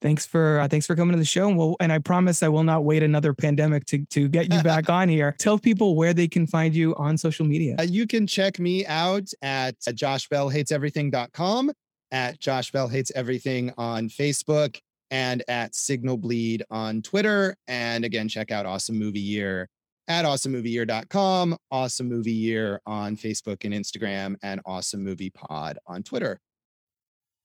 [0.00, 1.48] thanks for uh, thanks for coming to the show.
[1.48, 4.62] And, we'll, and I promise I will not wait another pandemic to to get you
[4.62, 5.34] back on here.
[5.40, 7.74] Tell people where they can find you on social media.
[7.80, 11.72] Uh, you can check me out at joshbellhateseverything.com,
[12.12, 14.78] at Josh Bell Hates Everything on Facebook,
[15.10, 17.56] and at Signal Bleed on Twitter.
[17.66, 19.68] And again, check out Awesome Movie Year
[20.08, 26.38] at awesomemovieyear.com, Awesome Movie Year on Facebook and Instagram, and Awesome Movie Pod on Twitter.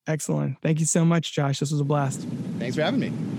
[0.08, 0.58] Excellent.
[0.62, 1.60] Thank you so much, Josh.
[1.60, 2.22] This was a blast.
[2.60, 3.37] Thanks for having me.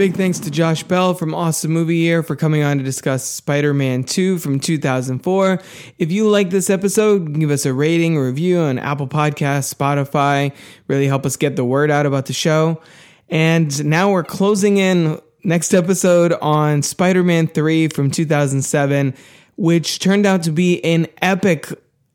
[0.00, 3.74] Big thanks to Josh Bell from Awesome Movie Year for coming on to discuss Spider
[3.74, 5.60] Man 2 from 2004.
[5.98, 10.54] If you like this episode, give us a rating or review on Apple Podcasts, Spotify.
[10.88, 12.80] Really help us get the word out about the show.
[13.28, 19.12] And now we're closing in next episode on Spider Man 3 from 2007,
[19.56, 21.66] which turned out to be an epic,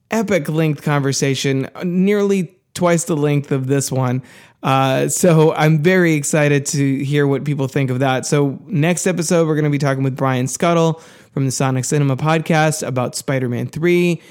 [0.09, 4.21] epic length conversation, nearly twice the length of this one.
[4.61, 8.25] Uh, so I'm very excited to hear what people think of that.
[8.25, 11.01] So next episode, we're going to be talking with Brian Skutle
[11.33, 14.21] from the Sonic Cinema podcast about Spider-Man 3.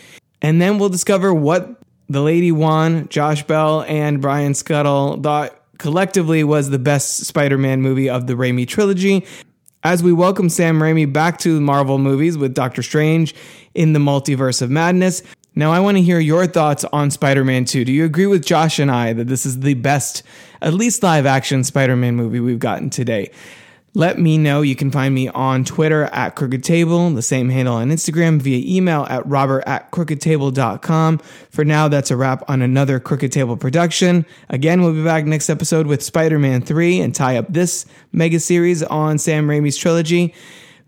[0.43, 6.45] And then we'll discover what the Lady Juan, Josh Bell, and Brian Skutle thought collectively
[6.45, 9.25] was the best Spider-Man movie of the Raimi trilogy.
[9.85, 13.35] As we welcome Sam Raimi back to Marvel movies with Doctor Strange
[13.75, 15.23] in the Multiverse of Madness.
[15.57, 17.85] Now, I want to hear your thoughts on Spider Man 2.
[17.85, 20.25] Do you agree with Josh and I that this is the best,
[20.61, 23.31] at least live action Spider Man movie we've gotten today?
[23.97, 24.63] Let me know.
[24.63, 28.77] You can find me on Twitter at Crooked Table, the same handle on Instagram, via
[28.77, 31.19] email at robert at crookedtable.com.
[31.51, 34.27] For now, that's a wrap on another Crooked Table production.
[34.49, 38.41] Again, we'll be back next episode with Spider Man 3 and tie up this mega
[38.41, 40.35] series on Sam Raimi's trilogy.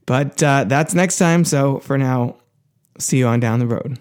[0.06, 1.44] But uh, that's next time.
[1.44, 2.38] So for now,
[2.98, 4.00] see you on down the road.